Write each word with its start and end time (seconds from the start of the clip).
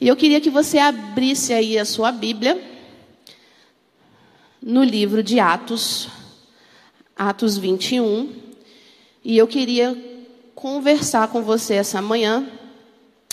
E 0.00 0.08
eu 0.08 0.16
queria 0.16 0.40
que 0.40 0.50
você 0.50 0.78
abrisse 0.78 1.52
aí 1.52 1.78
a 1.78 1.84
sua 1.84 2.10
Bíblia 2.10 2.60
no 4.60 4.82
livro 4.82 5.22
de 5.22 5.38
Atos, 5.38 6.08
Atos 7.14 7.56
21. 7.56 8.28
E 9.24 9.38
eu 9.38 9.46
queria 9.46 9.96
conversar 10.54 11.28
com 11.28 11.42
você 11.42 11.74
essa 11.74 12.02
manhã 12.02 12.48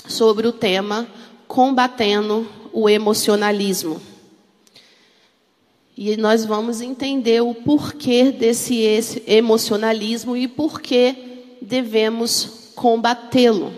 sobre 0.08 0.48
o 0.48 0.52
tema 0.52 1.08
combatendo 1.48 2.48
o 2.72 2.88
emocionalismo. 2.88 4.00
E 5.98 6.16
nós 6.16 6.46
vamos 6.46 6.80
entender 6.80 7.42
o 7.42 7.56
porquê 7.56 8.32
desse 8.32 9.24
emocionalismo 9.26 10.38
e 10.38 10.48
por 10.48 10.80
que 10.80 11.16
devemos 11.62 12.72
combatê-lo. 12.76 13.74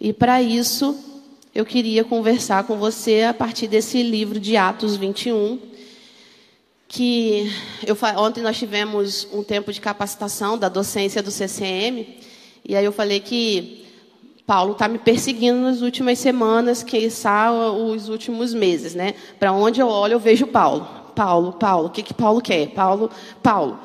E 0.00 0.12
para 0.12 0.42
isso, 0.42 1.11
eu 1.54 1.66
queria 1.66 2.02
conversar 2.02 2.64
com 2.64 2.78
você 2.78 3.22
a 3.22 3.34
partir 3.34 3.66
desse 3.66 4.02
livro 4.02 4.40
de 4.40 4.56
Atos 4.56 4.96
21, 4.96 5.58
que 6.88 7.52
eu, 7.86 7.96
ontem 8.16 8.42
nós 8.42 8.58
tivemos 8.58 9.28
um 9.32 9.42
tempo 9.42 9.70
de 9.70 9.80
capacitação 9.80 10.56
da 10.56 10.70
docência 10.70 11.22
do 11.22 11.30
CCM, 11.30 12.06
e 12.64 12.74
aí 12.74 12.84
eu 12.84 12.92
falei 12.92 13.20
que 13.20 13.84
Paulo 14.46 14.72
está 14.72 14.88
me 14.88 14.98
perseguindo 14.98 15.60
nas 15.60 15.82
últimas 15.82 16.18
semanas, 16.18 16.82
que 16.82 17.06
os 17.06 18.08
últimos 18.08 18.54
meses, 18.54 18.94
né? 18.94 19.14
Para 19.38 19.52
onde 19.52 19.80
eu 19.80 19.88
olho, 19.88 20.14
eu 20.14 20.20
vejo 20.20 20.46
Paulo. 20.46 20.88
Paulo, 21.14 21.52
Paulo, 21.52 21.88
o 21.88 21.90
que, 21.90 22.02
que 22.02 22.14
Paulo 22.14 22.40
quer? 22.40 22.68
Paulo, 22.68 23.10
Paulo. 23.42 23.78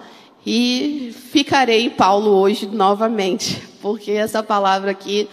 E 0.45 1.13
ficarei 1.31 1.89
Paulo 1.89 2.29
hoje 2.31 2.65
novamente, 2.65 3.61
porque 3.81 4.11
essa 4.11 4.41
palavra 4.41 4.91
aqui, 4.91 5.27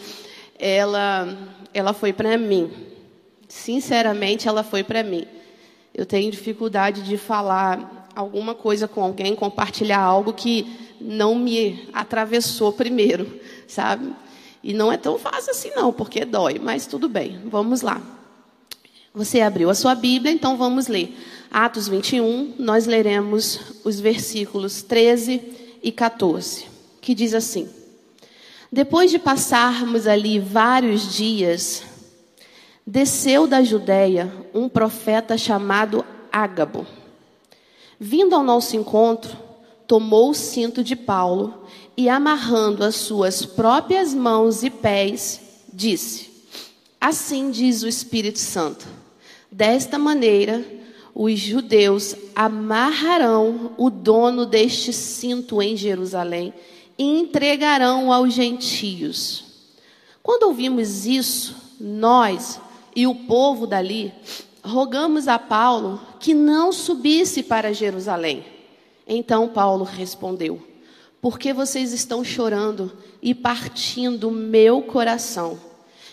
ela, 0.59 1.54
ela 1.75 1.93
foi 1.93 2.13
para 2.13 2.39
mim. 2.39 2.71
Sinceramente, 3.49 4.49
ela 4.49 4.63
foi 4.63 4.83
para 4.83 5.03
mim. 5.03 5.27
Eu 5.93 6.07
tenho 6.07 6.31
dificuldade 6.31 7.03
de 7.03 7.19
falar 7.19 8.09
alguma 8.15 8.55
coisa 8.55 8.89
com 8.89 9.03
alguém, 9.03 9.35
compartilhar 9.35 10.01
algo 10.01 10.33
que 10.33 10.67
não 11.01 11.35
me 11.35 11.89
atravessou 11.93 12.73
primeiro, 12.73 13.41
sabe? 13.67 14.13
E 14.63 14.73
não 14.73 14.91
é 14.91 14.97
tão 14.97 15.19
fácil 15.19 15.51
assim, 15.51 15.71
não, 15.77 15.93
porque 15.93 16.25
dói, 16.25 16.59
mas 16.59 16.87
tudo 16.87 17.09
bem, 17.09 17.39
vamos 17.45 17.83
lá. 17.83 18.01
Você 19.13 19.41
abriu 19.41 19.69
a 19.69 19.75
sua 19.75 19.95
Bíblia, 19.95 20.33
então 20.33 20.57
vamos 20.57 20.89
ler. 20.89 21.15
Atos 21.51 21.87
21, 21.87 22.55
nós 22.59 22.87
leremos 22.87 23.61
os 23.85 24.01
versículos 24.01 24.83
13 24.83 25.41
e 25.83 25.93
14, 25.93 26.67
que 27.01 27.15
diz 27.15 27.35
assim: 27.35 27.69
Depois 28.75 29.09
de 29.09 29.21
passarmos 29.21 30.05
ali 30.05 30.41
vários 30.41 31.15
dias, 31.15 31.85
desceu 32.85 33.47
da 33.47 33.63
Judéia 33.63 34.33
um 34.53 34.69
profeta 34.69 35.39
chamado 35.39 36.05
Ágabo. 36.33 36.85
Vindo 38.01 38.35
ao 38.35 38.43
nosso 38.43 38.75
encontro, 38.75 39.31
tomou 39.87 40.31
o 40.31 40.35
cinto 40.35 40.83
de 40.83 40.97
Paulo 40.97 41.69
e, 41.97 42.09
amarrando 42.09 42.83
as 42.83 42.97
suas 42.97 43.47
próprias 43.47 44.13
mãos 44.13 44.65
e 44.65 44.71
pés, 44.71 45.41
disse: 45.73 46.33
Assim 47.01 47.53
diz 47.53 47.85
o 47.85 47.89
Espírito 47.89 48.41
Santo: 48.41 48.89
Desta 49.53 50.01
maneira, 50.01 50.65
os 51.15 51.39
judeus 51.39 52.17
amarrarão 52.35 53.71
o 53.79 53.89
dono 53.89 54.45
deste 54.45 54.93
cinto 54.93 55.63
em 55.63 55.77
Jerusalém 55.77 56.53
e 56.99 57.05
entregarão 57.05 58.13
aos 58.13 58.33
gentios. 58.33 59.45
Quando 60.23 60.45
ouvimos 60.45 61.07
isso, 61.07 61.57
nós 61.81 62.61
e 62.95 63.07
o 63.07 63.15
povo 63.15 63.67
dali 63.67 64.13
rogamos 64.63 65.29
a 65.29 65.39
Paulo 65.39 66.01
que 66.19 66.33
não 66.33 66.73
subisse 66.73 67.43
para 67.43 67.75
Jerusalém. 67.75 68.45
Então 69.07 69.49
Paulo 69.49 69.85
respondeu: 69.85 70.63
Por 71.21 71.39
que 71.39 71.53
vocês 71.53 71.93
estão 71.93 72.25
chorando 72.25 72.93
e 73.23 73.35
partindo 73.35 74.31
meu 74.31 74.83
coração? 74.83 75.59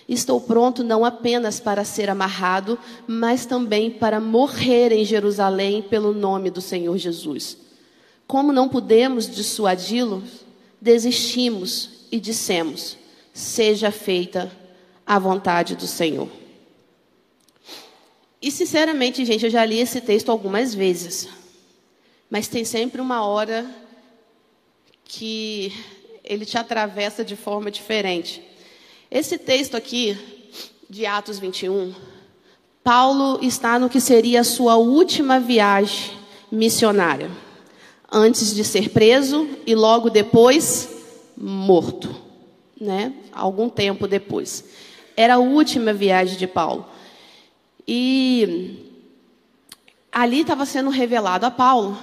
Estou 0.09 0.41
pronto 0.41 0.83
não 0.83 1.05
apenas 1.05 1.61
para 1.61 1.85
ser 1.85 2.09
amarrado, 2.09 2.77
mas 3.07 3.45
também 3.45 3.89
para 3.89 4.19
morrer 4.19 4.91
em 4.91 5.05
Jerusalém 5.05 5.81
pelo 5.81 6.13
nome 6.13 6.49
do 6.49 6.59
Senhor 6.59 6.97
Jesus. 6.97 7.55
Como 8.27 8.51
não 8.51 8.67
pudemos 8.67 9.29
dissuadi-lo, 9.29 10.21
desistimos 10.81 12.07
e 12.11 12.19
dissemos: 12.19 12.97
Seja 13.31 13.91
feita 13.91 14.51
a 15.05 15.19
vontade 15.19 15.75
do 15.75 15.87
Senhor. 15.87 16.27
E 18.41 18.49
sinceramente, 18.49 19.23
gente, 19.23 19.45
eu 19.45 19.51
já 19.51 19.63
li 19.63 19.79
esse 19.79 20.01
texto 20.01 20.31
algumas 20.31 20.73
vezes. 20.73 21.29
Mas 22.29 22.47
tem 22.47 22.65
sempre 22.65 22.99
uma 22.99 23.23
hora 23.23 23.69
que 25.03 25.71
ele 26.23 26.45
te 26.45 26.57
atravessa 26.57 27.23
de 27.23 27.35
forma 27.35 27.69
diferente. 27.69 28.41
Esse 29.11 29.37
texto 29.37 29.75
aqui, 29.75 30.17
de 30.89 31.05
Atos 31.05 31.37
21, 31.37 31.93
Paulo 32.83 33.37
está 33.43 33.77
no 33.77 33.89
que 33.89 33.99
seria 33.99 34.41
a 34.41 34.45
sua 34.45 34.77
última 34.77 35.39
viagem 35.39 36.17
missionária, 36.51 37.29
antes 38.11 38.53
de 38.53 38.63
ser 38.63 38.89
preso 38.89 39.47
e 39.65 39.73
logo 39.73 40.09
depois 40.09 40.89
morto, 41.37 42.13
né? 42.79 43.13
Algum 43.31 43.69
tempo 43.69 44.07
depois. 44.07 44.65
Era 45.15 45.35
a 45.35 45.39
última 45.39 45.93
viagem 45.93 46.37
de 46.37 46.47
Paulo. 46.47 46.85
E 47.87 48.77
ali 50.11 50.41
estava 50.41 50.65
sendo 50.65 50.89
revelado 50.89 51.45
a 51.45 51.51
Paulo 51.51 51.97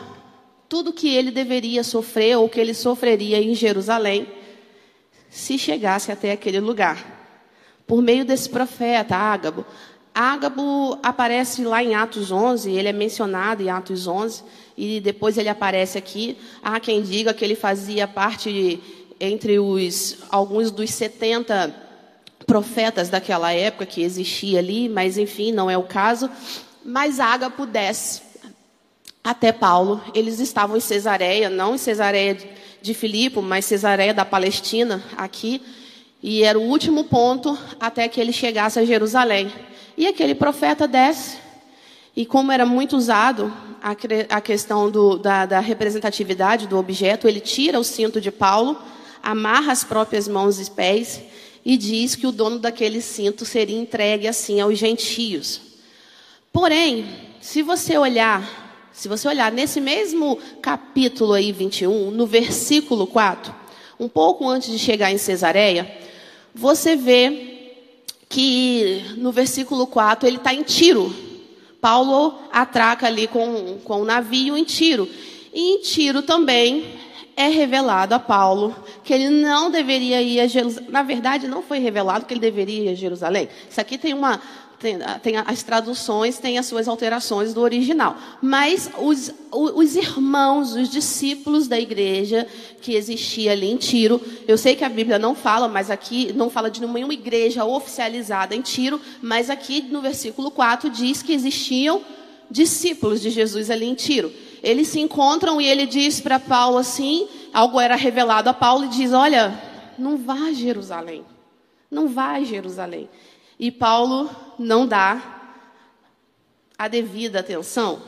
tudo 0.68 0.92
que 0.92 1.08
ele 1.08 1.30
deveria 1.30 1.82
sofrer 1.82 2.36
ou 2.36 2.48
que 2.48 2.60
ele 2.60 2.74
sofreria 2.74 3.40
em 3.42 3.54
Jerusalém 3.54 4.28
se 5.30 5.58
chegasse 5.58 6.12
até 6.12 6.32
aquele 6.32 6.60
lugar. 6.60 7.16
Por 7.86 8.02
meio 8.02 8.24
desse 8.24 8.48
profeta, 8.48 9.16
Ágabo. 9.16 9.64
Ágabo 10.14 10.98
aparece 11.02 11.64
lá 11.64 11.82
em 11.82 11.94
Atos 11.94 12.30
11, 12.30 12.70
ele 12.70 12.88
é 12.88 12.92
mencionado 12.92 13.62
em 13.62 13.70
Atos 13.70 14.06
11, 14.06 14.42
e 14.78 15.00
depois 15.00 15.36
ele 15.36 15.48
aparece 15.48 15.98
aqui. 15.98 16.38
Há 16.62 16.78
quem 16.78 17.02
diga 17.02 17.34
que 17.34 17.44
ele 17.44 17.56
fazia 17.56 18.06
parte 18.06 18.52
de, 18.52 18.78
entre 19.18 19.58
os 19.58 20.18
alguns 20.30 20.70
dos 20.70 20.90
70 20.90 21.74
profetas 22.46 23.08
daquela 23.08 23.52
época 23.52 23.84
que 23.84 24.02
existia 24.02 24.60
ali, 24.60 24.88
mas 24.88 25.18
enfim, 25.18 25.50
não 25.50 25.68
é 25.68 25.76
o 25.76 25.82
caso. 25.82 26.30
Mas 26.84 27.18
Ágabo 27.18 27.66
desce 27.66 28.22
até 29.24 29.50
Paulo. 29.50 30.00
Eles 30.14 30.38
estavam 30.38 30.76
em 30.76 30.80
Cesareia, 30.80 31.50
não 31.50 31.74
em 31.74 31.78
Cesareia 31.78 32.38
de 32.80 32.94
Filipe, 32.94 33.40
mas 33.40 33.64
Cesareia 33.64 34.14
da 34.14 34.24
Palestina, 34.24 35.02
aqui. 35.16 35.60
E 36.22 36.44
era 36.44 36.56
o 36.56 36.62
último 36.62 37.02
ponto 37.02 37.58
até 37.80 38.06
que 38.06 38.20
ele 38.20 38.32
chegasse 38.32 38.78
a 38.78 38.84
Jerusalém. 38.84 39.52
E 39.96 40.06
aquele 40.06 40.36
profeta 40.36 40.86
desce. 40.86 41.36
E 42.14 42.24
como 42.24 42.52
era 42.52 42.64
muito 42.64 42.96
usado 42.96 43.52
a, 43.82 43.96
a 44.36 44.40
questão 44.40 44.90
do, 44.90 45.16
da, 45.16 45.46
da 45.46 45.60
representatividade 45.60 46.66
do 46.66 46.78
objeto, 46.78 47.28
ele 47.28 47.40
tira 47.40 47.78
o 47.78 47.84
cinto 47.84 48.20
de 48.20 48.30
Paulo, 48.30 48.80
amarra 49.22 49.72
as 49.72 49.84
próprias 49.84 50.28
mãos 50.28 50.60
e 50.60 50.70
pés 50.70 51.20
e 51.64 51.76
diz 51.76 52.14
que 52.14 52.26
o 52.26 52.32
dono 52.32 52.58
daquele 52.58 53.00
cinto 53.00 53.44
seria 53.44 53.78
entregue 53.78 54.26
assim 54.26 54.60
aos 54.60 54.78
gentios. 54.78 55.60
Porém, 56.52 57.06
se 57.40 57.62
você 57.62 57.96
olhar 57.96 58.68
se 58.98 59.06
você 59.06 59.28
olhar 59.28 59.52
nesse 59.52 59.80
mesmo 59.80 60.36
capítulo 60.60 61.32
aí 61.32 61.52
21, 61.52 62.10
no 62.10 62.26
versículo 62.26 63.06
4, 63.06 63.54
um 64.00 64.08
pouco 64.08 64.48
antes 64.48 64.72
de 64.72 64.76
chegar 64.76 65.12
em 65.12 65.18
Cesareia, 65.18 65.88
você 66.52 66.96
vê 66.96 67.76
que 68.28 69.04
no 69.16 69.30
versículo 69.30 69.86
4 69.86 70.28
ele 70.28 70.38
está 70.38 70.52
em 70.52 70.64
Tiro. 70.64 71.14
Paulo 71.80 72.38
atraca 72.52 73.06
ali 73.06 73.26
com, 73.26 73.78
com 73.84 74.02
o 74.02 74.04
navio 74.04 74.56
em 74.56 74.64
Tiro. 74.64 75.08
E 75.52 75.74
em 75.74 75.80
Tiro 75.80 76.22
também 76.22 76.84
é 77.36 77.48
revelado 77.48 78.14
a 78.14 78.18
Paulo 78.18 78.74
que 79.04 79.14
ele 79.14 79.30
não 79.30 79.70
deveria 79.70 80.20
ir 80.20 80.40
a 80.40 80.46
Jerusalém. 80.46 80.90
Na 80.90 81.02
verdade, 81.02 81.46
não 81.46 81.62
foi 81.62 81.78
revelado 81.78 82.26
que 82.26 82.34
ele 82.34 82.40
deveria 82.40 82.84
ir 82.84 82.88
a 82.88 82.94
Jerusalém. 82.94 83.48
Isso 83.70 83.80
aqui 83.80 83.96
tem 83.96 84.12
uma, 84.12 84.40
tem, 84.78 84.96
tem, 85.22 85.36
as 85.36 85.62
traduções 85.64 86.38
têm 86.38 86.56
as 86.56 86.66
suas 86.66 86.86
alterações 86.86 87.52
do 87.52 87.60
original. 87.60 88.16
Mas 88.40 88.88
os, 88.98 89.32
os 89.50 89.96
irmãos, 89.96 90.72
os 90.74 90.88
discípulos 90.88 91.66
da 91.66 91.78
igreja 91.78 92.46
que 92.80 92.94
existia 92.94 93.52
ali 93.52 93.68
em 93.68 93.76
Tiro, 93.76 94.20
eu 94.46 94.56
sei 94.56 94.76
que 94.76 94.84
a 94.84 94.88
Bíblia 94.88 95.18
não 95.18 95.34
fala, 95.34 95.66
mas 95.66 95.90
aqui 95.90 96.32
não 96.32 96.48
fala 96.48 96.70
de 96.70 96.80
nenhuma 96.80 97.12
igreja 97.12 97.64
oficializada 97.64 98.54
em 98.54 98.60
Tiro, 98.60 99.00
mas 99.20 99.50
aqui 99.50 99.82
no 99.82 100.00
versículo 100.00 100.50
4 100.50 100.88
diz 100.90 101.22
que 101.22 101.32
existiam 101.32 102.00
discípulos 102.48 103.20
de 103.20 103.30
Jesus 103.30 103.70
ali 103.70 103.84
em 103.84 103.94
Tiro. 103.94 104.32
Eles 104.62 104.88
se 104.88 105.00
encontram 105.00 105.60
e 105.60 105.66
ele 105.66 105.86
diz 105.86 106.20
para 106.20 106.38
Paulo 106.38 106.78
assim, 106.78 107.28
algo 107.52 107.80
era 107.80 107.96
revelado 107.96 108.48
a 108.48 108.54
Paulo 108.54 108.84
e 108.84 108.88
diz: 108.88 109.12
"Olha, 109.12 109.60
não 109.98 110.16
vá 110.16 110.34
a 110.34 110.52
Jerusalém. 110.52 111.24
Não 111.90 112.08
vá 112.08 112.32
a 112.32 112.44
Jerusalém". 112.44 113.08
E 113.58 113.70
Paulo 113.70 114.30
não 114.58 114.86
dá 114.86 115.22
a 116.76 116.88
devida 116.88 117.40
atenção? 117.40 118.00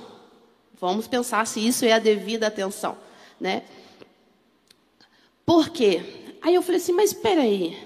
Vamos 0.81 1.07
pensar 1.07 1.47
se 1.47 1.67
isso 1.67 1.85
é 1.85 1.93
a 1.93 1.99
devida 1.99 2.47
atenção, 2.47 2.97
né? 3.39 3.65
Por 5.45 5.69
quê? 5.69 6.03
Aí 6.41 6.55
eu 6.55 6.63
falei 6.63 6.81
assim, 6.81 6.93
mas 6.93 7.11
espera 7.11 7.43
aí. 7.43 7.77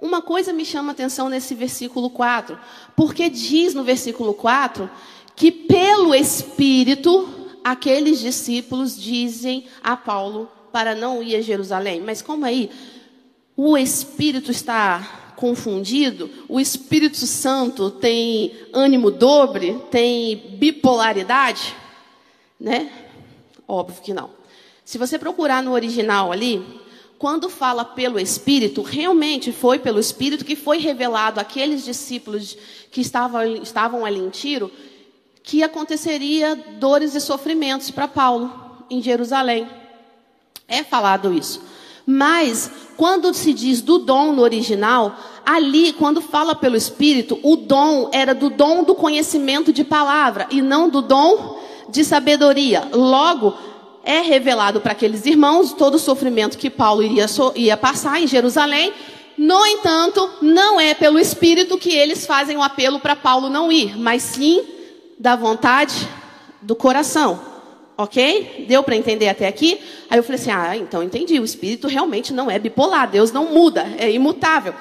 Uma 0.00 0.22
coisa 0.22 0.52
me 0.52 0.64
chama 0.64 0.92
atenção 0.92 1.28
nesse 1.28 1.54
versículo 1.54 2.10
4, 2.10 2.58
porque 2.94 3.28
diz 3.28 3.74
no 3.74 3.82
versículo 3.82 4.32
4 4.34 4.88
que 5.34 5.50
pelo 5.50 6.14
Espírito 6.14 7.28
aqueles 7.64 8.20
discípulos 8.20 9.00
dizem 9.00 9.66
a 9.82 9.96
Paulo 9.96 10.50
para 10.72 10.94
não 10.94 11.22
ir 11.22 11.36
a 11.36 11.40
Jerusalém. 11.40 12.00
Mas 12.00 12.22
como 12.22 12.44
aí 12.44 12.70
o 13.56 13.76
Espírito 13.76 14.50
está 14.50 15.27
confundido, 15.38 16.28
o 16.48 16.58
Espírito 16.58 17.18
Santo 17.18 17.92
tem 17.92 18.52
ânimo 18.72 19.08
dobre, 19.08 19.80
tem 19.88 20.56
bipolaridade, 20.58 21.76
né? 22.58 22.90
Óbvio 23.66 24.02
que 24.02 24.12
não. 24.12 24.30
Se 24.84 24.98
você 24.98 25.16
procurar 25.16 25.62
no 25.62 25.70
original 25.70 26.32
ali, 26.32 26.66
quando 27.20 27.48
fala 27.48 27.84
pelo 27.84 28.18
Espírito, 28.18 28.82
realmente 28.82 29.52
foi 29.52 29.78
pelo 29.78 30.00
Espírito 30.00 30.44
que 30.44 30.56
foi 30.56 30.78
revelado 30.78 31.38
àqueles 31.38 31.84
discípulos 31.84 32.58
que 32.90 33.00
estavam, 33.00 33.46
estavam 33.62 34.04
ali 34.04 34.18
em 34.18 34.30
Tiro, 34.30 34.72
que 35.44 35.62
aconteceria 35.62 36.56
dores 36.80 37.14
e 37.14 37.20
sofrimentos 37.20 37.92
para 37.92 38.08
Paulo 38.08 38.84
em 38.90 39.00
Jerusalém. 39.00 39.68
É 40.66 40.82
falado 40.82 41.32
isso. 41.32 41.62
Mas, 42.10 42.70
quando 42.96 43.34
se 43.34 43.52
diz 43.52 43.82
do 43.82 43.98
dom 43.98 44.32
no 44.32 44.40
original, 44.40 45.14
ali, 45.44 45.92
quando 45.92 46.22
fala 46.22 46.54
pelo 46.54 46.74
Espírito, 46.74 47.38
o 47.42 47.54
dom 47.54 48.08
era 48.14 48.34
do 48.34 48.48
dom 48.48 48.82
do 48.82 48.94
conhecimento 48.94 49.74
de 49.74 49.84
palavra 49.84 50.46
e 50.50 50.62
não 50.62 50.88
do 50.88 51.02
dom 51.02 51.60
de 51.90 52.02
sabedoria. 52.02 52.88
Logo, 52.94 53.52
é 54.02 54.22
revelado 54.22 54.80
para 54.80 54.92
aqueles 54.92 55.26
irmãos 55.26 55.74
todo 55.74 55.96
o 55.96 55.98
sofrimento 55.98 56.56
que 56.56 56.70
Paulo 56.70 57.02
iria, 57.02 57.26
ia 57.54 57.76
passar 57.76 58.22
em 58.22 58.26
Jerusalém. 58.26 58.90
No 59.36 59.66
entanto, 59.66 60.30
não 60.40 60.80
é 60.80 60.94
pelo 60.94 61.18
Espírito 61.18 61.76
que 61.76 61.90
eles 61.90 62.24
fazem 62.24 62.56
o 62.56 62.62
apelo 62.62 63.00
para 63.00 63.14
Paulo 63.14 63.50
não 63.50 63.70
ir, 63.70 63.98
mas 63.98 64.22
sim 64.22 64.64
da 65.18 65.36
vontade 65.36 66.08
do 66.62 66.74
coração. 66.74 67.47
Ok? 68.00 68.66
Deu 68.68 68.80
para 68.84 68.94
entender 68.94 69.28
até 69.28 69.48
aqui? 69.48 69.80
Aí 70.08 70.16
eu 70.16 70.22
falei 70.22 70.40
assim: 70.40 70.52
ah, 70.52 70.76
então 70.76 71.02
entendi. 71.02 71.40
O 71.40 71.44
espírito 71.44 71.88
realmente 71.88 72.32
não 72.32 72.48
é 72.48 72.56
bipolar. 72.56 73.10
Deus 73.10 73.32
não 73.32 73.52
muda, 73.52 73.84
é 73.98 74.08
imutável. 74.08 74.72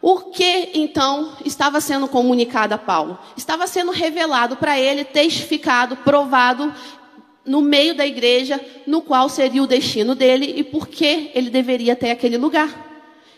O 0.00 0.30
que 0.30 0.70
então 0.72 1.32
estava 1.44 1.78
sendo 1.78 2.08
comunicado 2.08 2.72
a 2.72 2.78
Paulo? 2.78 3.18
Estava 3.36 3.66
sendo 3.66 3.90
revelado 3.90 4.56
para 4.56 4.80
ele, 4.80 5.04
testificado, 5.04 5.94
provado 5.98 6.74
no 7.44 7.60
meio 7.60 7.94
da 7.94 8.06
igreja, 8.06 8.58
no 8.86 9.02
qual 9.02 9.28
seria 9.28 9.62
o 9.62 9.66
destino 9.66 10.14
dele 10.14 10.54
e 10.56 10.64
por 10.64 10.88
que 10.88 11.30
ele 11.34 11.50
deveria 11.50 11.94
ter 11.94 12.10
aquele 12.10 12.38
lugar. 12.38 12.70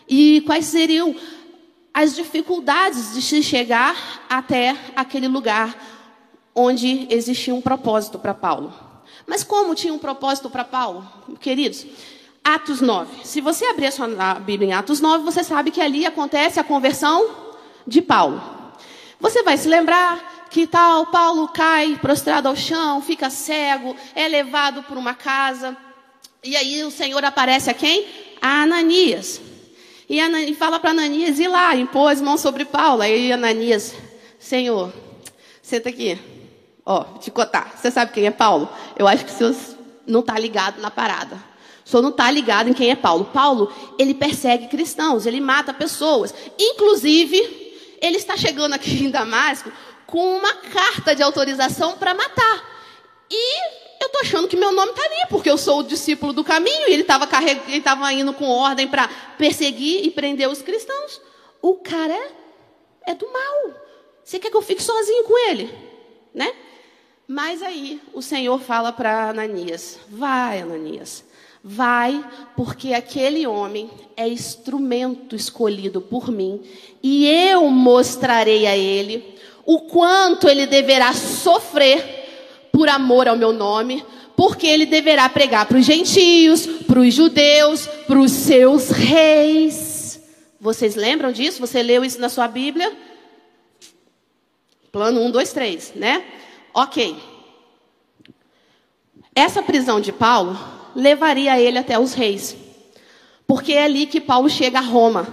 E 0.07 0.41
quais 0.45 0.65
seriam 0.65 1.13
as 1.93 2.15
dificuldades 2.15 3.13
de 3.13 3.21
se 3.21 3.43
chegar 3.43 4.25
até 4.29 4.73
aquele 4.95 5.27
lugar 5.27 5.75
onde 6.55 7.07
existia 7.09 7.53
um 7.53 7.61
propósito 7.61 8.17
para 8.17 8.33
Paulo. 8.33 8.86
Mas 9.27 9.43
como 9.43 9.75
tinha 9.75 9.93
um 9.93 9.99
propósito 9.99 10.49
para 10.49 10.63
Paulo, 10.63 11.05
queridos? 11.41 11.85
Atos 12.41 12.79
9. 12.79 13.25
Se 13.25 13.41
você 13.41 13.65
abrir 13.65 13.87
a 13.87 13.91
sua 13.91 14.07
Bíblia 14.35 14.69
em 14.69 14.73
Atos 14.73 15.01
9, 15.01 15.25
você 15.25 15.43
sabe 15.43 15.69
que 15.69 15.81
ali 15.81 16.05
acontece 16.05 16.61
a 16.61 16.63
conversão 16.63 17.29
de 17.85 18.01
Paulo. 18.01 18.41
Você 19.19 19.43
vai 19.43 19.57
se 19.57 19.67
lembrar 19.67 20.47
que 20.49 20.65
tal, 20.65 21.07
Paulo 21.07 21.49
cai 21.49 21.97
prostrado 22.01 22.47
ao 22.47 22.55
chão, 22.55 23.01
fica 23.01 23.29
cego, 23.29 23.97
é 24.15 24.29
levado 24.29 24.81
por 24.83 24.97
uma 24.97 25.13
casa. 25.13 25.75
E 26.41 26.55
aí 26.55 26.81
o 26.85 26.91
Senhor 26.91 27.23
aparece 27.25 27.69
a 27.69 27.73
quem? 27.73 28.07
A 28.41 28.61
Ananias. 28.61 29.41
E, 30.09 30.53
fala 30.53 30.79
para 30.79 30.91
Ananias 30.91 31.37
ir 31.37 31.49
lá, 31.49 31.75
impor 31.75 32.13
as 32.13 32.21
mãos 32.21 32.39
sobre 32.39 32.63
Paulo. 32.63 33.01
Aí 33.01 33.29
Ananias, 33.29 33.93
Senhor, 34.39 34.93
senta 35.61 35.89
aqui. 35.89 36.36
Ó, 36.89 37.03
te 37.19 37.29
cotar. 37.29 37.73
Você 37.75 37.91
sabe 37.91 38.13
quem 38.13 38.27
é 38.27 38.31
Paulo? 38.31 38.69
Eu 38.97 39.09
acho 39.09 39.25
que 39.25 39.31
o 39.33 39.35
senhor 39.35 39.53
não 40.07 40.21
está 40.21 40.39
ligado 40.39 40.79
na 40.79 40.89
parada. 40.89 41.35
O 41.85 41.89
senhor 41.89 42.01
não 42.01 42.11
está 42.11 42.31
ligado 42.31 42.69
em 42.69 42.73
quem 42.73 42.89
é 42.89 42.95
Paulo. 42.95 43.25
Paulo, 43.25 43.69
ele 43.99 44.13
persegue 44.13 44.67
cristãos, 44.67 45.25
ele 45.25 45.41
mata 45.41 45.73
pessoas. 45.73 46.33
Inclusive, 46.57 47.35
ele 48.01 48.15
está 48.15 48.37
chegando 48.37 48.71
aqui 48.71 49.03
em 49.03 49.09
Damasco 49.09 49.69
com 50.05 50.37
uma 50.37 50.53
carta 50.53 51.13
de 51.13 51.21
autorização 51.21 51.97
para 51.97 52.13
matar. 52.13 52.63
E 53.29 53.59
eu 54.01 54.07
estou 54.07 54.21
achando 54.21 54.47
que 54.47 54.55
meu 54.55 54.71
nome 54.71 54.91
está 54.91 55.03
ali, 55.03 55.27
porque 55.29 55.49
eu 55.49 55.57
sou 55.57 55.79
o 55.79 55.83
discípulo 55.83 56.31
do 56.31 56.41
caminho 56.41 56.87
e 56.87 56.93
ele 56.93 57.01
estava 57.01 57.27
carreg... 57.27 57.59
indo 58.13 58.31
com 58.31 58.47
ordem 58.47 58.87
para 58.87 59.09
perseguir 59.37 60.05
e 60.05 60.09
prender 60.09 60.47
os 60.47 60.61
cristãos. 60.61 61.19
O 61.61 61.75
cara 61.75 62.13
é, 62.13 62.31
é 63.07 63.13
do 63.13 63.29
mal. 63.29 63.73
Você 64.23 64.39
quer 64.39 64.49
que 64.49 64.55
eu 64.55 64.61
fique 64.61 64.81
sozinho 64.81 65.25
com 65.25 65.49
ele? 65.49 65.69
Né? 66.33 66.53
Mas 67.27 67.61
aí 67.61 67.99
o 68.13 68.21
Senhor 68.21 68.57
fala 68.59 68.93
para 68.93 69.29
Ananias: 69.29 69.99
Vai, 70.09 70.61
Ananias, 70.61 71.25
vai, 71.61 72.23
porque 72.55 72.93
aquele 72.93 73.45
homem 73.45 73.89
é 74.15 74.27
instrumento 74.27 75.35
escolhido 75.35 75.99
por 75.99 76.31
mim, 76.31 76.61
e 77.03 77.27
eu 77.27 77.69
mostrarei 77.69 78.65
a 78.65 78.77
ele 78.77 79.35
o 79.65 79.81
quanto 79.81 80.47
ele 80.47 80.65
deverá 80.65 81.11
sofrer 81.11 82.69
por 82.71 82.87
amor 82.87 83.27
ao 83.27 83.35
meu 83.35 83.51
nome, 83.51 84.05
porque 84.33 84.65
ele 84.65 84.85
deverá 84.85 85.27
pregar 85.27 85.65
para 85.65 85.77
os 85.77 85.85
gentios, 85.85 86.65
para 86.65 87.01
os 87.01 87.13
judeus, 87.13 87.85
para 88.07 88.19
os 88.19 88.31
seus 88.31 88.89
reis. 88.89 90.21
Vocês 90.61 90.95
lembram 90.95 91.33
disso? 91.33 91.59
Você 91.59 91.83
leu 91.83 92.05
isso 92.05 92.21
na 92.21 92.29
sua 92.29 92.47
Bíblia? 92.47 92.95
Plano 94.91 95.21
1, 95.23 95.31
2, 95.31 95.51
3, 95.51 95.93
né? 95.95 96.23
Ok. 96.77 97.15
Essa 99.33 99.63
prisão 99.63 99.99
de 99.99 100.11
Paulo 100.11 100.55
levaria 100.95 101.59
ele 101.59 101.79
até 101.79 101.97
os 101.97 102.13
reis. 102.13 102.55
Porque 103.47 103.73
é 103.73 103.85
ali 103.85 104.05
que 104.05 104.21
Paulo 104.21 104.47
chega 104.47 104.77
a 104.77 104.83
Roma. 104.83 105.27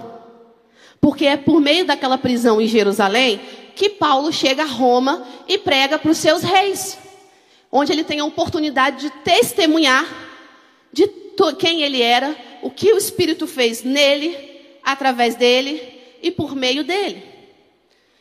Porque 1.03 1.27
é 1.27 1.37
por 1.37 1.61
meio 1.61 1.85
daquela 1.85 2.17
prisão 2.17 2.63
em 2.63 2.67
Jerusalém 2.67 3.43
que 3.77 3.91
Paulo 3.91 4.33
chega 4.33 4.63
a 4.63 4.67
Roma 4.67 5.23
e 5.47 5.59
prega 5.59 5.99
para 5.99 6.11
os 6.11 6.17
seus 6.17 6.43
reis. 6.43 6.97
Onde 7.71 7.93
ele 7.93 8.05
tem 8.05 8.21
a 8.21 8.25
oportunidade 8.25 9.03
de 9.03 9.11
testemunhar 9.11 10.07
de 10.95 11.07
quem 11.59 11.83
ele 11.83 12.01
era, 12.01 12.35
o 12.63 12.71
que 12.71 12.91
o 12.91 12.97
Espírito 12.97 13.47
fez 13.47 13.83
nele, 13.83 14.35
através 14.83 15.35
dele 15.35 16.17
e 16.23 16.31
por 16.31 16.57
meio 16.57 16.83
dele. 16.83 17.23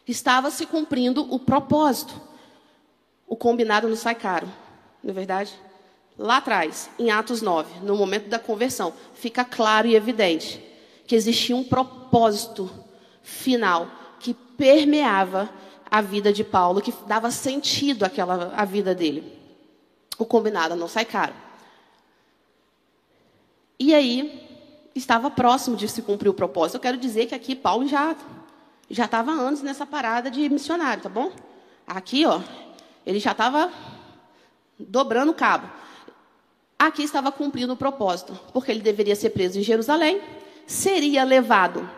Estava 0.06 0.52
se 0.52 0.66
cumprindo 0.66 1.26
o 1.34 1.40
propósito 1.40 2.33
o 3.28 3.36
combinado 3.36 3.88
não 3.88 3.96
sai 3.96 4.16
caro, 4.16 4.48
não 5.04 5.12
é 5.12 5.14
verdade? 5.14 5.54
Lá 6.18 6.38
atrás, 6.38 6.90
em 7.00 7.10
Atos 7.10 7.42
9, 7.42 7.80
no 7.82 7.96
momento 7.96 8.30
da 8.30 8.38
conversão, 8.38 8.94
fica 9.14 9.44
claro 9.44 9.88
e 9.88 9.96
evidente 9.96 10.64
que 11.08 11.16
existia 11.16 11.56
um 11.56 11.64
propósito 11.64 12.70
final 13.22 13.88
que 14.20 14.34
permeava 14.34 15.50
a 15.90 16.02
vida 16.02 16.32
de 16.32 16.44
Paulo, 16.44 16.82
que 16.82 16.94
dava 17.08 17.32
sentido 17.32 18.04
àquela 18.04 18.54
à 18.56 18.66
vida 18.66 18.94
dele. 18.94 19.38
O 20.18 20.26
combinado 20.26 20.76
não 20.76 20.88
sai 20.88 21.06
caro. 21.06 21.34
E 23.80 23.94
aí, 23.94 24.44
estava 24.96 25.30
próximo 25.30 25.76
de 25.76 25.88
se 25.88 26.02
cumprir 26.02 26.30
o 26.30 26.34
propósito. 26.34 26.76
Eu 26.76 26.82
quero 26.82 26.98
dizer 26.98 27.26
que 27.26 27.36
aqui 27.36 27.56
Paulo 27.56 27.88
já 27.88 28.16
já 28.90 29.06
estava 29.06 29.32
antes 29.32 29.64
nessa 29.64 29.86
parada 29.86 30.30
de 30.30 30.48
missionário, 30.50 31.02
tá 31.02 31.10
bom? 31.10 31.32
Aqui, 31.88 32.26
ó, 32.26 32.40
ele 33.06 33.20
já 33.20 33.32
estava 33.32 33.72
dobrando 34.80 35.32
o 35.32 35.36
cabo. 35.36 35.70
Aqui 36.78 37.04
estava 37.04 37.32
cumprindo 37.32 37.74
o 37.74 37.78
propósito, 37.78 38.38
porque 38.52 38.72
ele 38.72 38.82
deveria 38.82 39.16
ser 39.16 39.30
preso 39.30 39.60
em 39.60 39.64
Jerusalém, 39.64 40.22
seria 40.66 41.24
levado 41.24 41.90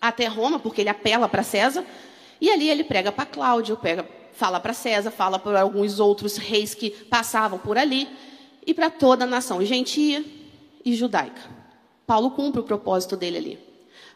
até 0.00 0.26
Roma, 0.26 0.58
porque 0.58 0.82
ele 0.82 0.90
apela 0.90 1.28
para 1.28 1.42
César, 1.42 1.84
e 2.40 2.50
ali 2.50 2.68
ele 2.68 2.84
prega 2.84 3.10
para 3.10 3.24
Cláudio, 3.24 3.78
fala 4.32 4.60
para 4.60 4.72
César, 4.72 5.10
fala 5.10 5.38
para 5.38 5.62
alguns 5.62 5.98
outros 5.98 6.36
reis 6.36 6.74
que 6.74 6.90
passavam 6.90 7.58
por 7.58 7.78
ali, 7.78 8.08
e 8.66 8.72
para 8.72 8.90
toda 8.90 9.24
a 9.24 9.26
nação 9.26 9.64
gentia 9.64 10.24
e 10.84 10.94
judaica. 10.94 11.40
Paulo 12.06 12.30
cumpre 12.30 12.60
o 12.60 12.64
propósito 12.64 13.16
dele 13.16 13.38
ali. 13.38 13.58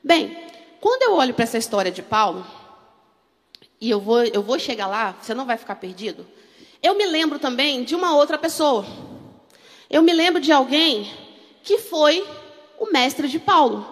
Bem, 0.02 0.36
quando 0.80 1.02
eu 1.02 1.14
olho 1.14 1.34
para 1.34 1.44
essa 1.44 1.58
história 1.58 1.90
de 1.90 2.02
Paulo, 2.02 2.46
e 3.80 3.90
eu 3.90 4.00
vou, 4.00 4.22
eu 4.24 4.42
vou 4.42 4.58
chegar 4.58 4.86
lá, 4.86 5.16
você 5.20 5.34
não 5.34 5.46
vai 5.46 5.56
ficar 5.56 5.76
perdido. 5.76 6.26
Eu 6.82 6.94
me 6.94 7.06
lembro 7.06 7.38
também 7.38 7.84
de 7.84 7.94
uma 7.94 8.16
outra 8.16 8.38
pessoa. 8.38 8.84
Eu 9.90 10.02
me 10.02 10.12
lembro 10.12 10.40
de 10.40 10.52
alguém 10.52 11.10
que 11.62 11.78
foi 11.78 12.26
o 12.78 12.90
mestre 12.92 13.28
de 13.28 13.38
Paulo. 13.38 13.86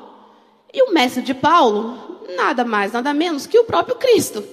E 0.73 0.83
o 0.83 0.93
mestre 0.93 1.23
de 1.23 1.35
Paulo, 1.35 2.26
nada 2.37 2.64
mais, 2.64 2.93
nada 2.93 3.14
menos 3.14 3.47
que 3.47 3.59
o 3.59 3.64
próprio 3.64 3.97
Cristo. 3.97 4.47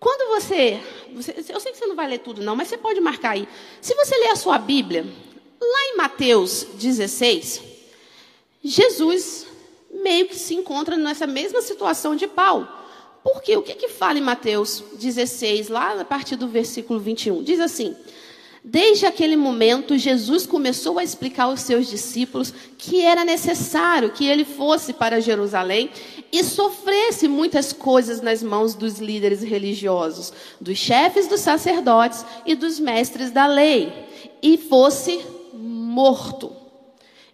Quando 0.00 0.34
você, 0.34 0.80
você, 1.14 1.34
Eu 1.48 1.60
sei 1.60 1.72
que 1.72 1.78
você 1.78 1.86
não 1.86 1.96
vai 1.96 2.08
ler 2.08 2.18
tudo, 2.18 2.42
não, 2.42 2.54
mas 2.54 2.68
você 2.68 2.76
pode 2.76 3.00
marcar 3.00 3.30
aí. 3.30 3.48
Se 3.80 3.94
você 3.94 4.16
ler 4.16 4.30
a 4.30 4.36
sua 4.36 4.58
Bíblia, 4.58 5.04
lá 5.60 5.80
em 5.88 5.96
Mateus 5.96 6.66
16, 6.74 7.62
Jesus 8.62 9.46
meio 9.90 10.26
que 10.26 10.36
se 10.36 10.54
encontra 10.54 10.96
nessa 10.96 11.26
mesma 11.26 11.62
situação 11.62 12.16
de 12.16 12.26
Paulo. 12.26 12.68
Porque 13.24 13.56
o 13.56 13.62
que, 13.62 13.74
que 13.74 13.88
fala 13.88 14.18
em 14.18 14.22
Mateus 14.22 14.84
16, 15.00 15.68
lá 15.68 15.98
a 15.98 16.04
partir 16.04 16.36
do 16.36 16.46
versículo 16.46 17.00
21? 17.00 17.42
Diz 17.42 17.58
assim. 17.58 17.96
Desde 18.66 19.04
aquele 19.04 19.36
momento, 19.36 19.98
Jesus 19.98 20.46
começou 20.46 20.98
a 20.98 21.04
explicar 21.04 21.44
aos 21.44 21.60
seus 21.60 21.86
discípulos 21.86 22.52
que 22.78 23.02
era 23.02 23.22
necessário 23.22 24.10
que 24.10 24.26
ele 24.26 24.42
fosse 24.42 24.94
para 24.94 25.20
Jerusalém 25.20 25.90
e 26.32 26.42
sofresse 26.42 27.28
muitas 27.28 27.74
coisas 27.74 28.22
nas 28.22 28.42
mãos 28.42 28.74
dos 28.74 28.98
líderes 28.98 29.42
religiosos, 29.42 30.32
dos 30.58 30.78
chefes 30.78 31.28
dos 31.28 31.40
sacerdotes 31.40 32.24
e 32.46 32.54
dos 32.54 32.80
mestres 32.80 33.30
da 33.30 33.46
lei, 33.46 33.92
e 34.42 34.56
fosse 34.56 35.20
morto 35.52 36.50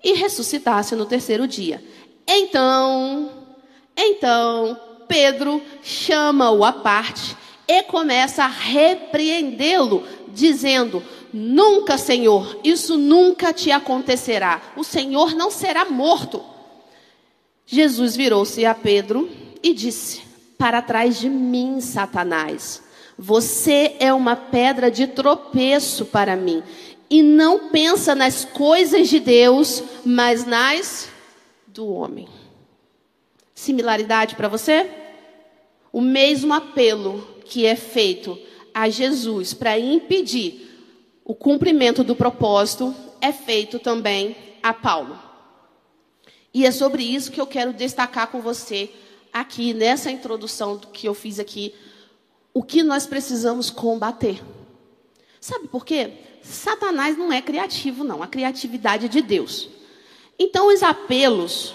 e 0.02 0.14
ressuscitasse 0.14 0.96
no 0.96 1.06
terceiro 1.06 1.46
dia. 1.46 1.82
Então, 2.26 3.30
então, 3.96 4.89
Pedro 5.10 5.60
chama-o 5.82 6.64
à 6.64 6.72
parte 6.72 7.36
e 7.66 7.82
começa 7.82 8.44
a 8.44 8.46
repreendê-lo, 8.46 10.06
dizendo: 10.28 11.02
Nunca, 11.32 11.98
Senhor, 11.98 12.60
isso 12.62 12.96
nunca 12.96 13.52
te 13.52 13.72
acontecerá. 13.72 14.62
O 14.76 14.84
Senhor 14.84 15.34
não 15.34 15.50
será 15.50 15.84
morto. 15.84 16.40
Jesus 17.66 18.14
virou-se 18.14 18.64
a 18.64 18.72
Pedro 18.72 19.28
e 19.60 19.74
disse: 19.74 20.22
Para 20.56 20.80
trás 20.80 21.18
de 21.18 21.28
mim, 21.28 21.80
Satanás. 21.80 22.80
Você 23.18 23.96
é 23.98 24.14
uma 24.14 24.36
pedra 24.36 24.92
de 24.92 25.08
tropeço 25.08 26.04
para 26.06 26.36
mim. 26.36 26.62
E 27.10 27.20
não 27.20 27.68
pensa 27.70 28.14
nas 28.14 28.44
coisas 28.44 29.08
de 29.08 29.18
Deus, 29.18 29.82
mas 30.04 30.46
nas 30.46 31.08
do 31.66 31.88
homem. 31.88 32.28
Similaridade 33.52 34.36
para 34.36 34.46
você? 34.48 34.99
O 35.92 36.00
mesmo 36.00 36.52
apelo 36.52 37.26
que 37.44 37.66
é 37.66 37.74
feito 37.74 38.38
a 38.72 38.88
Jesus 38.88 39.52
para 39.52 39.78
impedir 39.78 40.68
o 41.24 41.34
cumprimento 41.34 42.04
do 42.04 42.14
propósito 42.14 42.94
é 43.20 43.32
feito 43.32 43.78
também 43.78 44.36
a 44.62 44.72
Paulo. 44.72 45.18
E 46.52 46.66
é 46.66 46.70
sobre 46.70 47.02
isso 47.02 47.30
que 47.30 47.40
eu 47.40 47.46
quero 47.46 47.72
destacar 47.72 48.28
com 48.28 48.40
você 48.40 48.90
aqui 49.32 49.72
nessa 49.72 50.10
introdução 50.10 50.78
que 50.78 51.06
eu 51.06 51.14
fiz 51.14 51.38
aqui, 51.38 51.74
o 52.52 52.62
que 52.62 52.82
nós 52.82 53.06
precisamos 53.06 53.70
combater. 53.70 54.42
Sabe 55.40 55.68
por 55.68 55.84
quê? 55.84 56.12
Satanás 56.42 57.16
não 57.16 57.32
é 57.32 57.40
criativo, 57.40 58.02
não. 58.02 58.22
A 58.22 58.26
criatividade 58.26 59.06
é 59.06 59.08
de 59.08 59.22
Deus. 59.22 59.68
Então, 60.38 60.68
os 60.68 60.82
apelos 60.82 61.74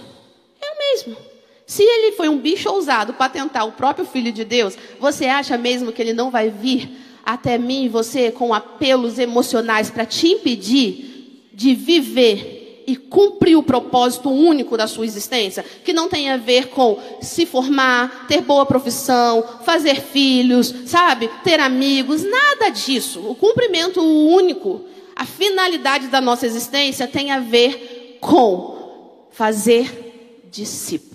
é 0.61 0.71
o 0.71 0.77
mesmo. 0.77 1.17
Se 1.65 1.83
ele 1.83 2.11
foi 2.11 2.29
um 2.29 2.37
bicho 2.37 2.69
ousado 2.69 3.13
para 3.13 3.29
tentar 3.29 3.63
o 3.63 3.71
próprio 3.71 4.05
Filho 4.05 4.31
de 4.31 4.43
Deus, 4.43 4.77
você 4.99 5.25
acha 5.25 5.57
mesmo 5.57 5.91
que 5.91 6.01
ele 6.01 6.13
não 6.13 6.29
vai 6.29 6.49
vir 6.49 6.89
até 7.25 7.57
mim 7.57 7.85
e 7.85 7.89
você 7.89 8.31
com 8.31 8.53
apelos 8.53 9.17
emocionais 9.17 9.89
para 9.89 10.05
te 10.05 10.27
impedir 10.27 11.49
de 11.51 11.73
viver 11.73 12.83
e 12.87 12.95
cumprir 12.95 13.55
o 13.55 13.63
propósito 13.63 14.29
único 14.29 14.77
da 14.77 14.85
sua 14.85 15.05
existência, 15.05 15.65
que 15.83 15.91
não 15.91 16.07
tem 16.07 16.29
a 16.29 16.37
ver 16.37 16.67
com 16.67 16.99
se 17.19 17.45
formar, 17.45 18.27
ter 18.27 18.41
boa 18.41 18.63
profissão, 18.63 19.43
fazer 19.63 20.01
filhos, 20.01 20.71
sabe, 20.85 21.27
ter 21.43 21.59
amigos, 21.59 22.21
nada 22.23 22.69
disso. 22.69 23.21
O 23.27 23.33
cumprimento 23.33 24.01
único, 24.01 24.81
a 25.15 25.25
finalidade 25.25 26.09
da 26.09 26.21
nossa 26.21 26.45
existência 26.45 27.07
tem 27.07 27.31
a 27.31 27.39
ver 27.39 28.19
com 28.21 29.27
fazer 29.31 30.43
discípulos. 30.51 31.14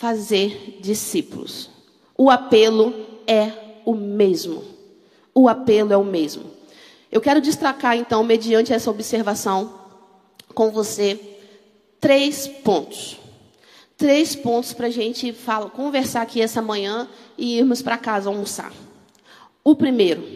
Fazer 0.00 0.78
discípulos. 0.80 1.68
O 2.16 2.30
apelo 2.30 2.94
é 3.26 3.52
o 3.84 3.94
mesmo. 3.94 4.64
O 5.34 5.46
apelo 5.46 5.92
é 5.92 5.96
o 5.98 6.02
mesmo. 6.02 6.44
Eu 7.12 7.20
quero 7.20 7.38
destacar, 7.38 7.98
então, 7.98 8.24
mediante 8.24 8.72
essa 8.72 8.90
observação, 8.90 9.78
com 10.54 10.70
você, 10.70 11.20
três 12.00 12.48
pontos. 12.48 13.18
Três 13.98 14.34
pontos 14.34 14.72
para 14.72 14.86
a 14.86 14.90
gente 14.90 15.34
fala, 15.34 15.68
conversar 15.68 16.22
aqui 16.22 16.40
essa 16.40 16.62
manhã 16.62 17.06
e 17.36 17.58
irmos 17.58 17.82
para 17.82 17.98
casa 17.98 18.30
almoçar. 18.30 18.72
O 19.62 19.76
primeiro, 19.76 20.26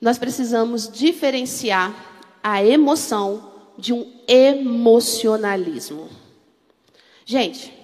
nós 0.00 0.16
precisamos 0.16 0.88
diferenciar 0.88 1.92
a 2.40 2.64
emoção 2.64 3.50
de 3.76 3.92
um 3.92 4.12
emocionalismo. 4.28 6.08
Gente, 7.24 7.74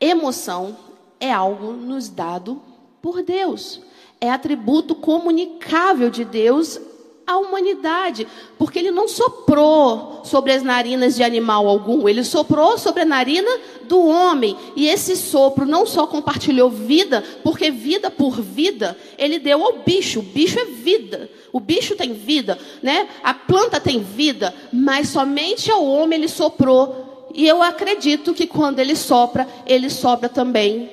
emoção 0.00 0.76
é 1.20 1.32
algo 1.32 1.72
nos 1.72 2.08
dado 2.08 2.62
por 3.02 3.22
Deus. 3.22 3.80
É 4.20 4.30
atributo 4.30 4.94
comunicável 4.94 6.10
de 6.10 6.24
Deus 6.24 6.80
à 7.28 7.36
humanidade, 7.36 8.26
porque 8.56 8.78
ele 8.78 8.90
não 8.90 9.06
soprou 9.06 10.22
sobre 10.24 10.50
as 10.50 10.62
narinas 10.62 11.14
de 11.14 11.22
animal 11.22 11.68
algum, 11.68 12.08
ele 12.08 12.24
soprou 12.24 12.78
sobre 12.78 13.02
a 13.02 13.04
narina 13.04 13.50
do 13.84 14.02
homem. 14.06 14.56
E 14.74 14.88
esse 14.88 15.14
sopro 15.14 15.66
não 15.66 15.84
só 15.84 16.06
compartilhou 16.06 16.70
vida, 16.70 17.22
porque 17.44 17.70
vida 17.70 18.10
por 18.10 18.40
vida 18.40 18.96
ele 19.18 19.38
deu 19.38 19.62
ao 19.62 19.80
bicho. 19.80 20.20
O 20.20 20.22
bicho 20.22 20.58
é 20.58 20.64
vida. 20.64 21.30
O 21.52 21.60
bicho 21.60 21.94
tem 21.96 22.14
vida, 22.14 22.58
né? 22.82 23.08
A 23.22 23.34
planta 23.34 23.78
tem 23.78 24.00
vida, 24.02 24.54
mas 24.72 25.08
somente 25.08 25.70
ao 25.70 25.84
homem 25.84 26.18
ele 26.18 26.28
soprou. 26.28 27.07
E 27.34 27.46
eu 27.46 27.62
acredito 27.62 28.34
que 28.34 28.46
quando 28.46 28.78
ele 28.78 28.96
sopra, 28.96 29.48
ele 29.66 29.90
sopra 29.90 30.28
também 30.28 30.90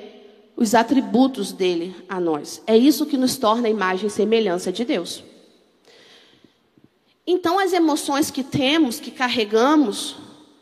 os 0.55 0.73
atributos 0.73 1.51
dele 1.51 1.95
a 2.07 2.19
nós. 2.19 2.61
É 2.65 2.77
isso 2.77 3.05
que 3.05 3.17
nos 3.17 3.37
torna 3.37 3.67
a 3.67 3.71
imagem 3.71 4.07
e 4.07 4.11
semelhança 4.11 4.71
de 4.71 4.85
Deus. 4.85 5.23
Então, 7.27 7.57
as 7.57 7.73
emoções 7.73 8.29
que 8.29 8.43
temos, 8.43 8.99
que 8.99 9.11
carregamos, 9.11 10.15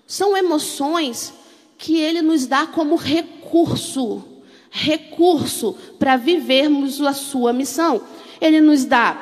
são 0.08 0.36
emoções 0.38 1.34
que 1.78 2.00
ele 2.00 2.22
nos 2.22 2.46
dá 2.46 2.66
como 2.66 2.96
recurso 2.96 4.34
recurso 4.76 5.78
para 6.00 6.18
vivermos 6.18 7.00
a 7.00 7.14
sua 7.14 7.54
missão. 7.54 8.02
Ele 8.42 8.60
nos 8.60 8.86
dá, 8.86 9.16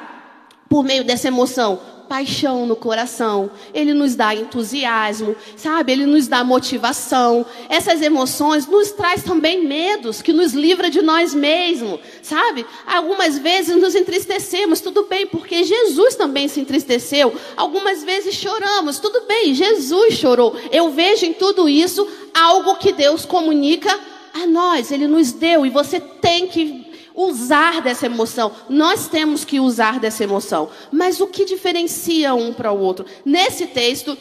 por 0.69 0.81
meio 0.81 1.03
dessa 1.03 1.27
emoção, 1.27 1.77
paixão 2.11 2.65
no 2.65 2.75
coração, 2.75 3.49
ele 3.73 3.93
nos 3.93 4.15
dá 4.15 4.35
entusiasmo, 4.35 5.33
sabe? 5.55 5.93
Ele 5.93 6.05
nos 6.05 6.27
dá 6.27 6.43
motivação. 6.43 7.45
Essas 7.69 8.01
emoções 8.01 8.67
nos 8.67 8.91
traz 8.91 9.23
também 9.23 9.65
medos 9.65 10.21
que 10.21 10.33
nos 10.33 10.51
livra 10.51 10.89
de 10.89 11.01
nós 11.01 11.33
mesmos, 11.33 12.01
sabe? 12.21 12.65
Algumas 12.85 13.39
vezes 13.39 13.81
nos 13.81 13.95
entristecemos, 13.95 14.81
tudo 14.81 15.05
bem, 15.05 15.25
porque 15.25 15.63
Jesus 15.63 16.15
também 16.15 16.49
se 16.49 16.59
entristeceu. 16.59 17.33
Algumas 17.55 18.03
vezes 18.03 18.35
choramos, 18.35 18.99
tudo 18.99 19.21
bem, 19.25 19.53
Jesus 19.53 20.15
chorou. 20.15 20.53
Eu 20.69 20.91
vejo 20.91 21.25
em 21.25 21.31
tudo 21.31 21.69
isso 21.69 22.05
algo 22.33 22.75
que 22.75 22.91
Deus 22.91 23.23
comunica 23.23 23.97
a 24.33 24.45
nós, 24.45 24.91
ele 24.91 25.07
nos 25.07 25.31
deu 25.31 25.65
e 25.65 25.69
você 25.69 25.97
tem 25.97 26.47
que 26.47 26.80
usar 27.27 27.81
dessa 27.81 28.05
emoção. 28.05 28.51
Nós 28.69 29.07
temos 29.07 29.45
que 29.45 29.59
usar 29.59 29.99
dessa 29.99 30.23
emoção. 30.23 30.69
Mas 30.91 31.19
o 31.19 31.27
que 31.27 31.45
diferencia 31.45 32.33
um 32.33 32.53
para 32.53 32.71
o 32.71 32.79
outro? 32.79 33.05
Nesse 33.25 33.67
texto, 33.67 34.17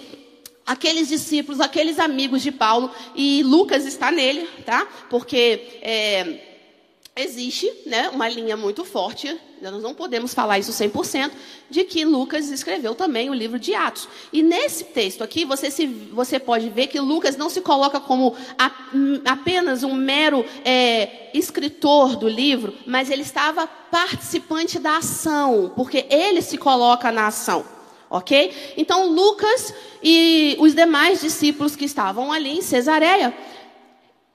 aqueles 0.67 1.09
discípulos, 1.09 1.61
aqueles 1.61 1.99
amigos 1.99 2.43
de 2.43 2.53
Paulo, 2.53 2.91
e 3.15 3.43
Lucas 3.43 3.87
está 3.87 4.11
nele, 4.11 4.49
tá? 4.65 4.87
Porque 5.09 5.79
é, 5.83 6.50
existe 7.21 7.71
né, 7.87 8.09
uma 8.09 8.29
linha 8.29 8.57
muito 8.57 8.85
forte, 8.85 9.39
nós 9.61 9.83
não 9.83 9.95
podemos 9.95 10.33
falar 10.33 10.59
isso 10.59 10.73
100%, 10.73 11.31
de 11.69 11.85
que 11.85 12.05
Lucas 12.05 12.51
escreveu 12.51 12.95
também 12.95 13.29
o 13.29 13.35
livro 13.35 13.59
de 13.59 13.75
Atos. 13.75 14.09
E 14.33 14.43
nesse 14.43 14.85
texto 14.85 15.23
aqui, 15.23 15.45
você, 15.45 15.71
se, 15.71 15.87
você 15.87 16.39
pode 16.39 16.69
ver 16.71 16.87
que 16.87 16.99
Lucas 16.99 17.37
não 17.37 17.51
se 17.51 17.61
coloca 17.61 18.01
como 18.01 18.35
a, 18.59 18.73
apenas 19.27 19.83
um 19.83 19.95
mero 19.95 20.45
é, 20.65 21.31
escritor 21.35 22.17
do 22.17 22.29
livro, 22.29 22.75
mas 22.87 23.11
ele 23.11 23.23
estava 23.23 23.67
participante 23.67 24.79
da 24.79 24.97
ação, 24.97 25.73
porque 25.77 26.07
ele 26.09 26.41
se 26.41 26.57
coloca 26.57 27.13
na 27.13 27.27
ação. 27.27 27.65
Ok? 28.09 28.75
Então, 28.77 29.09
Lucas 29.09 29.73
e 30.03 30.57
os 30.59 30.75
demais 30.75 31.21
discípulos 31.21 31.77
que 31.77 31.85
estavam 31.85 32.33
ali 32.33 32.59
em 32.59 32.63
Cesareia, 32.63 33.33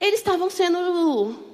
eles 0.00 0.20
estavam 0.20 0.48
sendo 0.48 1.45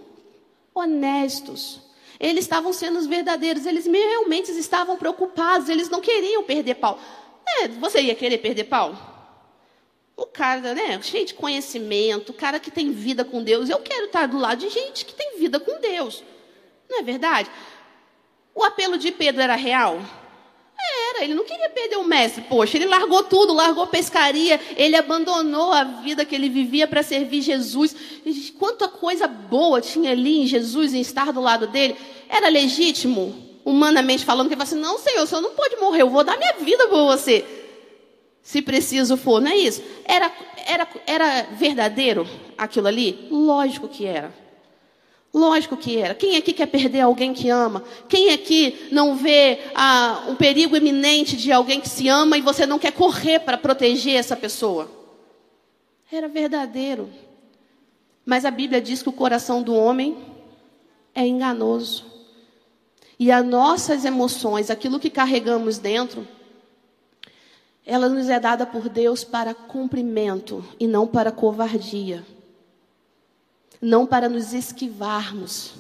honestos. 0.75 1.81
Eles 2.19 2.45
estavam 2.45 2.73
sendo 2.73 2.99
os 2.99 3.07
verdadeiros, 3.07 3.67
eles 3.67 3.87
realmente 3.87 4.51
estavam 4.53 4.97
preocupados, 4.97 5.69
eles 5.69 5.89
não 5.89 6.01
queriam 6.01 6.45
perder 6.45 6.77
Paulo. 6.77 7.01
É, 7.47 7.69
você 7.69 8.01
ia 8.01 8.15
querer 8.15 8.39
perder 8.39 8.65
Paulo? 8.65 8.97
O 10.17 10.27
cara, 10.27 10.75
né, 10.75 11.01
cheio 11.03 11.27
de 11.27 11.35
conhecimento, 11.35 12.31
o 12.31 12.35
cara 12.35 12.61
que 12.61 12.71
tem 12.71 12.93
vida 12.93 13.25
com 13.25 13.43
Deus. 13.43 13.69
Eu 13.69 13.81
quero 13.81 14.07
estar 14.07 14.27
do 14.27 14.39
lado 14.39 14.61
de 14.61 14.69
gente 14.69 15.05
que 15.05 15.15
tem 15.15 15.39
vida 15.39 15.59
com 15.59 15.81
Deus. 15.81 16.23
Não 16.89 17.01
é 17.01 17.03
verdade? 17.03 17.51
O 18.55 18.63
apelo 18.63 18.99
de 18.99 19.11
Pedro 19.11 19.43
era 19.43 19.57
real? 19.57 19.99
Ele 21.25 21.35
não 21.35 21.45
queria 21.45 21.71
perder 21.71 21.97
o 21.97 22.05
mestre. 22.05 22.43
Poxa, 22.49 22.77
ele 22.77 22.87
largou 22.87 23.23
tudo, 23.23 23.53
largou 23.53 23.87
pescaria, 23.87 24.61
ele 24.77 24.97
abandonou 24.97 25.73
a 25.73 25.85
vida 25.85 26.25
que 26.25 26.35
ele 26.35 26.49
vivia 26.49 26.87
para 26.87 27.03
servir 27.03 27.43
Jesus. 27.43 27.95
Quanta 28.59 28.89
coisa 28.89 29.27
boa 29.27 29.81
tinha 29.81 30.11
ali 30.11 30.41
em 30.41 30.47
Jesus, 30.47 30.95
em 30.95 31.01
estar 31.01 31.33
do 31.33 31.41
lado 31.41 31.67
dele. 31.67 31.97
Era 32.29 32.49
legítimo, 32.49 33.35
humanamente 33.65 34.25
falando, 34.25 34.49
que 34.49 34.55
ele 34.55 34.65
falou 34.65 34.73
assim: 34.73 34.81
Não, 34.81 34.99
Senhor, 34.99 35.25
o 35.25 35.27
Senhor 35.27 35.41
não 35.41 35.53
pode 35.53 35.77
morrer, 35.77 36.03
eu 36.03 36.11
vou 36.11 36.25
dar 36.25 36.37
minha 36.37 36.55
vida 36.55 36.89
por 36.89 37.05
você. 37.07 37.45
Se 38.43 38.61
preciso 38.61 39.17
for, 39.17 39.41
não 39.41 39.51
é 39.51 39.57
isso? 39.57 39.83
Era, 40.05 40.31
era, 40.67 40.89
era 41.07 41.43
verdadeiro 41.53 42.27
aquilo 42.59 42.89
ali? 42.89 43.29
Lógico 43.31 43.87
que 43.87 44.05
era. 44.05 44.42
Lógico 45.35 45.79
que 45.79 45.97
era. 45.97 46.15
Quem 46.15 46.37
aqui 46.37 46.53
quer 46.53 46.67
perder 46.67 47.01
alguém 47.01 47.33
que 47.33 47.49
ama? 47.49 47.83
Quem 48.07 48.31
aqui 48.31 48.89
não 48.93 49.17
vê 49.17 49.61
ah, 49.75 50.25
um 50.29 50.35
perigo 50.35 50.77
iminente 50.77 51.37
de 51.37 51.51
alguém 51.51 51.81
que 51.81 51.89
se 51.89 52.07
ama 52.07 52.37
e 52.37 52.43
você 52.43 52.67
não 52.67 52.79
quer 52.79 52.93
correr 52.93 53.39
para 53.39 53.57
proteger 53.57 54.15
essa 54.17 54.37
pessoa? 54.37 54.91
Era 56.11 56.29
verdadeiro. 56.29 57.09
Mas 58.27 58.45
a 58.45 58.51
Bíblia 58.51 58.81
diz 58.81 59.03
que 59.03 59.09
o 59.09 59.13
coração 59.13 59.63
do 59.63 59.75
homem 59.75 60.19
é 61.15 61.27
enganoso. 61.27 62.05
E 63.19 63.33
as 63.33 63.45
nossas 63.45 64.05
emoções, 64.05 64.69
aquilo 64.69 65.01
que 65.01 65.09
carregamos 65.09 65.79
dentro, 65.79 66.29
ela 67.87 68.09
nos 68.09 68.29
é 68.29 68.39
dada 68.39 68.67
por 68.67 68.89
Deus 68.91 69.25
para 69.25 69.55
cumprimento 69.55 70.63
e 70.79 70.87
não 70.87 71.07
para 71.07 71.33
covardia 71.33 72.23
não 73.83 74.07
para 74.07 74.29
nos 74.29 74.53
esquivarmos 74.55 75.75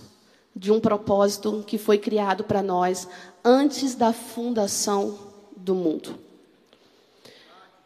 de 0.54 0.72
um 0.72 0.80
propósito 0.80 1.62
que 1.64 1.78
foi 1.78 1.96
criado 1.96 2.42
para 2.42 2.62
nós 2.62 3.08
antes 3.44 3.94
da 3.94 4.12
fundação 4.12 5.16
do 5.56 5.74
mundo. 5.74 6.18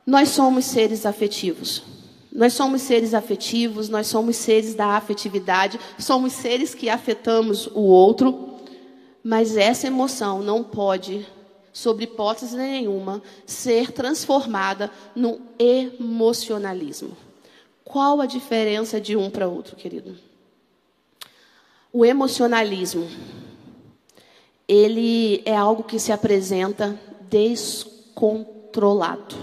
Nós 0.07 0.31
somos 0.31 0.65
seres 0.65 1.05
afetivos. 1.05 1.83
Nós 2.33 2.53
somos 2.53 2.83
seres 2.83 3.15
afetivos, 3.15 3.89
nós 3.89 4.09
somos 4.09 4.37
seres 4.37 4.75
da 4.75 4.89
afetividade, 4.89 5.81
somos 5.99 6.35
seres 6.35 6.75
que 6.75 6.91
afetamos 6.91 7.67
o 7.69 7.81
outro, 7.81 8.57
mas 9.25 9.57
essa 9.57 9.87
emoção 9.87 10.43
não 10.43 10.63
pode, 10.63 11.27
sob 11.73 12.05
hipótese 12.05 12.55
nenhuma, 12.55 13.23
ser 13.47 13.91
transformada 13.91 14.91
no 15.15 15.41
emocionalismo. 15.59 17.17
Qual 17.87 18.21
a 18.21 18.27
diferença 18.27 19.01
de 19.01 19.17
um 19.17 19.31
para 19.31 19.47
outro, 19.47 19.77
querido? 19.77 20.17
O 21.93 22.05
emocionalismo, 22.05 23.09
ele 24.67 25.41
é 25.47 25.57
algo 25.57 25.85
que 25.85 26.01
se 26.01 26.11
apresenta 26.11 26.99
descontrolado. 27.31 29.37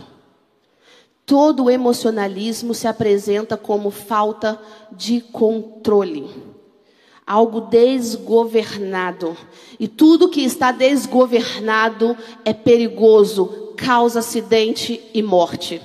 Todo 1.26 1.64
o 1.64 1.70
emocionalismo 1.70 2.74
se 2.74 2.86
apresenta 2.86 3.56
como 3.56 3.90
falta 3.90 4.62
de 4.92 5.22
controle, 5.22 6.30
algo 7.26 7.62
desgovernado. 7.62 9.38
E 9.80 9.88
tudo 9.88 10.30
que 10.30 10.44
está 10.44 10.74
desgovernado 10.74 12.18
é 12.44 12.54
perigoso, 12.54 13.74
causa 13.78 14.20
acidente 14.20 15.02
e 15.14 15.24
morte. 15.24 15.82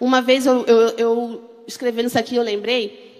Uma 0.00 0.22
vez 0.22 0.46
eu, 0.46 0.64
eu, 0.64 0.88
eu 0.96 1.49
escrevendo 1.70 2.06
isso 2.06 2.18
aqui, 2.18 2.36
eu 2.36 2.42
lembrei. 2.42 3.10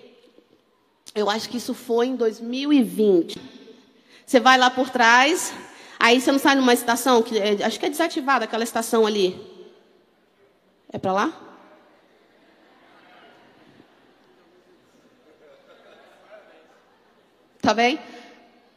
Eu 1.14 1.28
acho 1.28 1.48
que 1.48 1.56
isso 1.56 1.74
foi 1.74 2.06
em 2.06 2.16
2020. 2.16 3.40
Você 4.26 4.38
vai 4.38 4.56
lá 4.58 4.70
por 4.70 4.90
trás, 4.90 5.52
aí 5.98 6.20
você 6.20 6.30
não 6.30 6.38
sai 6.38 6.54
numa 6.54 6.72
estação, 6.72 7.22
que 7.22 7.36
é, 7.38 7.64
acho 7.64 7.80
que 7.80 7.86
é 7.86 7.90
desativada 7.90 8.44
aquela 8.44 8.62
estação 8.62 9.06
ali. 9.06 9.40
É 10.92 10.98
para 10.98 11.12
lá? 11.12 11.32
Tá 17.60 17.74
bem? 17.74 18.00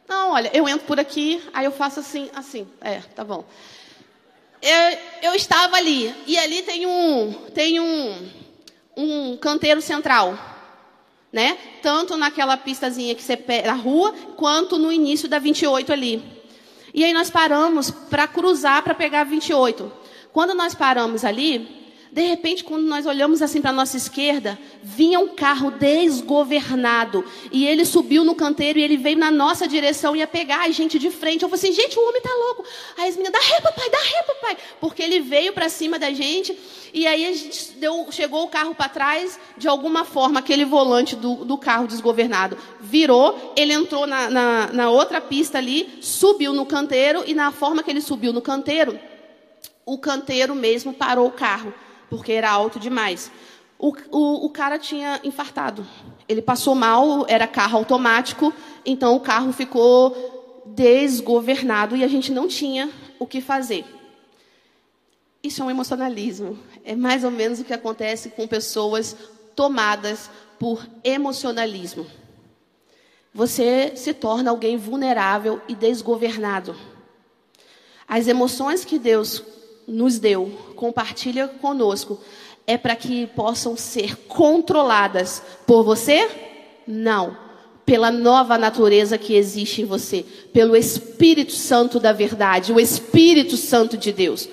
Não, 0.06 0.32
olha, 0.32 0.50
eu 0.52 0.68
entro 0.68 0.86
por 0.86 1.00
aqui, 1.00 1.42
aí 1.52 1.64
eu 1.64 1.72
faço 1.72 2.00
assim, 2.00 2.30
assim. 2.34 2.68
É, 2.80 3.00
tá 3.00 3.24
bom. 3.24 3.44
Eu, 4.60 4.98
eu 5.22 5.34
estava 5.34 5.76
ali, 5.76 6.14
e 6.26 6.38
ali 6.38 6.62
tem 6.62 6.86
um, 6.86 7.32
tem 7.54 7.80
um, 7.80 8.30
um 8.96 9.36
canteiro 9.36 9.80
central, 9.80 10.38
né? 11.32 11.58
Tanto 11.82 12.16
naquela 12.16 12.56
pistazinha 12.56 13.14
que 13.14 13.22
você 13.22 13.36
pega 13.36 13.68
na 13.68 13.74
rua, 13.74 14.12
quanto 14.36 14.78
no 14.78 14.92
início 14.92 15.28
da 15.28 15.38
28 15.38 15.92
ali. 15.92 16.22
E 16.92 17.04
aí 17.04 17.12
nós 17.12 17.28
paramos 17.28 17.90
para 17.90 18.26
cruzar 18.28 18.82
para 18.82 18.94
pegar 18.94 19.22
a 19.22 19.24
28. 19.24 19.92
Quando 20.32 20.54
nós 20.54 20.74
paramos 20.74 21.24
ali, 21.24 21.83
de 22.14 22.22
repente, 22.22 22.62
quando 22.62 22.84
nós 22.84 23.06
olhamos 23.06 23.42
assim 23.42 23.60
para 23.60 23.70
a 23.70 23.72
nossa 23.72 23.96
esquerda, 23.96 24.56
vinha 24.80 25.18
um 25.18 25.26
carro 25.26 25.72
desgovernado. 25.72 27.24
E 27.50 27.66
ele 27.66 27.84
subiu 27.84 28.22
no 28.22 28.36
canteiro 28.36 28.78
e 28.78 28.82
ele 28.84 28.96
veio 28.96 29.18
na 29.18 29.32
nossa 29.32 29.66
direção 29.66 30.14
e 30.14 30.20
ia 30.20 30.26
pegar 30.28 30.60
a 30.60 30.70
gente 30.70 30.96
de 30.96 31.10
frente. 31.10 31.42
Eu 31.42 31.48
falei 31.48 31.64
assim, 31.64 31.72
gente, 31.72 31.98
o 31.98 32.02
homem 32.02 32.18
está 32.18 32.30
louco. 32.32 32.64
Aí 32.96 33.08
as 33.08 33.16
meninas, 33.16 33.32
dá 33.32 33.40
ré, 33.40 33.60
papai, 33.60 33.90
dá 33.90 33.98
ré, 33.98 34.22
papai. 34.22 34.56
Porque 34.80 35.02
ele 35.02 35.18
veio 35.18 35.52
para 35.52 35.68
cima 35.68 35.98
da 35.98 36.12
gente. 36.12 36.56
E 36.92 37.04
aí 37.04 37.26
a 37.26 37.32
gente 37.32 37.72
deu, 37.78 38.06
chegou 38.12 38.44
o 38.44 38.48
carro 38.48 38.76
para 38.76 38.88
trás, 38.88 39.36
de 39.58 39.66
alguma 39.66 40.04
forma, 40.04 40.38
aquele 40.38 40.64
volante 40.64 41.16
do, 41.16 41.44
do 41.44 41.58
carro 41.58 41.88
desgovernado 41.88 42.56
virou, 42.80 43.52
ele 43.56 43.72
entrou 43.72 44.06
na, 44.06 44.30
na, 44.30 44.66
na 44.72 44.88
outra 44.88 45.20
pista 45.20 45.58
ali, 45.58 45.98
subiu 46.00 46.52
no 46.52 46.64
canteiro, 46.64 47.24
e 47.26 47.34
na 47.34 47.50
forma 47.50 47.82
que 47.82 47.90
ele 47.90 48.00
subiu 48.00 48.32
no 48.32 48.40
canteiro, 48.40 48.96
o 49.84 49.98
canteiro 49.98 50.54
mesmo 50.54 50.92
parou 50.92 51.26
o 51.26 51.32
carro 51.32 51.74
porque 52.14 52.30
era 52.30 52.48
alto 52.48 52.78
demais. 52.78 53.28
O, 53.76 53.92
o, 54.12 54.46
o 54.46 54.50
cara 54.50 54.78
tinha 54.78 55.20
infartado. 55.24 55.84
Ele 56.28 56.40
passou 56.40 56.72
mal, 56.72 57.26
era 57.28 57.44
carro 57.44 57.76
automático, 57.76 58.54
então 58.86 59.16
o 59.16 59.20
carro 59.20 59.52
ficou 59.52 60.62
desgovernado 60.64 61.96
e 61.96 62.04
a 62.04 62.08
gente 62.08 62.30
não 62.30 62.46
tinha 62.46 62.88
o 63.18 63.26
que 63.26 63.40
fazer. 63.40 63.84
Isso 65.42 65.60
é 65.60 65.64
um 65.64 65.70
emocionalismo. 65.70 66.56
É 66.84 66.94
mais 66.94 67.24
ou 67.24 67.32
menos 67.32 67.58
o 67.58 67.64
que 67.64 67.74
acontece 67.74 68.30
com 68.30 68.46
pessoas 68.46 69.16
tomadas 69.56 70.30
por 70.56 70.88
emocionalismo. 71.02 72.06
Você 73.34 73.96
se 73.96 74.14
torna 74.14 74.52
alguém 74.52 74.76
vulnerável 74.76 75.60
e 75.66 75.74
desgovernado. 75.74 76.76
As 78.06 78.28
emoções 78.28 78.84
que 78.84 79.00
Deus 79.00 79.42
nos 79.86 80.18
deu, 80.18 80.50
compartilha 80.76 81.48
conosco, 81.48 82.18
é 82.66 82.78
para 82.78 82.96
que 82.96 83.26
possam 83.28 83.76
ser 83.76 84.16
controladas 84.26 85.42
por 85.66 85.82
você? 85.82 86.28
Não. 86.86 87.36
Pela 87.84 88.10
nova 88.10 88.56
natureza 88.56 89.18
que 89.18 89.34
existe 89.34 89.82
em 89.82 89.84
você, 89.84 90.24
pelo 90.52 90.74
Espírito 90.74 91.52
Santo 91.52 92.00
da 92.00 92.12
verdade, 92.12 92.72
o 92.72 92.80
Espírito 92.80 93.58
Santo 93.58 93.96
de 93.96 94.10
Deus. 94.10 94.48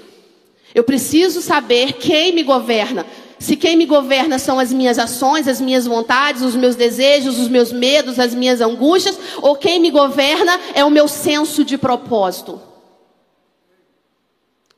Eu 0.76 0.84
preciso 0.84 1.42
saber 1.42 1.94
quem 1.94 2.34
me 2.34 2.44
governa. 2.44 3.06
Se 3.40 3.56
quem 3.56 3.76
me 3.76 3.86
governa 3.86 4.38
são 4.38 4.60
as 4.60 4.72
minhas 4.72 5.00
ações, 5.00 5.48
as 5.48 5.60
minhas 5.60 5.88
vontades, 5.88 6.44
os 6.44 6.56
meus 6.56 6.76
desejos, 6.76 7.40
os 7.40 7.48
meus 7.48 7.72
medos, 7.72 8.20
as 8.20 8.36
minhas 8.36 8.62
angústias, 8.62 9.18
ou 9.42 9.56
quem 9.56 9.80
me 9.80 9.90
governa 9.90 10.60
é 10.76 10.86
o 10.86 10.92
meu 10.92 11.08
senso 11.08 11.64
de 11.64 11.78
propósito. 11.78 12.62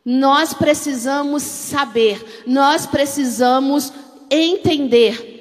Nós 0.06 0.54
precisamos 0.54 1.44
saber, 1.44 2.44
nós 2.46 2.86
precisamos 2.86 3.94
entender 4.30 5.34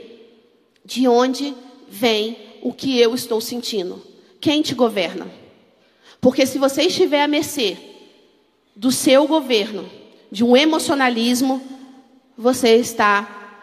de 0.85 1.09
onde 1.09 1.55
vem 1.89 2.37
o 2.63 2.73
que 2.73 2.99
eu 2.99 3.15
estou 3.15 3.41
sentindo. 3.41 4.03
Quem 4.41 4.63
te 4.63 4.75
governa? 4.75 5.27
Porque 6.21 6.47
se 6.47 6.59
você 6.59 6.83
estiver 6.83 7.23
à 7.23 7.29
mercê 7.29 7.77
do 8.77 8.93
seu 8.93 9.27
governo, 9.27 9.91
de 10.31 10.45
um 10.45 10.57
emocionalismo, 10.57 11.61
você 12.39 12.77
está 12.77 13.59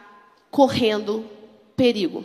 correndo 0.52 1.26
perigo. 1.76 2.24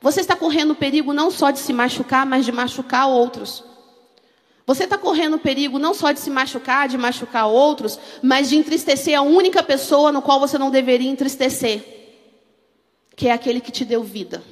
Você 0.00 0.20
está 0.20 0.36
correndo 0.36 0.74
perigo 0.74 1.12
não 1.12 1.30
só 1.30 1.50
de 1.50 1.58
se 1.58 1.72
machucar, 1.72 2.26
mas 2.26 2.44
de 2.44 2.52
machucar 2.52 3.08
outros. 3.08 3.64
Você 4.66 4.82
está 4.82 4.98
correndo 4.98 5.38
perigo 5.38 5.78
não 5.78 5.94
só 5.94 6.10
de 6.10 6.18
se 6.18 6.28
machucar, 6.28 6.88
de 6.88 6.98
machucar 6.98 7.46
outros, 7.46 7.98
mas 8.20 8.48
de 8.48 8.56
entristecer 8.56 9.16
a 9.16 9.22
única 9.22 9.62
pessoa 9.62 10.10
no 10.10 10.20
qual 10.20 10.40
você 10.40 10.58
não 10.58 10.72
deveria 10.72 11.08
entristecer, 11.08 11.84
que 13.14 13.28
é 13.28 13.32
aquele 13.32 13.60
que 13.60 13.70
te 13.70 13.84
deu 13.84 14.02
vida. 14.02 14.42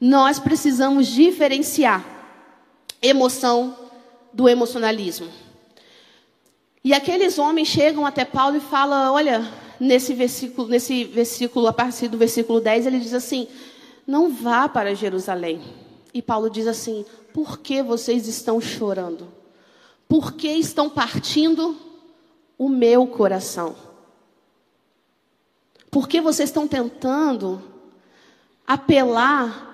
Nós 0.00 0.38
precisamos 0.38 1.08
diferenciar 1.08 2.02
emoção 3.02 3.76
do 4.32 4.48
emocionalismo. 4.48 5.28
E 6.82 6.94
aqueles 6.94 7.38
homens 7.38 7.68
chegam 7.68 8.06
até 8.06 8.24
Paulo 8.24 8.56
e 8.56 8.60
falam: 8.60 9.12
Olha, 9.12 9.46
nesse 9.78 10.14
versículo, 10.14 10.68
nesse 10.68 11.04
versículo, 11.04 11.66
a 11.66 11.72
partir 11.72 12.08
do 12.08 12.16
versículo 12.16 12.62
10, 12.62 12.86
ele 12.86 12.98
diz 12.98 13.12
assim: 13.12 13.46
Não 14.06 14.30
vá 14.30 14.66
para 14.70 14.94
Jerusalém. 14.94 15.60
E 16.14 16.22
Paulo 16.22 16.48
diz 16.48 16.66
assim: 16.66 17.04
Por 17.32 17.58
que 17.58 17.82
vocês 17.82 18.26
estão 18.26 18.60
chorando? 18.60 19.28
Por 20.08 20.32
que 20.32 20.48
estão 20.48 20.90
partindo 20.90 21.76
o 22.58 22.68
meu 22.68 23.06
coração? 23.06 23.76
Por 25.90 26.08
que 26.08 26.20
vocês 26.20 26.48
estão 26.48 26.68
tentando 26.68 27.62
apelar 28.66 29.68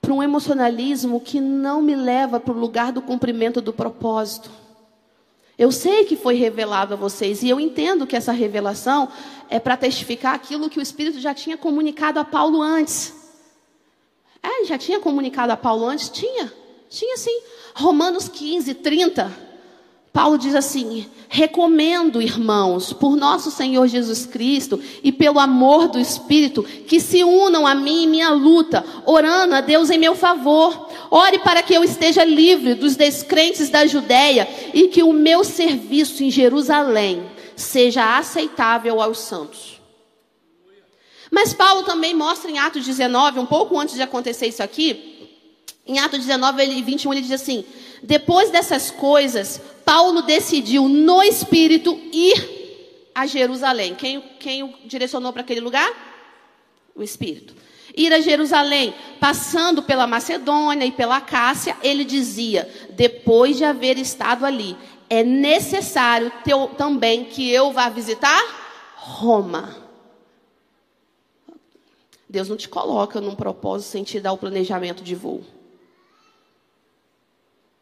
para 0.00 0.12
um 0.12 0.22
emocionalismo 0.22 1.20
que 1.20 1.40
não 1.40 1.82
me 1.82 1.94
leva 1.94 2.40
para 2.40 2.52
o 2.52 2.58
lugar 2.58 2.92
do 2.92 3.02
cumprimento 3.02 3.60
do 3.60 3.72
propósito? 3.72 4.50
Eu 5.58 5.72
sei 5.72 6.04
que 6.04 6.14
foi 6.14 6.34
revelado 6.34 6.94
a 6.94 6.96
vocês 6.96 7.42
e 7.42 7.48
eu 7.48 7.58
entendo 7.58 8.06
que 8.06 8.14
essa 8.14 8.30
revelação 8.30 9.08
é 9.50 9.58
para 9.58 9.76
testificar 9.76 10.34
aquilo 10.34 10.70
que 10.70 10.78
o 10.78 10.82
Espírito 10.82 11.18
já 11.18 11.34
tinha 11.34 11.56
comunicado 11.56 12.20
a 12.20 12.24
Paulo 12.24 12.62
antes. 12.62 13.12
É, 14.40 14.64
já 14.64 14.78
tinha 14.78 15.00
comunicado 15.00 15.52
a 15.52 15.56
Paulo 15.56 15.84
antes? 15.84 16.08
Tinha. 16.08 16.52
Tinha 16.88 17.16
sim. 17.16 17.40
Romanos 17.74 18.28
15, 18.28 18.74
30. 18.74 19.48
Paulo 20.12 20.38
diz 20.38 20.54
assim: 20.54 21.06
recomendo, 21.28 22.22
irmãos, 22.22 22.92
por 22.92 23.14
nosso 23.14 23.50
Senhor 23.50 23.86
Jesus 23.86 24.24
Cristo 24.24 24.80
e 25.04 25.12
pelo 25.12 25.38
amor 25.38 25.88
do 25.88 25.98
Espírito, 25.98 26.62
que 26.62 26.98
se 26.98 27.22
unam 27.22 27.66
a 27.66 27.74
mim 27.74 28.04
em 28.04 28.08
minha 28.08 28.30
luta, 28.30 28.84
orando 29.04 29.54
a 29.54 29.60
Deus 29.60 29.90
em 29.90 29.98
meu 29.98 30.14
favor. 30.14 30.88
Ore 31.10 31.38
para 31.38 31.62
que 31.62 31.74
eu 31.74 31.84
esteja 31.84 32.24
livre 32.24 32.74
dos 32.74 32.96
descrentes 32.96 33.68
da 33.68 33.86
Judéia 33.86 34.48
e 34.74 34.88
que 34.88 35.02
o 35.02 35.12
meu 35.12 35.44
serviço 35.44 36.24
em 36.24 36.30
Jerusalém 36.30 37.22
seja 37.54 38.18
aceitável 38.18 39.00
aos 39.00 39.18
santos. 39.18 39.80
Mas 41.30 41.52
Paulo 41.52 41.82
também 41.82 42.14
mostra 42.14 42.50
em 42.50 42.58
Atos 42.58 42.86
19, 42.86 43.38
um 43.38 43.46
pouco 43.46 43.78
antes 43.78 43.94
de 43.94 44.02
acontecer 44.02 44.46
isso 44.46 44.62
aqui, 44.62 45.17
em 45.88 45.98
Atos 45.98 46.18
19 46.18 46.62
e 46.64 46.82
21, 46.82 47.12
ele 47.14 47.22
diz 47.22 47.32
assim: 47.32 47.64
Depois 48.02 48.50
dessas 48.50 48.90
coisas, 48.90 49.58
Paulo 49.86 50.20
decidiu 50.20 50.86
no 50.86 51.22
espírito 51.22 51.98
ir 52.12 53.10
a 53.14 53.26
Jerusalém. 53.26 53.94
Quem, 53.94 54.20
quem 54.38 54.62
o 54.62 54.74
direcionou 54.84 55.32
para 55.32 55.40
aquele 55.40 55.60
lugar? 55.60 55.90
O 56.94 57.02
espírito. 57.02 57.56
Ir 57.96 58.12
a 58.12 58.20
Jerusalém, 58.20 58.94
passando 59.18 59.82
pela 59.82 60.06
Macedônia 60.06 60.84
e 60.84 60.92
pela 60.92 61.22
Cássia, 61.22 61.74
ele 61.82 62.04
dizia: 62.04 62.70
depois 62.90 63.56
de 63.56 63.64
haver 63.64 63.96
estado 63.96 64.44
ali, 64.44 64.76
é 65.08 65.24
necessário 65.24 66.30
ter, 66.44 66.54
também 66.76 67.24
que 67.24 67.50
eu 67.50 67.72
vá 67.72 67.88
visitar 67.88 68.38
Roma. 68.94 69.74
Deus 72.28 72.46
não 72.46 72.58
te 72.58 72.68
coloca 72.68 73.22
num 73.22 73.34
propósito 73.34 73.88
sem 73.88 74.04
te 74.04 74.20
dar 74.20 74.32
o 74.32 74.38
planejamento 74.38 75.02
de 75.02 75.14
voo. 75.14 75.42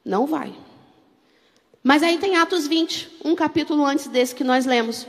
Não 0.06 0.24
vai. 0.24 0.54
Mas 1.82 2.00
aí 2.04 2.16
tem 2.16 2.36
Atos 2.36 2.68
20, 2.68 3.18
um 3.24 3.34
capítulo 3.34 3.84
antes 3.84 4.06
desse 4.06 4.36
que 4.36 4.44
nós 4.44 4.64
lemos. 4.64 5.04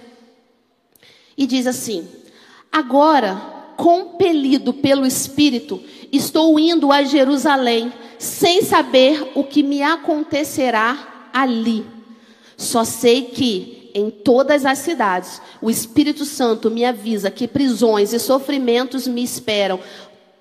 E 1.38 1.46
diz 1.46 1.68
assim: 1.68 2.08
Agora, 2.72 3.36
compelido 3.78 4.74
pelo 4.74 5.06
Espírito, 5.06 5.80
estou 6.12 6.60
indo 6.60 6.92
a 6.92 7.04
Jerusalém, 7.04 7.94
sem 8.18 8.64
saber 8.64 9.34
o 9.36 9.44
que 9.44 9.62
me 9.62 9.84
acontecerá 9.84 11.30
ali. 11.32 11.86
Só 12.58 12.84
sei 12.84 13.26
que 13.26 13.92
em 13.94 14.10
todas 14.10 14.66
as 14.66 14.80
cidades 14.80 15.40
o 15.62 15.70
Espírito 15.70 16.26
Santo 16.26 16.72
me 16.72 16.84
avisa 16.84 17.30
que 17.30 17.48
prisões 17.48 18.14
e 18.14 18.20
sofrimentos 18.20 19.08
me 19.08 19.24
esperam. 19.24 19.80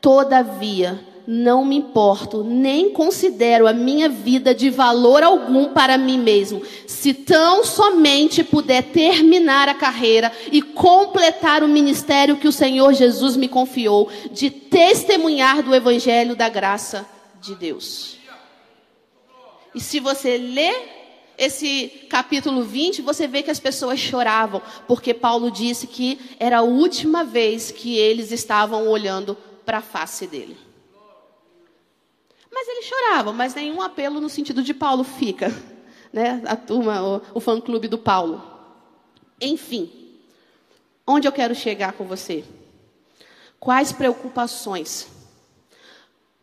Todavia, 0.00 0.98
não 1.26 1.64
me 1.64 1.76
importo, 1.76 2.44
nem 2.44 2.90
considero 2.90 3.66
a 3.66 3.72
minha 3.72 4.08
vida 4.08 4.54
de 4.54 4.70
valor 4.70 5.22
algum 5.22 5.72
para 5.72 5.98
mim 5.98 6.18
mesmo, 6.18 6.62
se 6.86 7.12
tão 7.12 7.64
somente 7.64 8.44
puder 8.44 8.84
terminar 8.84 9.68
a 9.68 9.74
carreira 9.74 10.30
e 10.52 10.62
completar 10.62 11.64
o 11.64 11.68
ministério 11.68 12.36
que 12.36 12.46
o 12.46 12.52
Senhor 12.52 12.92
Jesus 12.94 13.36
me 13.36 13.48
confiou, 13.48 14.08
de 14.30 14.50
testemunhar 14.50 15.62
do 15.62 15.74
Evangelho 15.74 16.36
da 16.36 16.48
graça 16.48 17.04
de 17.40 17.54
Deus. 17.54 18.16
E 19.74 19.80
se 19.80 20.00
você 20.00 20.38
lê 20.38 20.72
esse 21.36 21.88
capítulo 22.08 22.62
20, 22.62 23.02
você 23.02 23.26
vê 23.26 23.42
que 23.42 23.50
as 23.50 23.60
pessoas 23.60 23.98
choravam, 23.98 24.62
porque 24.86 25.12
Paulo 25.12 25.50
disse 25.50 25.86
que 25.86 26.18
era 26.40 26.58
a 26.58 26.62
última 26.62 27.24
vez 27.24 27.70
que 27.70 27.96
eles 27.96 28.32
estavam 28.32 28.88
olhando 28.88 29.36
para 29.64 29.78
a 29.78 29.82
face 29.82 30.26
dele. 30.26 30.65
Mas 32.56 32.68
ele 32.68 32.80
chorava, 32.80 33.34
mas 33.34 33.54
nenhum 33.54 33.82
apelo 33.82 34.18
no 34.18 34.30
sentido 34.30 34.62
de 34.62 34.72
Paulo 34.72 35.04
fica. 35.04 35.48
Né? 36.12 36.40
A 36.46 36.56
turma, 36.56 37.02
o, 37.02 37.20
o 37.34 37.40
fã-clube 37.40 37.88
do 37.88 37.98
Paulo. 37.98 38.42
Enfim, 39.38 39.92
onde 41.06 41.28
eu 41.28 41.32
quero 41.32 41.54
chegar 41.54 41.92
com 41.92 42.04
você? 42.06 42.42
Quais 43.60 43.92
preocupações? 43.92 45.08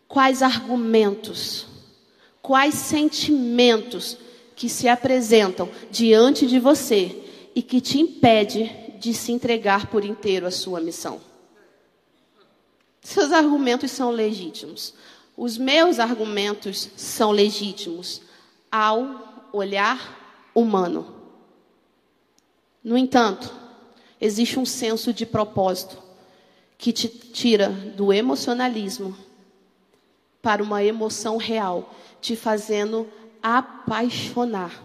Quais 0.07 0.43
argumentos? 0.43 1.65
Quais 2.39 2.75
sentimentos 2.75 4.15
que 4.55 4.69
se 4.69 4.87
apresentam 4.87 5.71
diante 5.89 6.45
de 6.45 6.59
você 6.59 7.23
e 7.55 7.63
que 7.63 7.81
te 7.81 7.99
impede 7.99 8.65
de 8.99 9.11
se 9.11 9.31
entregar 9.31 9.87
por 9.87 10.05
inteiro 10.05 10.45
à 10.45 10.51
sua 10.51 10.79
missão? 10.79 11.19
Seus 13.01 13.31
argumentos 13.31 13.89
são 13.89 14.11
legítimos. 14.11 14.93
Os 15.35 15.57
meus 15.57 15.99
argumentos 15.99 16.89
são 16.95 17.31
legítimos 17.31 18.21
ao 18.71 19.49
olhar 19.51 20.49
humano. 20.53 21.15
No 22.83 22.97
entanto, 22.97 23.53
existe 24.19 24.59
um 24.59 24.65
senso 24.65 25.13
de 25.13 25.25
propósito 25.25 26.01
que 26.77 26.91
te 26.91 27.07
tira 27.07 27.69
do 27.69 28.11
emocionalismo 28.11 29.15
para 30.41 30.61
uma 30.61 30.83
emoção 30.83 31.37
real, 31.37 31.95
te 32.19 32.35
fazendo 32.35 33.07
apaixonar 33.41 34.83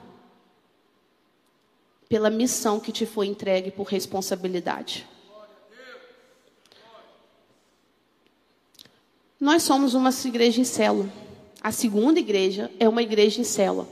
pela 2.08 2.30
missão 2.30 2.80
que 2.80 2.92
te 2.92 3.04
foi 3.04 3.26
entregue 3.26 3.70
por 3.70 3.86
responsabilidade. 3.86 5.06
Nós 9.40 9.62
somos 9.62 9.94
uma 9.94 10.10
igreja 10.24 10.60
em 10.60 10.64
célula. 10.64 11.08
A 11.62 11.70
segunda 11.70 12.18
igreja 12.18 12.70
é 12.78 12.88
uma 12.88 13.02
igreja 13.02 13.40
em 13.40 13.44
célula. 13.44 13.86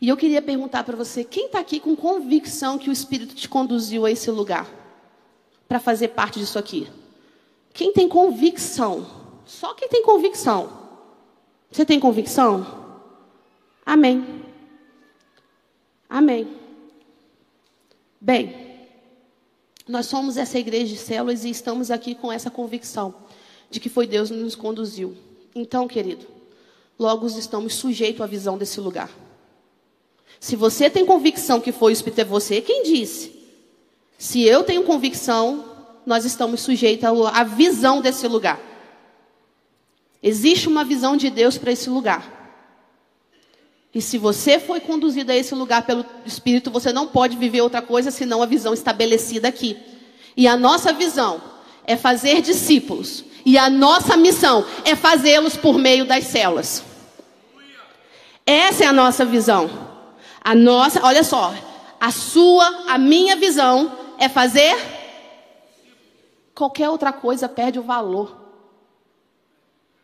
E 0.00 0.08
eu 0.08 0.16
queria 0.16 0.42
perguntar 0.42 0.84
para 0.84 0.96
você, 0.96 1.24
quem 1.24 1.46
está 1.46 1.60
aqui 1.60 1.78
com 1.78 1.94
convicção 1.94 2.78
que 2.78 2.88
o 2.88 2.92
Espírito 2.92 3.34
te 3.34 3.48
conduziu 3.48 4.04
a 4.04 4.10
esse 4.10 4.30
lugar? 4.30 4.68
Para 5.68 5.78
fazer 5.78 6.08
parte 6.08 6.38
disso 6.38 6.58
aqui? 6.58 6.88
Quem 7.72 7.92
tem 7.92 8.08
convicção? 8.08 9.06
Só 9.44 9.74
quem 9.74 9.88
tem 9.88 10.02
convicção. 10.02 10.72
Você 11.70 11.84
tem 11.84 12.00
convicção? 12.00 12.66
Amém. 13.84 14.44
Amém. 16.08 16.48
Bem, 18.20 18.88
nós 19.86 20.06
somos 20.06 20.36
essa 20.36 20.58
igreja 20.58 20.94
de 20.94 20.98
células 20.98 21.44
e 21.44 21.50
estamos 21.50 21.90
aqui 21.90 22.14
com 22.14 22.32
essa 22.32 22.50
convicção 22.50 23.14
de 23.70 23.80
que 23.80 23.88
foi 23.88 24.06
Deus 24.06 24.30
que 24.30 24.36
nos 24.36 24.54
conduziu. 24.54 25.16
Então, 25.54 25.86
querido, 25.86 26.26
logo 26.98 27.26
estamos 27.26 27.74
sujeitos 27.74 28.20
à 28.20 28.26
visão 28.26 28.56
desse 28.56 28.80
lugar. 28.80 29.10
Se 30.40 30.56
você 30.56 30.88
tem 30.88 31.04
convicção 31.04 31.60
que 31.60 31.72
foi 31.72 31.92
o 31.92 31.94
Espírito 31.94 32.20
é 32.20 32.24
você, 32.24 32.60
quem 32.60 32.82
disse? 32.82 33.36
Se 34.16 34.42
eu 34.42 34.62
tenho 34.62 34.84
convicção, 34.84 35.64
nós 36.06 36.24
estamos 36.24 36.60
sujeitos 36.60 37.04
à 37.04 37.44
visão 37.44 38.00
desse 38.00 38.26
lugar. 38.26 38.60
Existe 40.22 40.68
uma 40.68 40.84
visão 40.84 41.16
de 41.16 41.30
Deus 41.30 41.58
para 41.58 41.72
esse 41.72 41.88
lugar. 41.90 42.36
E 43.94 44.02
se 44.02 44.18
você 44.18 44.58
foi 44.58 44.80
conduzido 44.80 45.32
a 45.32 45.36
esse 45.36 45.54
lugar 45.54 45.84
pelo 45.86 46.04
Espírito, 46.24 46.70
você 46.70 46.92
não 46.92 47.08
pode 47.08 47.36
viver 47.36 47.62
outra 47.62 47.80
coisa 47.80 48.10
senão 48.10 48.42
a 48.42 48.46
visão 48.46 48.74
estabelecida 48.74 49.48
aqui. 49.48 49.76
E 50.36 50.46
a 50.46 50.56
nossa 50.56 50.92
visão 50.92 51.40
é 51.84 51.96
fazer 51.96 52.42
discípulos 52.42 53.24
e 53.44 53.56
a 53.56 53.70
nossa 53.70 54.16
missão 54.16 54.64
é 54.84 54.94
fazê-los 54.94 55.56
por 55.56 55.78
meio 55.78 56.04
das 56.04 56.24
células. 56.24 56.82
Essa 58.46 58.84
é 58.84 58.86
a 58.86 58.92
nossa 58.92 59.24
visão. 59.24 59.70
A 60.42 60.54
nossa, 60.54 61.04
olha 61.04 61.22
só, 61.22 61.54
a 62.00 62.10
sua, 62.10 62.84
a 62.88 62.96
minha 62.96 63.36
visão 63.36 63.92
é 64.18 64.28
fazer 64.28 64.76
qualquer 66.54 66.88
outra 66.88 67.12
coisa 67.12 67.48
perde 67.48 67.78
o 67.78 67.82
valor. 67.82 68.36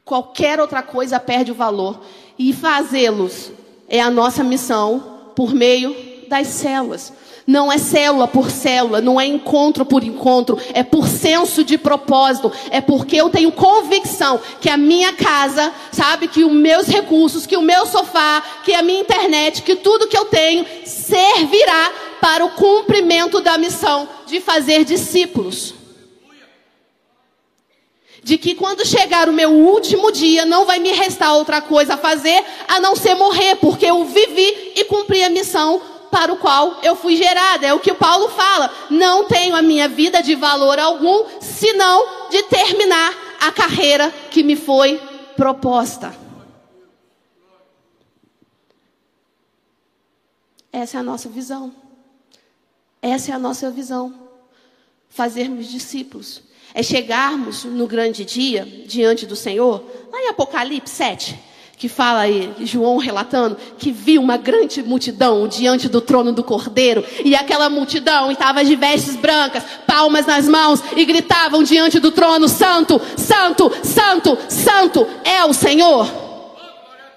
Qualquer 0.05 0.61
outra 0.61 0.83
coisa 0.83 1.19
perde 1.19 1.51
o 1.51 1.55
valor 1.55 2.01
e 2.39 2.53
fazê-los 2.53 3.51
é 3.89 4.01
a 4.01 4.11
nossa 4.11 4.45
missão 4.45 5.33
por 5.35 5.55
meio 5.55 5.95
das 6.29 6.49
células. 6.49 7.13
Não 7.47 7.71
é 7.71 7.77
célula 7.77 8.27
por 8.27 8.51
célula, 8.51 9.03
não 9.03 9.21
é 9.21 9.27
encontro 9.27 9.85
por 9.85 10.03
encontro, 10.03 10.59
é 10.73 10.83
por 10.83 11.07
senso 11.07 11.63
de 11.63 11.77
propósito, 11.77 12.51
é 12.71 12.81
porque 12.81 13.17
eu 13.17 13.29
tenho 13.29 13.53
convicção 13.53 14.41
que 14.61 14.71
a 14.71 14.79
minha 14.79 15.13
casa, 15.13 15.73
sabe, 15.93 16.27
que 16.27 16.43
os 16.43 16.53
meus 16.53 16.87
recursos, 16.87 17.47
que 17.47 17.57
o 17.57 17.63
meu 17.63 17.85
sofá, 17.85 18.43
que 18.65 18.73
a 18.73 18.83
minha 18.83 19.01
internet, 19.01 19.61
que 19.61 19.77
tudo 19.77 20.09
que 20.09 20.17
eu 20.17 20.25
tenho 20.25 20.65
servirá 20.87 21.93
para 22.19 22.47
o 22.47 22.53
cumprimento 22.53 23.43
da 23.43 23.59
missão 23.59 24.09
de 24.27 24.41
fazer 24.41 24.83
discípulos. 24.83 25.75
De 28.23 28.39
que 28.39 28.55
quando 28.55 28.87
chegar 28.87 29.29
o 29.29 29.35
meu 29.35 29.51
último 29.51 30.11
dia, 30.11 30.47
não 30.47 30.65
vai 30.65 30.79
me 30.79 30.93
restar 30.93 31.35
outra 31.35 31.61
coisa 31.61 31.93
a 31.93 31.99
fazer 31.99 32.43
a 32.67 32.81
não 32.81 32.97
ser 32.97 33.15
morrer, 33.15 33.57
porque 33.57 33.85
eu 33.85 34.03
vivi 34.07 34.73
e 34.75 34.85
cumpri 34.85 35.23
a 35.23 35.29
missão 35.29 35.83
para 36.15 36.33
o 36.33 36.37
qual 36.37 36.79
eu 36.85 36.95
fui 36.95 37.17
gerada. 37.17 37.67
É 37.67 37.75
o 37.75 37.81
que 37.81 37.93
Paulo 37.93 38.29
fala. 38.29 38.73
Não 38.89 39.25
tenho 39.25 39.57
a 39.57 39.61
minha 39.61 39.89
vida 39.89 40.23
de 40.23 40.37
valor 40.37 40.79
algum, 40.79 41.27
senão 41.41 42.31
de 42.31 42.41
terminar 42.45 43.13
a 43.41 43.51
carreira 43.51 44.13
que 44.31 44.45
me 44.45 44.55
foi 44.55 45.03
proposta. 45.37 46.15
Essa 50.73 50.99
é 50.99 51.01
a 51.01 51.03
nossa 51.03 51.29
visão. 51.29 51.75
Essa 53.03 53.33
é 53.33 53.35
a 53.35 53.39
nossa 53.39 53.69
visão. 53.69 54.15
Fazermos 55.09 55.67
discípulos. 55.67 56.43
É 56.73 56.83
chegarmos 56.85 57.65
no 57.65 57.89
grande 57.89 58.25
dia 58.25 58.65
diante 58.87 59.27
do 59.27 59.35
Senhor. 59.35 59.85
Lá 60.13 60.21
em 60.21 60.29
Apocalipse 60.29 60.95
7 60.95 61.54
que 61.77 61.89
fala 61.89 62.21
aí, 62.21 62.53
João 62.61 62.99
relatando, 62.99 63.57
que 63.79 63.91
viu 63.91 64.23
uma 64.23 64.37
grande 64.37 64.83
multidão 64.83 65.49
diante 65.49 65.89
do 65.89 66.01
trono 66.01 66.33
do 66.33 66.45
Cordeiro, 66.45 67.05
e 67.25 67.35
aquela 67.35 67.69
multidão 67.69 68.31
estava 68.31 68.65
de 68.65 68.77
vestes 68.77 69.17
brancas, 69.17 69.65
palmas 69.87 70.27
nas 70.27 70.49
mãos, 70.49 70.83
e 70.97 71.05
gritavam 71.05 71.63
diante 71.63 71.99
do 71.99 72.11
trono: 72.11 72.49
Santo, 72.49 73.01
Santo, 73.17 73.71
Santo, 73.83 74.39
Santo 74.49 75.07
é 75.25 75.45
o 75.45 75.53
Senhor. 75.53 76.11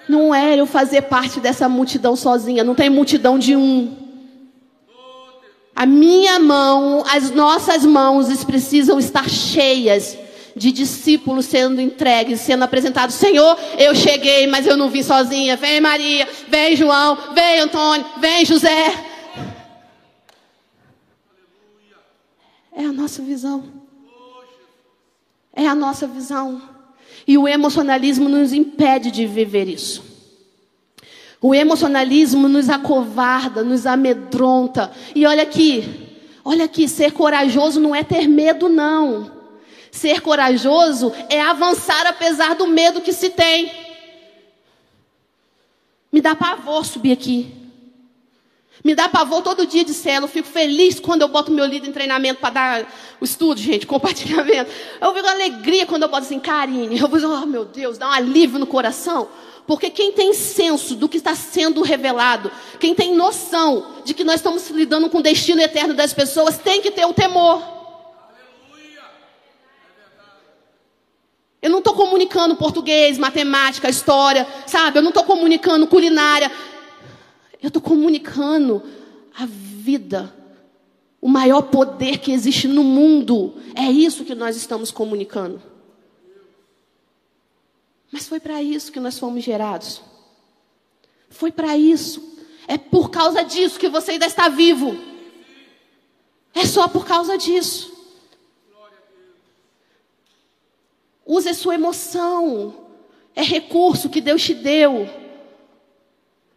Não 0.09 0.33
é 0.33 0.55
eu 0.55 0.65
fazer 0.65 1.03
parte 1.03 1.39
dessa 1.39 1.67
multidão 1.67 2.15
sozinha, 2.15 2.63
não 2.63 2.73
tem 2.73 2.89
multidão 2.89 3.37
de 3.37 3.55
um. 3.55 3.95
A 5.75 5.85
minha 5.85 6.39
mão, 6.39 7.03
as 7.07 7.29
nossas 7.29 7.85
mãos 7.85 8.43
precisam 8.43 8.97
estar 8.97 9.29
cheias 9.29 10.17
de 10.57 10.71
discípulos 10.71 11.45
sendo 11.45 11.79
entregues, 11.79 12.41
sendo 12.41 12.63
apresentados. 12.63 13.15
Senhor, 13.15 13.57
eu 13.77 13.95
cheguei, 13.95 14.47
mas 14.47 14.65
eu 14.65 14.75
não 14.75 14.89
vim 14.89 15.03
sozinha. 15.03 15.55
Vem 15.55 15.79
Maria, 15.79 16.27
vem 16.47 16.75
João, 16.75 17.17
vem 17.33 17.59
Antônio, 17.59 18.05
vem 18.19 18.43
José. 18.43 19.05
É 22.75 22.83
a 22.83 22.91
nossa 22.91 23.21
visão. 23.21 23.63
É 25.53 25.67
a 25.67 25.73
nossa 25.73 26.05
visão. 26.05 26.61
E 27.27 27.37
o 27.37 27.47
emocionalismo 27.47 28.29
nos 28.29 28.53
impede 28.53 29.11
de 29.11 29.25
viver 29.25 29.67
isso. 29.67 30.03
O 31.41 31.53
emocionalismo 31.53 32.47
nos 32.47 32.69
acovarda, 32.69 33.63
nos 33.63 33.85
amedronta. 33.85 34.91
E 35.13 35.25
olha 35.25 35.43
aqui, 35.43 36.07
olha 36.43 36.65
aqui, 36.65 36.87
ser 36.87 37.11
corajoso 37.11 37.79
não 37.79 37.93
é 37.93 38.03
ter 38.03 38.27
medo, 38.27 38.69
não. 38.69 39.36
Ser 39.91 40.21
corajoso 40.21 41.13
é 41.29 41.41
avançar 41.41 42.05
apesar 42.07 42.55
do 42.55 42.67
medo 42.67 43.01
que 43.01 43.13
se 43.13 43.29
tem. 43.29 43.71
Me 46.11 46.21
dá 46.21 46.35
pavor 46.35 46.85
subir 46.85 47.11
aqui. 47.11 47.53
Me 48.83 48.95
dá 48.95 49.09
pavor 49.09 49.41
todo 49.41 49.65
dia 49.65 49.83
de 49.83 49.93
célula. 49.93 50.25
Eu 50.25 50.31
fico 50.31 50.47
feliz 50.47 50.99
quando 50.99 51.21
eu 51.21 51.27
boto 51.27 51.51
meu 51.51 51.65
líder 51.65 51.89
em 51.89 51.91
treinamento 51.91 52.39
para 52.39 52.49
dar 52.49 52.93
o 53.19 53.25
estudo, 53.25 53.59
gente, 53.59 53.85
compartilhamento. 53.87 54.71
Eu 55.01 55.13
fico 55.13 55.27
alegria 55.27 55.85
quando 55.85 56.03
eu 56.03 56.09
boto 56.09 56.25
assim, 56.25 56.39
Karine. 56.39 56.99
Eu 56.99 57.07
vou 57.07 57.19
dizer, 57.19 57.27
oh 57.27 57.45
meu 57.45 57.65
Deus, 57.65 57.97
dá 57.97 58.07
um 58.07 58.11
alívio 58.11 58.59
no 58.59 58.67
coração. 58.67 59.27
Porque 59.65 59.89
quem 59.89 60.13
tem 60.13 60.33
senso 60.33 60.95
do 60.95 61.09
que 61.09 61.17
está 61.17 61.35
sendo 61.35 61.81
revelado, 61.81 62.49
quem 62.79 62.95
tem 62.95 63.13
noção 63.13 63.85
de 64.05 64.13
que 64.13 64.23
nós 64.23 64.35
estamos 64.35 64.69
lidando 64.69 65.09
com 65.09 65.17
o 65.17 65.23
destino 65.23 65.59
eterno 65.59 65.93
das 65.93 66.13
pessoas, 66.13 66.57
tem 66.57 66.81
que 66.81 66.89
ter 66.89 67.05
o 67.05 67.13
temor. 67.13 67.76
Eu 71.67 71.71
não 71.71 71.79
estou 71.79 71.93
comunicando 71.93 72.55
português, 72.55 73.17
matemática, 73.17 73.89
história, 73.89 74.47
sabe? 74.65 74.99
Eu 74.99 75.01
não 75.01 75.09
estou 75.09 75.25
comunicando 75.25 75.85
culinária. 75.85 76.49
Eu 77.61 77.67
estou 77.67 77.81
comunicando 77.81 78.81
a 79.37 79.45
vida. 79.45 80.33
O 81.19 81.27
maior 81.27 81.63
poder 81.63 82.19
que 82.19 82.31
existe 82.31 82.69
no 82.69 82.85
mundo. 82.85 83.55
É 83.75 83.91
isso 83.91 84.23
que 84.23 84.33
nós 84.33 84.55
estamos 84.55 84.91
comunicando. 84.91 85.61
Mas 88.09 88.25
foi 88.25 88.39
para 88.39 88.63
isso 88.63 88.89
que 88.89 88.99
nós 89.01 89.19
fomos 89.19 89.43
gerados. 89.43 90.01
Foi 91.29 91.51
para 91.51 91.77
isso. 91.77 92.37
É 92.65 92.77
por 92.77 93.11
causa 93.11 93.43
disso 93.43 93.77
que 93.77 93.89
você 93.89 94.11
ainda 94.11 94.25
está 94.25 94.47
vivo. 94.47 94.97
É 96.53 96.65
só 96.65 96.87
por 96.87 97.05
causa 97.05 97.37
disso. 97.37 97.96
Use 101.27 101.49
a 101.49 101.53
sua 101.53 101.75
emoção. 101.75 102.73
É 103.35 103.43
recurso 103.43 104.09
que 104.09 104.21
Deus 104.21 104.41
te 104.41 104.53
deu. 104.53 105.09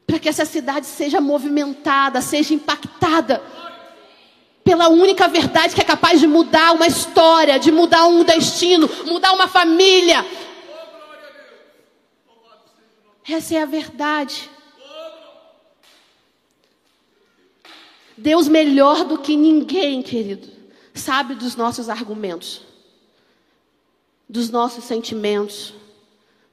Para 0.06 0.20
que 0.20 0.28
essa 0.28 0.44
cidade 0.44 0.86
seja 0.86 1.20
movimentada, 1.20 2.22
seja 2.22 2.54
impactada. 2.54 3.42
Pela 4.62 4.88
única 4.88 5.26
verdade 5.26 5.74
que 5.74 5.80
é 5.80 5.84
capaz 5.84 6.20
de 6.20 6.28
mudar 6.28 6.72
uma 6.72 6.86
história, 6.86 7.58
de 7.58 7.72
mudar 7.72 8.06
um 8.06 8.22
destino, 8.22 8.88
mudar 9.06 9.32
uma 9.32 9.48
família. 9.48 10.24
Essa 13.28 13.56
é 13.56 13.62
a 13.62 13.66
verdade. 13.66 14.48
Deus 18.16 18.46
melhor 18.46 19.04
do 19.04 19.18
que 19.18 19.34
ninguém, 19.34 20.02
querido, 20.02 20.48
sabe 20.94 21.34
dos 21.34 21.56
nossos 21.56 21.88
argumentos 21.88 22.69
dos 24.30 24.48
nossos 24.48 24.84
sentimentos, 24.84 25.74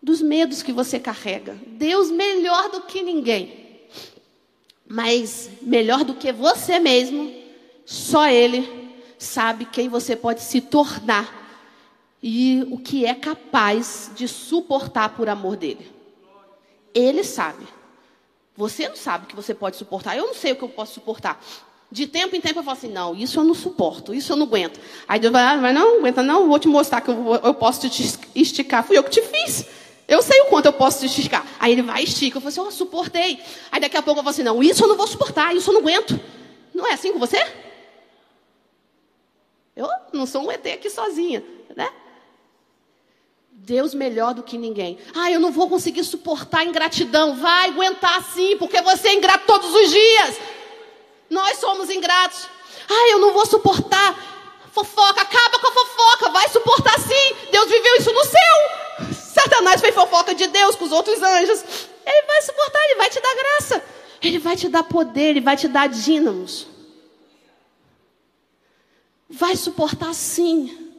dos 0.02 0.20
medos 0.20 0.64
que 0.64 0.74
você 0.74 1.00
carrega. 1.00 1.56
Deus 1.68 2.10
melhor 2.10 2.72
do 2.72 2.82
que 2.82 3.04
ninguém. 3.04 3.86
Mas 4.88 5.48
melhor 5.62 6.04
do 6.04 6.16
que 6.16 6.32
você 6.32 6.80
mesmo, 6.80 7.32
só 7.86 8.28
Ele 8.28 8.96
sabe 9.20 9.66
quem 9.66 9.90
você 9.90 10.16
pode 10.16 10.42
se 10.42 10.60
tornar 10.60 11.32
e 12.22 12.68
o 12.72 12.80
que 12.80 13.06
é 13.06 13.14
capaz 13.14 14.10
de 14.16 14.28
suportar 14.28 15.16
por 15.16 15.30
amor 15.30 15.56
dele. 15.56 15.92
Ele 16.96 17.24
sabe. 17.24 17.68
Você 18.56 18.90
não 18.90 18.96
sabe 18.96 19.26
o 19.26 19.28
que 19.28 19.36
você 19.36 19.54
pode 19.54 19.78
suportar. 19.78 20.18
Eu 20.18 20.26
não 20.26 20.34
sei 20.34 20.54
o 20.54 20.56
que 20.56 20.64
eu 20.64 20.70
posso 20.70 20.96
suportar. 20.96 21.40
De 21.90 22.06
tempo 22.06 22.36
em 22.36 22.42
tempo 22.42 22.60
eu 22.60 22.64
falo 22.64 22.78
assim, 22.78 22.90
não, 22.90 23.16
isso 23.16 23.40
eu 23.40 23.46
não 23.46 23.54
suporto, 23.54 24.14
isso 24.14 24.34
eu 24.34 24.36
não 24.36 24.46
aguento. 24.46 24.80
Aí 25.08 25.20
Deus 25.20 25.32
vai, 25.32 25.44
ah, 25.44 25.74
não 25.74 26.00
aguenta 26.00 26.22
não, 26.22 26.48
vou 26.48 26.60
te 26.60 26.68
mostrar 26.68 27.00
que 27.00 27.10
eu, 27.10 27.40
eu 27.42 27.54
posso 27.54 27.88
te 27.88 28.20
esticar. 28.36 28.84
Fui 28.84 28.98
eu 28.98 29.04
que 29.04 29.10
te 29.10 29.22
fiz. 29.22 29.66
Eu 30.08 30.22
sei 30.22 30.42
o 30.42 30.46
quanto 30.46 30.66
eu 30.66 30.74
posso 30.74 31.00
te 31.00 31.06
esticar. 31.06 31.46
Aí 31.60 31.72
ele 31.72 31.82
vai 31.82 32.04
estica. 32.04 32.38
Eu 32.38 32.42
falo 32.42 32.50
assim, 32.50 32.60
oh, 32.62 32.72
suportei. 32.72 33.40
Aí 33.72 33.80
daqui 33.80 33.96
a 33.96 34.02
pouco 34.02 34.20
eu 34.20 34.24
falo 34.24 34.34
assim, 34.34 34.44
não, 34.44 34.62
isso 34.62 34.84
eu 34.84 34.88
não 34.88 34.98
vou 34.98 35.08
suportar, 35.08 35.56
isso 35.56 35.70
eu 35.70 35.74
não 35.74 35.82
aguento. 35.82 36.20
Não 36.74 36.86
é 36.86 36.94
assim 36.94 37.14
com 37.14 37.20
você? 37.20 37.46
Eu 39.76 39.88
não 40.12 40.26
sou 40.26 40.44
um 40.46 40.52
ET 40.52 40.66
aqui 40.66 40.90
sozinha, 40.90 41.44
né? 41.76 41.90
Deus 43.52 43.94
melhor 43.94 44.34
do 44.34 44.44
que 44.44 44.58
ninguém. 44.58 44.98
Ah, 45.16 45.32
eu 45.32 45.40
não 45.40 45.52
vou 45.52 45.68
conseguir 45.70 46.04
suportar 46.04 46.66
ingratidão. 46.66 47.36
Vai 47.36 47.70
aguentar 47.70 48.24
sim, 48.34 48.58
porque 48.58 48.82
você 48.82 49.10
é 49.10 49.14
ingrato 49.14 49.46
todos 49.46 49.74
os 49.74 49.90
dias. 49.90 50.40
Nós 51.30 51.58
somos 51.58 51.90
ingratos. 51.90 52.48
Ah, 52.90 53.10
eu 53.12 53.20
não 53.20 53.34
vou 53.34 53.46
suportar. 53.46 54.16
Fofoca, 54.72 55.22
acaba 55.22 55.60
com 55.60 55.68
a 55.68 55.72
fofoca. 55.72 56.30
Vai 56.30 56.50
suportar 56.50 57.00
sim. 57.00 57.50
Deus 57.52 57.70
viveu 57.70 57.96
isso 57.98 58.14
no 58.14 58.24
céu. 58.24 59.14
Satanás 59.14 59.82
fez 59.82 59.94
fofoca 59.94 60.34
de 60.34 60.48
Deus 60.48 60.76
com 60.76 60.86
os 60.86 60.92
outros 60.92 61.22
anjos. 61.22 61.64
Ele 62.06 62.28
vai 62.28 62.42
suportar, 62.42 62.80
ele 62.86 62.96
vai 62.96 63.10
te 63.10 63.20
dar 63.20 63.36
graça. 63.36 63.84
Ele 64.22 64.40
vai 64.40 64.56
te 64.56 64.70
dar 64.70 64.84
poder, 64.84 65.30
ele 65.30 65.42
vai 65.42 65.58
te 65.58 65.68
dar 65.68 65.88
dínamos. 65.88 66.68
Vai 69.30 69.56
suportar 69.56 70.14
sim. 70.14 70.94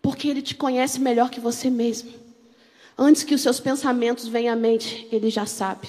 Porque 0.00 0.28
ele 0.28 0.42
te 0.42 0.54
conhece 0.54 1.00
melhor 1.00 1.30
que 1.30 1.40
você 1.40 1.68
mesmo. 1.68 2.14
Antes 2.96 3.24
que 3.24 3.34
os 3.34 3.40
seus 3.40 3.60
pensamentos 3.60 4.28
venham 4.28 4.54
à 4.54 4.56
mente, 4.56 5.08
ele 5.10 5.28
já 5.28 5.44
sabe. 5.44 5.88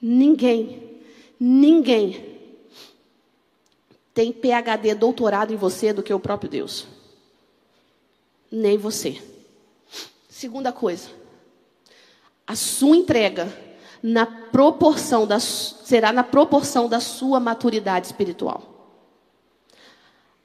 Ninguém 0.00 0.91
Ninguém 1.44 2.38
tem 4.14 4.32
PhD, 4.32 4.94
doutorado 4.94 5.52
em 5.52 5.56
você 5.56 5.92
do 5.92 6.00
que 6.00 6.14
o 6.14 6.20
próprio 6.20 6.48
Deus. 6.48 6.86
Nem 8.48 8.78
você. 8.78 9.20
Segunda 10.28 10.70
coisa, 10.70 11.08
a 12.46 12.54
sua 12.54 12.96
entrega 12.96 13.52
na 14.00 14.24
proporção 14.24 15.26
da, 15.26 15.40
será 15.40 16.12
na 16.12 16.22
proporção 16.22 16.88
da 16.88 17.00
sua 17.00 17.40
maturidade 17.40 18.06
espiritual. 18.06 18.94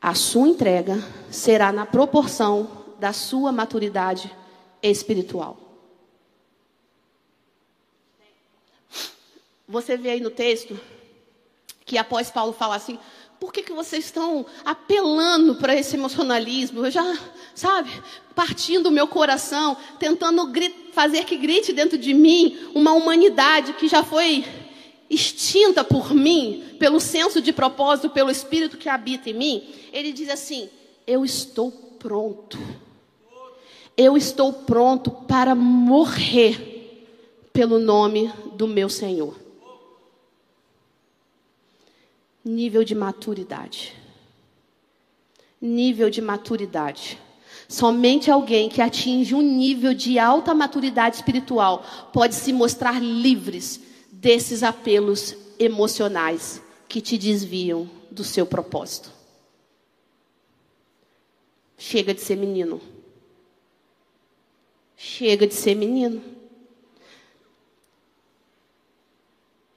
A 0.01 0.15
sua 0.15 0.47
entrega 0.47 0.97
será 1.29 1.71
na 1.71 1.85
proporção 1.85 2.95
da 2.99 3.13
sua 3.13 3.51
maturidade 3.51 4.35
espiritual. 4.81 5.66
Você 9.67 9.97
vê 9.97 10.11
aí 10.11 10.21
no 10.21 10.29
texto 10.29 10.79
que 11.85 11.97
após 11.97 12.31
Paulo 12.31 12.53
falar 12.53 12.75
assim, 12.75 12.97
por 13.37 13.51
que, 13.51 13.61
que 13.61 13.73
vocês 13.73 14.05
estão 14.05 14.45
apelando 14.63 15.55
para 15.55 15.75
esse 15.75 15.95
emocionalismo? 15.95 16.85
Eu 16.85 16.91
já, 16.91 17.17
sabe, 17.53 17.89
partindo 18.33 18.87
o 18.87 18.91
meu 18.91 19.07
coração, 19.07 19.75
tentando 19.99 20.49
fazer 20.93 21.25
que 21.25 21.35
grite 21.35 21.73
dentro 21.73 21.97
de 21.97 22.13
mim 22.13 22.57
uma 22.73 22.93
humanidade 22.93 23.73
que 23.73 23.89
já 23.89 24.03
foi 24.03 24.45
extinta 25.09 25.83
por 25.83 26.13
mim, 26.13 26.75
pelo 26.79 26.99
senso 26.99 27.41
de 27.41 27.51
propósito, 27.51 28.09
pelo 28.09 28.31
espírito 28.31 28.77
que 28.77 28.87
habita 28.87 29.29
em 29.29 29.33
mim. 29.33 29.63
Ele 29.91 30.13
diz 30.13 30.29
assim: 30.29 30.69
Eu 31.05 31.23
estou 31.23 31.71
pronto. 31.71 32.57
Eu 33.95 34.15
estou 34.15 34.53
pronto 34.53 35.11
para 35.11 35.53
morrer 35.53 37.05
pelo 37.51 37.79
nome 37.79 38.31
do 38.53 38.67
meu 38.67 38.89
Senhor 38.89 39.46
nível 42.47 42.83
de 42.83 42.95
maturidade. 42.95 43.93
Nível 45.61 46.09
de 46.09 46.21
maturidade. 46.21 47.19
Somente 47.67 48.31
alguém 48.31 48.69
que 48.69 48.81
atinge 48.81 49.35
um 49.35 49.41
nível 49.41 49.93
de 49.93 50.17
alta 50.17 50.53
maturidade 50.53 51.17
espiritual 51.17 51.83
pode 52.13 52.35
se 52.35 52.53
mostrar 52.53 53.01
livres 53.01 53.81
desses 54.11 54.63
apelos 54.63 55.35
emocionais 55.59 56.61
que 56.87 57.01
te 57.01 57.17
desviam 57.17 57.89
do 58.09 58.23
seu 58.23 58.45
propósito. 58.45 59.11
Chega 61.77 62.13
de 62.13 62.21
ser 62.21 62.37
menino. 62.37 62.81
Chega 64.95 65.45
de 65.45 65.53
ser 65.53 65.75
menino. 65.75 66.23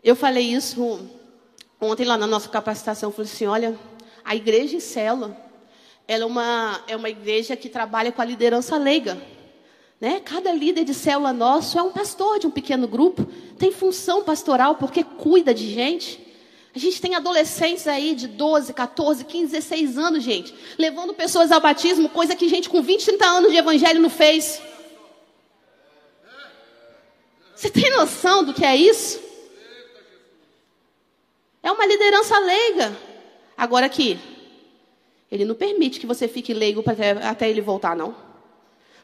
Eu 0.03 0.17
falei 0.17 0.55
isso 0.55 1.01
Ontem 1.81 2.05
lá 2.05 2.19
na 2.19 2.27
nossa 2.27 2.49
capacitação, 2.49 3.11
falei 3.11 3.31
assim, 3.33 3.47
olha, 3.47 3.79
a 4.23 4.37
igreja 4.37 4.77
em 4.77 4.81
célula, 4.81 5.35
ela 6.07 6.25
é 6.25 6.27
uma, 6.27 6.85
é 6.89 6.97
uma 6.97 7.09
igreja 7.09 7.57
que 7.57 7.71
trabalha 7.71 8.13
com 8.13 8.21
a 8.21 8.25
liderança 8.25 8.77
leiga. 8.77 9.21
Né? 9.99 10.21
Cada 10.21 10.53
líder 10.53 10.85
de 10.85 10.93
célula 10.93 11.33
nosso 11.33 11.79
é 11.79 11.83
um 11.83 11.91
pastor 11.91 12.39
de 12.39 12.47
um 12.47 12.51
pequeno 12.51 12.87
grupo, 12.87 13.27
tem 13.59 13.73
função 13.73 14.23
pastoral 14.23 14.75
porque 14.75 15.03
cuida 15.03 15.55
de 15.55 15.73
gente. 15.73 16.27
A 16.75 16.79
gente 16.79 17.01
tem 17.01 17.15
adolescentes 17.15 17.87
aí 17.89 18.15
de 18.15 18.29
12, 18.29 18.75
14, 18.75 19.25
15, 19.25 19.53
16 19.53 19.99
anos, 19.99 20.23
gente, 20.23 20.55
levando 20.79 21.15
pessoas 21.15 21.51
ao 21.51 21.61
batismo, 21.61 22.11
coisa 22.11 22.37
que 22.37 22.49
gente 22.49 22.69
com 22.69 22.83
20, 22.83 23.07
30 23.07 23.27
anos 23.27 23.51
de 23.51 23.57
evangelho 23.57 24.01
não 24.01 24.11
fez. 24.11 24.61
Você 27.57 27.71
tem 27.71 27.91
noção 27.91 28.45
do 28.45 28.53
que 28.53 28.65
é 28.65 28.77
isso? 28.77 29.30
É 31.63 31.71
uma 31.71 31.87
liderança 31.87 32.39
leiga. 32.39 32.97
Agora 33.57 33.87
aqui, 33.87 34.19
ele 35.31 35.45
não 35.45 35.55
permite 35.55 36.01
que 36.01 36.07
você 36.07 36.27
fique 36.27 36.53
leigo 36.53 36.83
até, 36.87 37.11
até 37.11 37.49
ele 37.49 37.61
voltar, 37.61 37.95
não. 37.95 38.15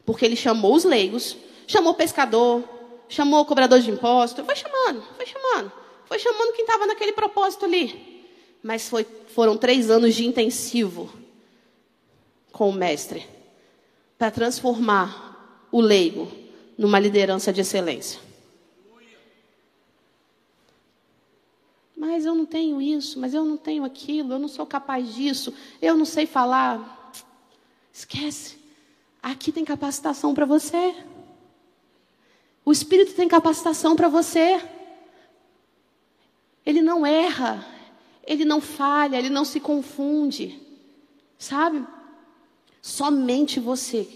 Porque 0.04 0.24
ele 0.24 0.36
chamou 0.36 0.74
os 0.74 0.84
leigos, 0.84 1.36
chamou 1.66 1.92
o 1.92 1.96
pescador, 1.96 2.64
chamou 3.08 3.40
o 3.40 3.44
cobrador 3.44 3.80
de 3.80 3.90
imposto, 3.90 4.44
foi 4.44 4.56
chamando, 4.56 5.02
foi 5.16 5.26
chamando, 5.26 5.72
foi 6.06 6.18
chamando 6.18 6.52
quem 6.54 6.64
estava 6.64 6.86
naquele 6.86 7.12
propósito 7.12 7.64
ali. 7.64 8.24
Mas 8.62 8.88
foi, 8.88 9.06
foram 9.28 9.56
três 9.56 9.90
anos 9.90 10.14
de 10.14 10.26
intensivo 10.26 11.12
com 12.50 12.70
o 12.70 12.72
mestre 12.72 13.26
para 14.18 14.30
transformar 14.30 15.68
o 15.70 15.80
leigo 15.80 16.30
numa 16.76 16.98
liderança 16.98 17.52
de 17.52 17.60
excelência. 17.60 18.25
Mas 21.96 22.26
eu 22.26 22.34
não 22.34 22.44
tenho 22.44 22.80
isso, 22.82 23.18
mas 23.18 23.32
eu 23.32 23.44
não 23.44 23.56
tenho 23.56 23.82
aquilo, 23.82 24.34
eu 24.34 24.38
não 24.38 24.48
sou 24.48 24.66
capaz 24.66 25.14
disso, 25.14 25.54
eu 25.80 25.96
não 25.96 26.04
sei 26.04 26.26
falar. 26.26 27.12
Esquece. 27.92 28.58
Aqui 29.22 29.50
tem 29.50 29.64
capacitação 29.64 30.34
para 30.34 30.44
você. 30.44 30.94
O 32.64 32.70
Espírito 32.70 33.14
tem 33.14 33.26
capacitação 33.26 33.96
para 33.96 34.08
você. 34.08 34.62
Ele 36.66 36.82
não 36.82 37.06
erra, 37.06 37.66
ele 38.26 38.44
não 38.44 38.60
falha, 38.60 39.16
ele 39.16 39.30
não 39.30 39.44
se 39.44 39.58
confunde. 39.58 40.60
Sabe? 41.38 41.86
Somente 42.82 43.58
você. 43.58 44.06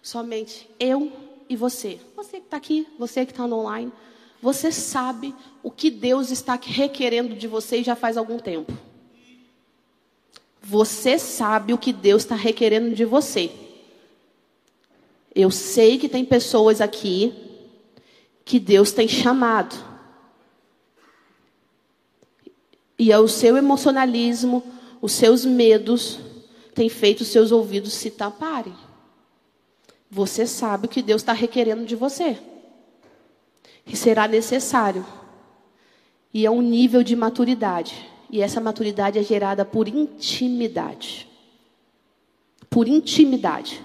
Somente 0.00 0.70
eu 0.78 1.10
e 1.48 1.56
você. 1.56 1.98
Você 2.14 2.38
que 2.38 2.46
está 2.46 2.56
aqui, 2.56 2.86
você 2.98 3.26
que 3.26 3.32
está 3.32 3.44
online. 3.44 3.92
Você 4.40 4.70
sabe 4.70 5.34
o 5.62 5.70
que 5.70 5.90
Deus 5.90 6.30
está 6.30 6.58
requerendo 6.62 7.34
de 7.34 7.48
você 7.48 7.82
já 7.82 7.96
faz 7.96 8.16
algum 8.16 8.38
tempo. 8.38 8.72
Você 10.62 11.18
sabe 11.18 11.72
o 11.72 11.78
que 11.78 11.92
Deus 11.92 12.22
está 12.22 12.34
requerendo 12.34 12.94
de 12.94 13.04
você. 13.04 13.50
Eu 15.34 15.50
sei 15.50 15.98
que 15.98 16.08
tem 16.08 16.24
pessoas 16.24 16.80
aqui 16.80 17.34
que 18.44 18.58
Deus 18.58 18.92
tem 18.92 19.08
chamado. 19.08 19.74
E 22.98 23.12
é 23.12 23.18
o 23.18 23.28
seu 23.28 23.56
emocionalismo, 23.56 24.62
os 25.00 25.12
seus 25.12 25.44
medos, 25.44 26.18
tem 26.74 26.88
feito 26.88 27.20
os 27.20 27.28
seus 27.28 27.52
ouvidos 27.52 27.92
se 27.92 28.10
taparem. 28.10 28.74
Você 30.10 30.46
sabe 30.46 30.86
o 30.86 30.88
que 30.88 31.02
Deus 31.02 31.22
está 31.22 31.32
requerendo 31.32 31.84
de 31.84 31.96
você 31.96 32.38
que 33.86 33.96
será 33.96 34.26
necessário. 34.26 35.06
E 36.34 36.44
é 36.44 36.50
um 36.50 36.60
nível 36.60 37.02
de 37.02 37.14
maturidade. 37.16 38.10
E 38.28 38.42
essa 38.42 38.60
maturidade 38.60 39.18
é 39.18 39.22
gerada 39.22 39.64
por 39.64 39.88
intimidade. 39.88 41.26
Por 42.68 42.88
intimidade. 42.88 43.80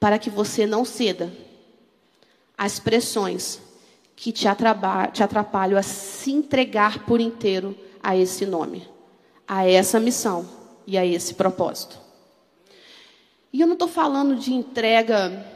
Para 0.00 0.18
que 0.18 0.30
você 0.30 0.66
não 0.66 0.84
ceda 0.84 1.32
às 2.56 2.80
pressões 2.80 3.60
que 4.16 4.32
te 4.32 4.48
atrapalham 4.48 5.78
a 5.78 5.82
se 5.82 6.32
entregar 6.32 7.04
por 7.04 7.20
inteiro 7.20 7.76
a 8.02 8.16
esse 8.16 8.46
nome, 8.46 8.88
a 9.46 9.68
essa 9.68 10.00
missão 10.00 10.48
e 10.86 10.96
a 10.96 11.04
esse 11.04 11.34
propósito. 11.34 12.00
E 13.52 13.60
eu 13.60 13.66
não 13.66 13.74
estou 13.74 13.88
falando 13.88 14.36
de 14.36 14.54
entrega 14.54 15.46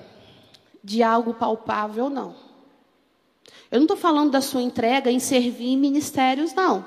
de 0.85 1.03
algo 1.03 1.33
palpável, 1.33 2.11
não. 2.11 2.50
Eu 3.71 3.79
não 3.79 3.85
estou 3.85 3.97
falando 3.97 4.31
da 4.31 4.41
sua 4.41 4.63
entrega 4.63 5.11
em 5.11 5.19
servir 5.19 5.69
em 5.69 5.77
ministérios, 5.77 6.53
não. 6.55 6.85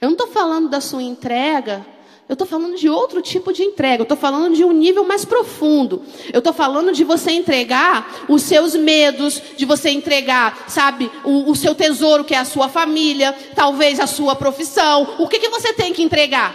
Eu 0.00 0.06
não 0.06 0.12
estou 0.12 0.28
falando 0.28 0.68
da 0.68 0.80
sua 0.80 1.02
entrega, 1.02 1.84
eu 2.28 2.34
estou 2.34 2.46
falando 2.46 2.76
de 2.76 2.90
outro 2.90 3.22
tipo 3.22 3.54
de 3.54 3.62
entrega. 3.62 4.02
Eu 4.02 4.04
estou 4.04 4.16
falando 4.16 4.54
de 4.54 4.62
um 4.62 4.70
nível 4.70 5.02
mais 5.02 5.24
profundo. 5.24 6.02
Eu 6.30 6.40
estou 6.40 6.52
falando 6.52 6.92
de 6.92 7.02
você 7.02 7.30
entregar 7.30 8.26
os 8.28 8.42
seus 8.42 8.74
medos, 8.76 9.40
de 9.56 9.64
você 9.64 9.88
entregar, 9.88 10.66
sabe, 10.68 11.10
o, 11.24 11.50
o, 11.50 11.56
seu 11.56 11.74
tesouro, 11.74 12.24
que 12.24 12.34
é 12.34 12.38
a 12.38 12.44
sua 12.44 12.68
família, 12.68 13.34
talvez 13.54 13.98
a 13.98 14.06
sua 14.06 14.36
profissão. 14.36 15.14
O 15.18 15.26
que, 15.26 15.38
que 15.38 15.48
você 15.48 15.72
tem 15.72 15.94
que 15.94 16.02
entregar? 16.02 16.54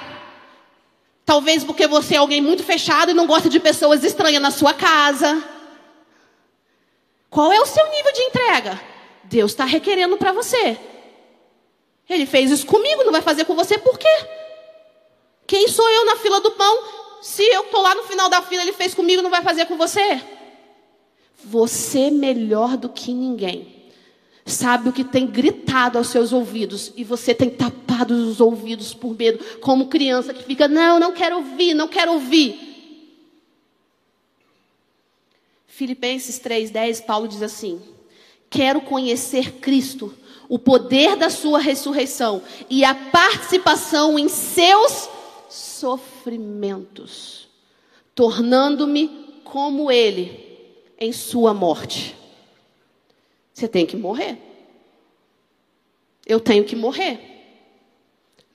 Talvez 1.25 1.63
porque 1.63 1.87
você 1.87 2.13
é 2.13 2.17
alguém 2.19 2.39
muito 2.39 2.63
fechado 2.63 3.09
e 3.09 3.15
não 3.15 3.25
gosta 3.25 3.49
de 3.49 3.59
pessoas 3.59 4.03
estranhas 4.03 4.43
na 4.43 4.51
sua 4.51 4.75
casa. 4.75 5.43
Qual 7.31 7.51
é 7.51 7.59
o 7.59 7.65
seu 7.65 7.89
nível 7.89 8.13
de 8.13 8.21
entrega? 8.21 8.92
Deus 9.33 9.51
está 9.51 9.65
requerendo 9.65 10.15
para 10.15 10.31
você. 10.31 10.77
Ele 12.07 12.27
fez 12.27 12.51
isso 12.51 12.67
comigo, 12.67 13.03
não 13.03 13.11
vai 13.11 13.21
fazer 13.21 13.45
com 13.45 13.55
você 13.55 13.79
por 13.79 13.97
quê? 13.97 14.15
Quem 15.47 15.67
sou 15.67 15.89
eu 15.89 16.05
na 16.05 16.17
fila 16.17 16.39
do 16.39 16.51
pão? 16.51 16.83
Se 17.19 17.41
eu 17.41 17.63
estou 17.63 17.81
lá 17.81 17.95
no 17.95 18.03
final 18.03 18.29
da 18.29 18.43
fila, 18.43 18.61
ele 18.61 18.73
fez 18.73 18.93
comigo, 18.93 19.23
não 19.23 19.31
vai 19.31 19.41
fazer 19.41 19.65
com 19.65 19.75
você? 19.75 20.21
Você 21.43 22.11
melhor 22.11 22.77
do 22.77 22.89
que 22.89 23.11
ninguém. 23.11 23.91
Sabe 24.45 24.89
o 24.89 24.93
que 24.93 25.03
tem 25.03 25.25
gritado 25.25 25.97
aos 25.97 26.09
seus 26.09 26.31
ouvidos 26.31 26.91
e 26.95 27.03
você 27.03 27.33
tem 27.33 27.49
tapado 27.49 28.13
os 28.13 28.39
ouvidos 28.39 28.93
por 28.93 29.17
medo, 29.17 29.43
como 29.61 29.87
criança 29.87 30.31
que 30.31 30.43
fica, 30.43 30.67
não, 30.67 30.99
não 30.99 31.11
quero 31.11 31.37
ouvir, 31.37 31.73
não 31.73 31.87
quero 31.87 32.13
ouvir. 32.13 32.71
Filipenses 35.65 36.39
3,10, 36.39 37.03
Paulo 37.03 37.27
diz 37.27 37.41
assim: 37.41 37.81
Quero 38.53 38.81
conhecer 38.81 39.53
Cristo, 39.53 40.13
o 40.47 40.59
poder 40.59 41.15
da 41.15 41.31
sua 41.31 41.57
ressurreição 41.57 42.43
e 42.69 42.85
a 42.85 42.93
participação 42.93 44.19
em 44.19 44.29
seus 44.29 45.09
sofrimentos, 45.49 47.47
tornando-me 48.13 49.39
como 49.43 49.89
ele 49.89 50.55
em 50.99 51.11
sua 51.11 51.51
morte. 51.51 52.15
Você 53.51 53.67
tem 53.67 53.87
que 53.87 53.97
morrer. 53.97 54.37
Eu 56.23 56.39
tenho 56.39 56.63
que 56.63 56.75
morrer. 56.75 57.19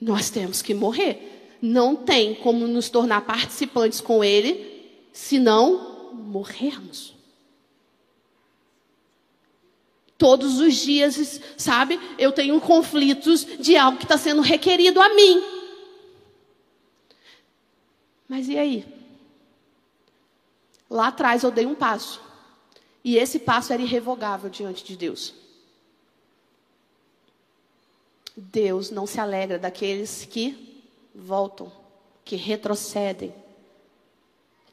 Nós 0.00 0.30
temos 0.30 0.62
que 0.62 0.74
morrer. 0.74 1.56
Não 1.60 1.96
tem 1.96 2.36
como 2.36 2.68
nos 2.68 2.88
tornar 2.88 3.22
participantes 3.22 4.00
com 4.00 4.22
Ele 4.22 4.86
se 5.12 5.40
não 5.40 6.12
morrermos. 6.14 7.17
Todos 10.18 10.58
os 10.58 10.74
dias, 10.74 11.40
sabe, 11.56 11.98
eu 12.18 12.32
tenho 12.32 12.60
conflitos 12.60 13.46
de 13.60 13.76
algo 13.76 13.98
que 13.98 14.04
está 14.04 14.18
sendo 14.18 14.42
requerido 14.42 15.00
a 15.00 15.14
mim. 15.14 15.42
Mas 18.28 18.48
e 18.48 18.58
aí? 18.58 18.84
Lá 20.90 21.06
atrás 21.06 21.44
eu 21.44 21.52
dei 21.52 21.64
um 21.64 21.74
passo. 21.74 22.20
E 23.04 23.16
esse 23.16 23.38
passo 23.38 23.72
era 23.72 23.80
irrevogável 23.80 24.50
diante 24.50 24.84
de 24.84 24.96
Deus. 24.96 25.34
Deus 28.36 28.90
não 28.90 29.06
se 29.06 29.20
alegra 29.20 29.56
daqueles 29.56 30.24
que 30.24 30.82
voltam, 31.14 31.70
que 32.24 32.34
retrocedem. 32.34 33.32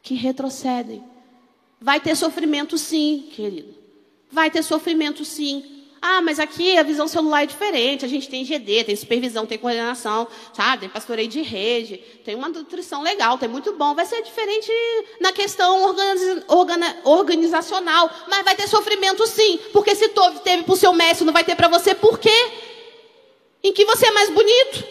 Que 0.02 0.14
retrocedem. 0.14 1.04
Vai 1.80 2.00
ter 2.00 2.16
sofrimento 2.16 2.76
sim, 2.76 3.28
querido. 3.32 3.85
Vai 4.30 4.50
ter 4.50 4.62
sofrimento 4.62 5.24
sim. 5.24 5.76
Ah, 6.00 6.20
mas 6.20 6.38
aqui 6.38 6.76
a 6.76 6.82
visão 6.82 7.08
celular 7.08 7.42
é 7.42 7.46
diferente. 7.46 8.04
A 8.04 8.08
gente 8.08 8.28
tem 8.28 8.44
GD, 8.44 8.84
tem 8.84 8.94
supervisão, 8.94 9.46
tem 9.46 9.58
coordenação, 9.58 10.28
sabe? 10.52 10.82
Tem 10.82 10.88
pastoreio 10.88 11.28
de 11.28 11.42
rede, 11.42 11.96
tem 12.24 12.34
uma 12.34 12.48
nutrição 12.48 13.02
legal, 13.02 13.38
tem 13.38 13.48
muito 13.48 13.72
bom. 13.72 13.94
Vai 13.94 14.06
ser 14.06 14.22
diferente 14.22 14.70
na 15.20 15.32
questão 15.32 15.96
organizacional, 17.04 18.10
mas 18.28 18.44
vai 18.44 18.54
ter 18.54 18.68
sofrimento 18.68 19.26
sim. 19.26 19.58
Porque 19.72 19.94
se 19.94 20.08
teve 20.44 20.62
para 20.62 20.72
o 20.72 20.76
seu 20.76 20.92
mestre, 20.92 21.24
não 21.24 21.32
vai 21.32 21.44
ter 21.44 21.56
para 21.56 21.68
você, 21.68 21.94
por 21.94 22.18
quê? 22.18 22.52
Em 23.64 23.72
que 23.72 23.84
você 23.84 24.06
é 24.06 24.12
mais 24.12 24.30
bonito? 24.30 24.84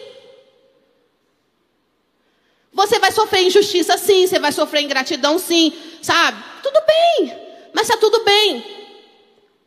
Você 2.74 2.98
vai 2.98 3.10
sofrer 3.10 3.40
injustiça 3.42 3.96
sim, 3.96 4.26
você 4.26 4.38
vai 4.38 4.52
sofrer 4.52 4.82
ingratidão 4.82 5.38
sim, 5.38 5.72
sabe? 6.02 6.44
Tudo 6.62 6.78
bem, 6.86 7.34
mas 7.72 7.88
está 7.88 7.96
tudo 7.96 8.22
bem. 8.22 8.85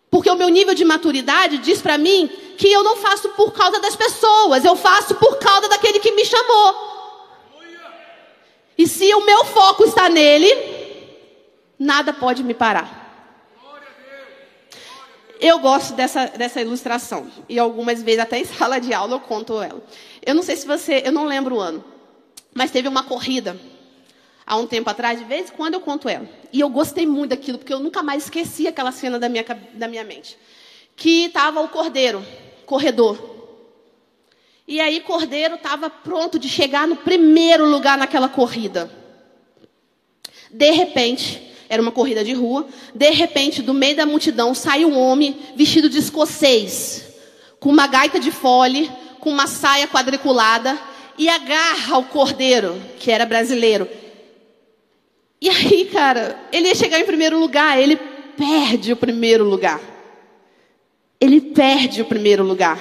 Porque 0.10 0.30
o 0.30 0.36
meu 0.36 0.50
nível 0.50 0.74
de 0.74 0.84
maturidade 0.84 1.60
diz 1.60 1.82
para 1.82 1.98
mim 1.98 2.28
que 2.58 2.72
eu 2.72 2.84
não 2.84 2.98
faço 2.98 3.30
por 3.30 3.54
causa 3.54 3.80
das 3.80 3.96
pessoas, 3.96 4.66
eu 4.66 4.76
faço 4.76 5.16
por 5.16 5.38
causa 5.38 5.70
daquele 5.70 6.00
que 6.00 6.12
me 6.12 6.26
chamou. 6.26 6.90
E 8.78 8.88
se 8.88 9.14
o 9.14 9.26
meu 9.26 9.46
foco 9.46 9.84
está 9.84 10.08
nele, 10.10 10.48
nada 11.78 12.14
pode 12.14 12.44
me 12.44 12.54
parar. 12.54 13.08
Eu 15.40 15.60
gosto 15.60 15.94
dessa, 15.94 16.26
dessa 16.28 16.62
ilustração. 16.62 17.32
E 17.48 17.58
algumas 17.58 18.04
vezes, 18.04 18.20
até 18.20 18.40
em 18.40 18.44
sala 18.46 18.80
de 18.80 18.94
aula, 18.94 19.16
eu 19.16 19.20
conto 19.20 19.62
ela. 19.62 19.82
Eu 20.26 20.36
não 20.36 20.44
sei 20.44 20.56
se 20.56 20.68
você. 20.68 21.02
Eu 21.06 21.12
não 21.12 21.26
lembro 21.26 21.56
o 21.56 21.60
ano. 21.60 21.84
Mas 22.54 22.72
teve 22.72 22.88
uma 22.88 23.04
corrida. 23.04 23.58
Há 24.50 24.56
um 24.56 24.66
tempo 24.66 24.90
atrás, 24.90 25.20
de 25.20 25.26
vez 25.26 25.52
em 25.52 25.54
quando 25.54 25.76
eu 25.76 25.80
conto 25.80 26.10
ela. 26.10 26.28
E 26.52 26.60
eu 26.60 26.70
gostei 26.70 27.06
muito 27.06 27.30
daquilo, 27.30 27.60
porque 27.60 27.72
eu 27.72 27.80
nunca 27.80 28.02
mais 28.02 28.24
esqueci 28.24 28.68
aquela 28.68 28.92
cena 28.92 29.20
da 29.20 29.30
minha, 29.30 29.46
da 29.74 29.88
minha 29.88 30.04
mente. 30.04 30.36
Que 30.96 31.26
estava 31.26 31.62
o 31.62 31.70
cordeiro, 31.70 32.26
corredor. 32.66 33.38
E 34.68 34.82
aí, 34.82 35.02
cordeiro 35.02 35.54
estava 35.54 35.88
pronto 35.88 36.40
de 36.40 36.50
chegar 36.50 36.88
no 36.88 36.96
primeiro 36.96 37.70
lugar 37.70 37.96
naquela 37.96 38.28
corrida. 38.28 38.90
De 40.50 40.72
repente, 40.72 41.54
era 41.70 41.80
uma 41.80 41.92
corrida 41.92 42.24
de 42.24 42.34
rua. 42.34 42.68
De 42.96 43.12
repente, 43.12 43.62
do 43.62 43.72
meio 43.72 43.98
da 43.98 44.06
multidão, 44.08 44.56
sai 44.56 44.84
um 44.84 44.98
homem 44.98 45.38
vestido 45.56 45.88
de 45.88 46.00
escocês, 46.00 47.06
com 47.60 47.70
uma 47.70 47.86
gaita 47.86 48.20
de 48.20 48.32
fole, 48.32 48.90
com 49.20 49.30
uma 49.30 49.46
saia 49.46 49.88
quadriculada, 49.88 50.76
e 51.20 51.30
agarra 51.30 52.00
o 52.00 52.06
cordeiro, 52.06 52.82
que 53.00 53.12
era 53.12 53.28
brasileiro. 53.28 53.88
E 55.42 55.50
aí, 55.50 55.86
cara, 55.86 56.38
ele 56.52 56.68
ia 56.68 56.76
chegar 56.76 57.00
em 57.00 57.06
primeiro 57.06 57.40
lugar, 57.40 57.80
ele 57.80 57.96
perde 58.38 58.92
o 58.92 58.98
primeiro 58.98 59.44
lugar. 59.44 59.80
Ele 61.20 61.40
perde 61.40 62.02
o 62.02 62.06
primeiro 62.06 62.44
lugar. 62.44 62.78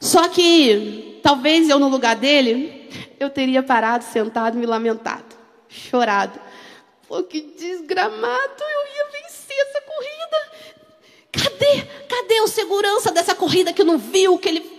Só 0.00 0.28
que, 0.28 1.20
talvez 1.22 1.68
eu 1.68 1.78
no 1.78 1.88
lugar 1.88 2.16
dele, 2.16 2.88
eu 3.18 3.30
teria 3.30 3.62
parado, 3.62 4.04
sentado, 4.04 4.56
me 4.56 4.66
lamentado, 4.66 5.36
chorado. 5.68 6.38
Pô, 7.08 7.22
que 7.22 7.40
desgramado, 7.40 8.62
eu 8.62 8.96
ia 8.96 9.22
vencer 9.22 9.56
essa 9.58 9.80
corrida. 9.82 10.36
Cadê? 11.32 11.82
Cadê 12.08 12.40
o 12.40 12.48
segurança 12.48 13.12
dessa 13.12 13.34
corrida 13.34 13.72
que 13.72 13.84
não 13.84 13.98
viu 13.98 14.38
que 14.38 14.48
ele 14.48 14.75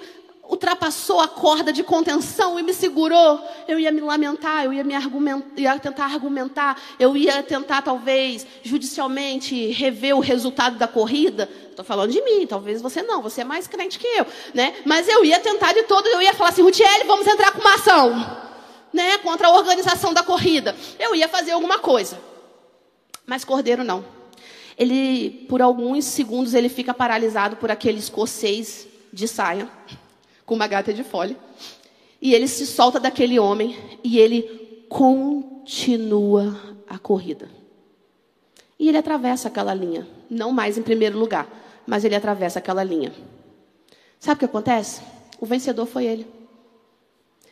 ultrapassou 0.49 1.19
a 1.19 1.27
corda 1.27 1.73
de 1.73 1.83
contenção 1.83 2.59
e 2.59 2.63
me 2.63 2.73
segurou? 2.73 3.41
Eu 3.67 3.79
ia 3.79 3.91
me 3.91 4.01
lamentar, 4.01 4.65
eu 4.65 4.73
ia 4.73 4.83
me 4.83 4.95
argumentar, 4.95 5.59
ia 5.59 5.77
tentar 5.79 6.05
argumentar, 6.05 6.81
eu 6.99 7.15
ia 7.17 7.43
tentar 7.43 7.81
talvez 7.81 8.45
judicialmente 8.63 9.71
rever 9.71 10.15
o 10.15 10.19
resultado 10.19 10.77
da 10.77 10.87
corrida. 10.87 11.49
Estou 11.69 11.85
falando 11.85 12.11
de 12.11 12.21
mim, 12.21 12.47
talvez 12.47 12.81
você 12.81 13.01
não, 13.01 13.21
você 13.21 13.41
é 13.41 13.43
mais 13.43 13.67
crente 13.67 13.99
que 13.99 14.07
eu, 14.07 14.25
né? 14.53 14.73
Mas 14.85 15.07
eu 15.07 15.23
ia 15.23 15.39
tentar 15.39 15.73
de 15.73 15.83
todo, 15.83 16.07
eu 16.07 16.21
ia 16.21 16.33
falar 16.33 16.49
assim, 16.49 16.61
Rutiel, 16.61 16.87
vamos 17.05 17.27
entrar 17.27 17.51
com 17.51 17.59
uma 17.59 17.75
ação 17.75 18.47
né, 18.93 19.17
contra 19.19 19.47
a 19.47 19.51
organização 19.51 20.13
da 20.13 20.23
corrida. 20.23 20.75
Eu 20.97 21.13
ia 21.15 21.27
fazer 21.27 21.51
alguma 21.51 21.79
coisa. 21.79 22.19
Mas 23.25 23.43
Cordeiro 23.43 23.83
não. 23.83 24.03
Ele, 24.77 25.45
por 25.49 25.61
alguns 25.61 26.05
segundos, 26.05 26.53
ele 26.53 26.69
fica 26.69 26.93
paralisado 26.93 27.55
por 27.57 27.69
aquele 27.69 27.99
escocês 27.99 28.87
de 29.11 29.27
saia, 29.27 29.69
com 30.47 30.55
uma 30.55 30.65
gata 30.65 30.91
de 30.91 31.03
folha. 31.03 31.35
E 32.19 32.33
ele 32.33 32.47
se 32.47 32.65
solta 32.65 32.99
daquele 32.99 33.37
homem 33.37 33.77
e 34.03 34.17
ele 34.17 34.85
continua 34.89 36.57
a 36.89 36.97
corrida. 36.97 37.49
E 38.79 38.87
ele 38.87 38.97
atravessa 38.97 39.49
aquela 39.49 39.73
linha. 39.73 40.07
Não 40.29 40.51
mais 40.51 40.77
em 40.77 40.81
primeiro 40.81 41.19
lugar, 41.19 41.47
mas 41.85 42.03
ele 42.03 42.15
atravessa 42.15 42.57
aquela 42.57 42.83
linha. 42.83 43.13
Sabe 44.19 44.35
o 44.35 44.39
que 44.39 44.45
acontece? 44.45 45.01
O 45.39 45.45
vencedor 45.45 45.85
foi 45.85 46.05
ele. 46.05 46.25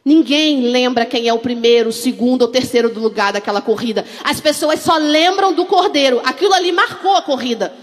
Ninguém 0.03 0.61
lembra 0.61 1.05
quem 1.05 1.27
é 1.27 1.33
o 1.33 1.39
primeiro, 1.39 1.89
o 1.89 1.93
segundo 1.93 2.43
ou 2.43 2.47
terceiro 2.47 2.89
do 2.89 2.99
lugar 2.99 3.33
daquela 3.33 3.61
corrida. 3.61 4.05
As 4.23 4.39
pessoas 4.39 4.79
só 4.79 4.97
lembram 4.97 5.53
do 5.53 5.65
cordeiro. 5.65 6.21
Aquilo 6.23 6.53
ali 6.53 6.71
marcou 6.71 7.15
a 7.15 7.21
corrida. 7.21 7.73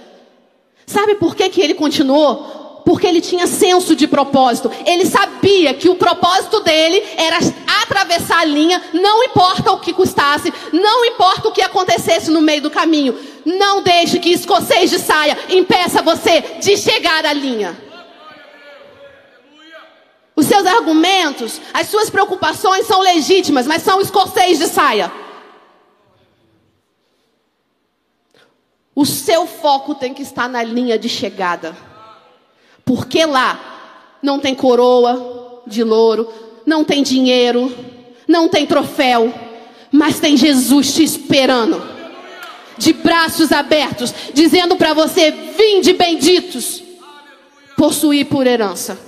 Sabe 0.87 1.17
por 1.17 1.37
que, 1.37 1.49
que 1.51 1.61
ele 1.61 1.75
continuou? 1.75 2.62
Porque 2.85 3.07
ele 3.07 3.21
tinha 3.21 3.47
senso 3.47 3.95
de 3.95 4.07
propósito. 4.07 4.71
Ele 4.85 5.07
sabia 5.07 5.75
que 5.75 5.89
o 5.89 5.95
propósito 5.95 6.61
dele 6.61 7.03
era 7.17 7.39
atravessar 7.83 8.41
a 8.41 8.45
linha, 8.45 8.83
não 8.93 9.23
importa 9.25 9.73
o 9.73 9.81
que 9.81 9.93
custasse, 9.93 10.53
não 10.73 11.05
importa 11.05 11.49
o 11.49 11.53
que 11.53 11.63
acontecesse 11.63 12.31
no 12.31 12.41
meio 12.41 12.63
do 12.63 12.71
caminho. 12.71 13.19
Não 13.45 13.83
deixe 13.83 14.19
que 14.19 14.31
escocês 14.31 14.91
de 14.91 14.99
saia 14.99 15.39
impeça 15.49 16.03
você 16.03 16.41
de 16.61 16.77
chegar 16.77 17.25
à 17.25 17.33
linha. 17.33 17.77
Os 20.35 20.47
seus 20.47 20.67
argumentos, 20.67 21.61
as 21.75 21.89
suas 21.89 22.09
preocupações 22.09 22.87
são 22.87 23.01
legítimas, 23.01 23.67
mas 23.67 23.83
são 23.83 24.01
escocês 24.01 24.59
de 24.59 24.67
saia. 24.67 25.13
O 28.95 29.07
seu 29.07 29.47
foco 29.47 29.95
tem 29.95 30.13
que 30.13 30.23
estar 30.23 30.49
na 30.49 30.63
linha 30.63 30.99
de 30.99 31.09
chegada. 31.09 31.77
Porque 32.85 33.25
lá 33.25 34.19
não 34.23 34.39
tem 34.39 34.55
coroa 34.55 35.63
de 35.67 35.83
louro, 35.83 36.29
não 36.67 36.85
tem 36.85 37.03
dinheiro, 37.03 37.75
não 38.27 38.49
tem 38.49 38.67
troféu, 38.67 39.33
mas 39.91 40.21
tem 40.21 40.37
Jesus 40.37 40.95
te 40.95 41.03
esperando. 41.03 41.93
De 42.79 42.93
braços 42.93 43.53
abertos, 43.53 44.13
dizendo 44.33 44.77
para 44.77 44.95
você: 44.95 45.31
vinde 45.31 45.93
benditos, 45.93 46.83
possuir 47.77 48.27
por 48.27 48.47
herança. 48.47 48.99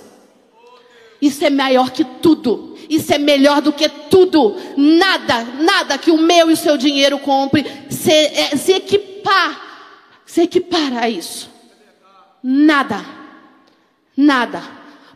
Isso 1.20 1.44
é 1.44 1.50
maior 1.50 1.90
que 1.90 2.04
tudo. 2.04 2.76
Isso 2.88 3.12
é 3.14 3.18
melhor 3.18 3.62
do 3.62 3.72
que 3.72 3.88
tudo. 3.88 4.56
Nada, 4.76 5.42
nada 5.60 5.96
que 5.96 6.10
o 6.10 6.18
meu 6.18 6.50
e 6.50 6.52
o 6.52 6.56
seu 6.56 6.76
dinheiro 6.76 7.18
compre 7.18 7.64
se, 7.88 8.12
é, 8.12 8.56
se 8.56 8.72
equipar, 8.72 10.20
se 10.26 10.42
equipar 10.42 10.98
a 10.98 11.08
isso. 11.08 11.50
Nada. 12.42 13.23
Nada. 14.16 14.62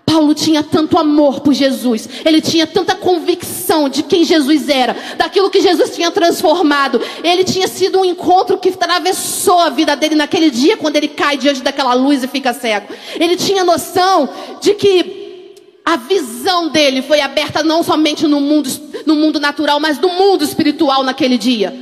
Paulo 0.08 0.34
tinha 0.34 0.62
tanto 0.62 0.96
amor 0.96 1.40
por 1.40 1.52
Jesus, 1.52 2.08
ele 2.24 2.40
tinha 2.40 2.66
tanta 2.66 2.94
convicção 2.94 3.90
de 3.90 4.02
quem 4.02 4.24
Jesus 4.24 4.66
era, 4.70 4.96
daquilo 5.18 5.50
que 5.50 5.60
Jesus 5.60 5.94
tinha 5.94 6.10
transformado. 6.10 6.98
Ele 7.22 7.44
tinha 7.44 7.68
sido 7.68 8.00
um 8.00 8.04
encontro 8.06 8.56
que 8.56 8.70
atravessou 8.70 9.58
a 9.58 9.68
vida 9.68 9.94
dele 9.94 10.14
naquele 10.14 10.50
dia, 10.50 10.78
quando 10.78 10.96
ele 10.96 11.08
cai 11.08 11.36
diante 11.36 11.60
daquela 11.60 11.92
luz 11.92 12.24
e 12.24 12.26
fica 12.26 12.54
cego. 12.54 12.88
Ele 13.20 13.36
tinha 13.36 13.62
noção 13.64 14.30
de 14.62 14.72
que 14.74 15.54
a 15.84 15.96
visão 15.96 16.70
dele 16.70 17.02
foi 17.02 17.20
aberta 17.20 17.62
não 17.62 17.82
somente 17.82 18.26
no 18.26 18.40
mundo, 18.40 18.70
no 19.04 19.14
mundo 19.14 19.38
natural, 19.38 19.78
mas 19.78 19.98
no 19.98 20.08
mundo 20.08 20.42
espiritual 20.42 21.02
naquele 21.02 21.36
dia. 21.36 21.74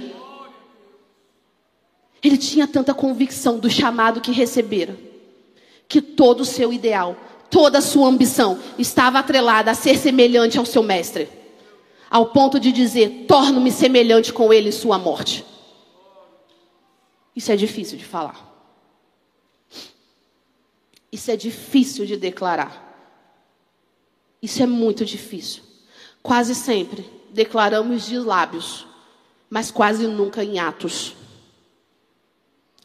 Ele 2.22 2.36
tinha 2.36 2.66
tanta 2.66 2.92
convicção 2.92 3.58
do 3.58 3.70
chamado 3.70 4.20
que 4.20 4.32
recebera, 4.32 4.98
que 5.88 6.00
todo 6.00 6.40
o 6.40 6.44
seu 6.44 6.72
ideal, 6.72 7.16
toda 7.50 7.78
a 7.78 7.82
sua 7.82 8.08
ambição 8.08 8.58
estava 8.78 9.18
atrelada 9.18 9.70
a 9.70 9.74
ser 9.74 9.96
semelhante 9.96 10.58
ao 10.58 10.66
seu 10.66 10.82
mestre, 10.82 11.28
ao 12.10 12.26
ponto 12.26 12.58
de 12.58 12.72
dizer: 12.72 13.24
torno-me 13.26 13.70
semelhante 13.70 14.32
com 14.32 14.52
ele 14.52 14.68
em 14.68 14.72
sua 14.72 14.98
morte. 14.98 15.44
Isso 17.34 17.52
é 17.52 17.56
difícil 17.56 17.98
de 17.98 18.04
falar. 18.04 18.46
Isso 21.12 21.30
é 21.30 21.36
difícil 21.36 22.06
de 22.06 22.16
declarar. 22.16 22.82
Isso 24.42 24.62
é 24.62 24.66
muito 24.66 25.04
difícil. 25.04 25.62
Quase 26.22 26.54
sempre 26.54 27.08
declaramos 27.30 28.06
de 28.06 28.18
lábios, 28.18 28.86
mas 29.48 29.70
quase 29.70 30.06
nunca 30.06 30.42
em 30.42 30.58
atos. 30.58 31.14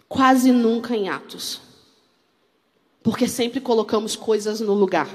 Quase 0.08 0.52
nunca 0.52 0.95
em 0.95 1.10
atos. 1.10 1.62
Porque 3.04 3.28
sempre 3.28 3.60
colocamos 3.60 4.16
coisas 4.16 4.60
no 4.60 4.74
lugar. 4.74 5.10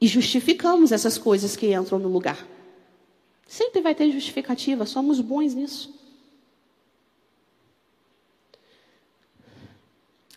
E 0.00 0.06
justificamos 0.06 0.92
essas 0.92 1.18
coisas 1.18 1.56
que 1.56 1.74
entram 1.74 1.98
no 1.98 2.08
lugar. 2.08 2.46
Sempre 3.46 3.80
vai 3.80 3.94
ter 3.94 4.10
justificativa, 4.10 4.86
somos 4.86 5.20
bons 5.20 5.54
nisso. 5.54 5.94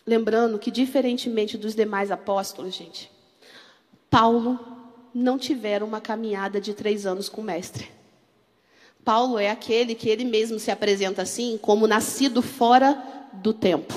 Lembrando 0.06 0.58
que, 0.58 0.70
diferentemente 0.70 1.58
dos 1.58 1.74
demais 1.74 2.10
apóstolos, 2.10 2.74
gente, 2.74 3.10
Paulo 4.08 4.58
não 5.14 5.38
tiveram 5.38 5.86
uma 5.86 6.00
caminhada 6.00 6.60
de 6.60 6.72
três 6.72 7.04
anos 7.04 7.28
com 7.28 7.42
o 7.42 7.44
mestre. 7.44 7.90
Paulo 9.04 9.38
é 9.38 9.50
aquele 9.50 9.94
que 9.94 10.08
ele 10.08 10.24
mesmo 10.24 10.58
se 10.58 10.70
apresenta 10.70 11.22
assim, 11.22 11.58
como 11.60 11.86
nascido 11.86 12.40
fora 12.40 13.28
do 13.34 13.52
tempo. 13.52 13.94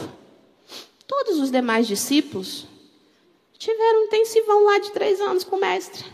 Todos 1.12 1.40
os 1.40 1.52
demais 1.52 1.88
discípulos 1.88 2.66
tiveram 3.58 4.00
um 4.00 4.06
intensivão 4.06 4.64
lá 4.64 4.80
de 4.80 4.92
três 4.92 5.20
anos 5.20 5.44
com 5.44 5.58
o 5.58 5.60
mestre. 5.60 6.06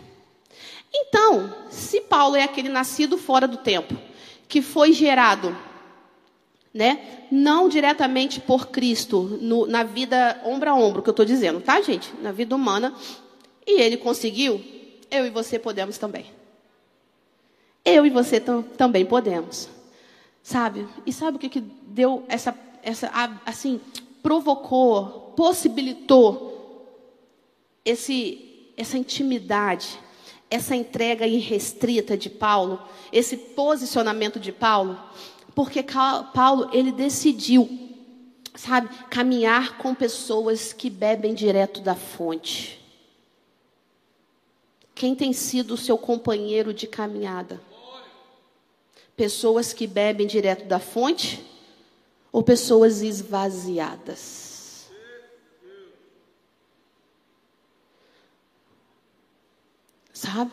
Então, 0.92 1.56
se 1.70 2.02
Paulo 2.02 2.36
é 2.36 2.42
aquele 2.42 2.68
nascido 2.68 3.16
fora 3.16 3.48
do 3.48 3.58
tempo, 3.58 3.96
que 4.48 4.60
foi 4.60 4.94
gerado, 4.94 5.56
né, 6.74 7.28
não 7.32 7.70
diretamente 7.70 8.42
por 8.42 8.70
Cristo, 8.70 9.22
no, 9.40 9.68
na 9.68 9.84
vida 9.84 10.42
ombro 10.44 10.72
a 10.72 10.74
ombro, 10.74 11.04
que 11.04 11.10
eu 11.10 11.12
estou 11.12 11.26
dizendo, 11.26 11.62
tá, 11.62 11.80
gente? 11.80 12.12
Na 12.20 12.32
vida 12.32 12.56
humana, 12.56 12.92
e 13.68 13.80
ele 13.80 13.98
conseguiu, 13.98 14.60
eu 15.12 15.28
e 15.28 15.30
você 15.30 15.60
podemos 15.60 16.00
também. 16.00 16.26
Eu 17.86 18.04
e 18.04 18.10
você 18.10 18.40
também 18.76 19.06
podemos. 19.06 19.70
Sabe? 20.42 20.88
E 21.06 21.14
sabe 21.14 21.38
o 21.38 21.40
que, 21.40 21.50
que 21.50 21.62
deu 21.62 22.26
essa, 22.28 22.58
essa, 22.82 23.12
assim, 23.46 23.80
provocou, 24.22 25.34
possibilitou 25.36 26.86
esse, 27.86 28.72
essa 28.76 28.98
intimidade, 28.98 30.00
essa 30.50 30.76
entrega 30.76 31.26
irrestrita 31.26 32.18
de 32.18 32.30
Paulo, 32.30 32.82
esse 33.12 33.38
posicionamento 33.38 34.40
de 34.40 34.52
Paulo? 34.52 35.00
Porque 35.56 35.84
Paulo, 36.34 36.70
ele 36.72 36.92
decidiu, 36.92 37.68
sabe, 38.54 38.90
caminhar 39.10 39.78
com 39.78 39.96
pessoas 39.96 40.72
que 40.74 40.90
bebem 40.90 41.34
direto 41.34 41.82
da 41.82 41.96
fonte. 41.96 42.78
Quem 44.94 45.16
tem 45.16 45.32
sido 45.32 45.76
o 45.76 45.78
seu 45.78 45.98
companheiro 45.98 46.74
de 46.74 46.88
caminhada? 46.88 47.62
Pessoas 49.16 49.74
que 49.74 49.88
bebem 49.88 50.28
direto 50.28 50.66
da 50.68 50.80
fonte 50.80 51.44
ou 52.32 52.44
pessoas 52.44 53.02
esvaziadas? 53.02 54.90
Sabe? 60.14 60.52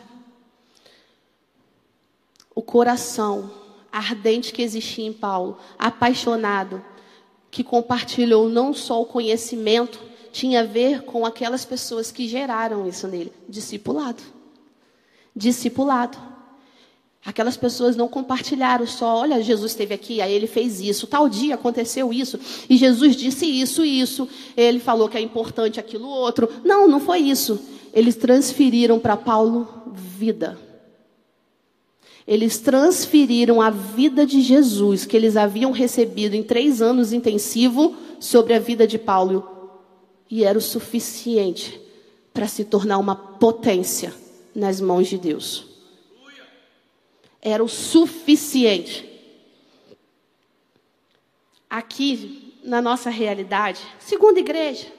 O 2.53 2.61
coração 2.61 3.51
ardente 3.91 4.53
que 4.53 4.61
existia 4.61 5.05
em 5.05 5.13
Paulo, 5.13 5.57
apaixonado, 5.77 6.83
que 7.49 7.63
compartilhou 7.63 8.49
não 8.49 8.73
só 8.73 9.01
o 9.01 9.05
conhecimento, 9.05 10.01
tinha 10.31 10.61
a 10.61 10.65
ver 10.65 11.03
com 11.03 11.25
aquelas 11.25 11.65
pessoas 11.65 12.11
que 12.11 12.27
geraram 12.27 12.87
isso 12.87 13.07
nele 13.07 13.31
discipulado 13.47 14.35
discipulado. 15.35 16.17
Aquelas 17.25 17.57
pessoas 17.57 17.95
não 17.95 18.07
compartilharam 18.07 18.85
só, 18.85 19.17
olha, 19.17 19.41
Jesus 19.41 19.71
esteve 19.71 19.95
aqui, 19.95 20.21
aí 20.21 20.31
ele 20.31 20.45
fez 20.45 20.79
isso, 20.79 21.07
tal 21.07 21.27
dia 21.27 21.55
aconteceu 21.55 22.13
isso, 22.13 22.39
e 22.69 22.77
Jesus 22.77 23.15
disse 23.15 23.47
isso, 23.47 23.83
isso, 23.83 24.29
ele 24.55 24.79
falou 24.79 25.09
que 25.09 25.17
é 25.17 25.21
importante 25.21 25.79
aquilo 25.79 26.07
outro. 26.07 26.47
Não, 26.63 26.87
não 26.87 26.99
foi 26.99 27.19
isso. 27.19 27.59
Eles 27.91 28.15
transferiram 28.15 28.99
para 28.99 29.17
Paulo 29.17 29.67
vida. 29.87 30.59
Eles 32.27 32.59
transferiram 32.59 33.59
a 33.59 33.71
vida 33.71 34.25
de 34.25 34.41
Jesus, 34.41 35.05
que 35.05 35.17
eles 35.17 35.35
haviam 35.35 35.71
recebido 35.71 36.35
em 36.35 36.43
três 36.43 36.79
anos 36.81 37.11
intensivo, 37.11 37.95
sobre 38.19 38.53
a 38.53 38.59
vida 38.59 38.85
de 38.85 38.99
Paulo. 38.99 39.47
E 40.29 40.43
era 40.43 40.57
o 40.57 40.61
suficiente 40.61 41.79
para 42.33 42.47
se 42.47 42.65
tornar 42.65 42.97
uma 42.97 43.15
potência 43.15 44.13
nas 44.53 44.79
mãos 44.79 45.07
de 45.07 45.17
Deus. 45.17 45.74
Era 47.47 47.63
o 47.63 47.69
suficiente. 47.69 49.07
Aqui, 51.69 52.59
na 52.63 52.81
nossa 52.81 53.11
realidade, 53.11 53.79
segunda 53.99 54.39
igreja, 54.39 54.91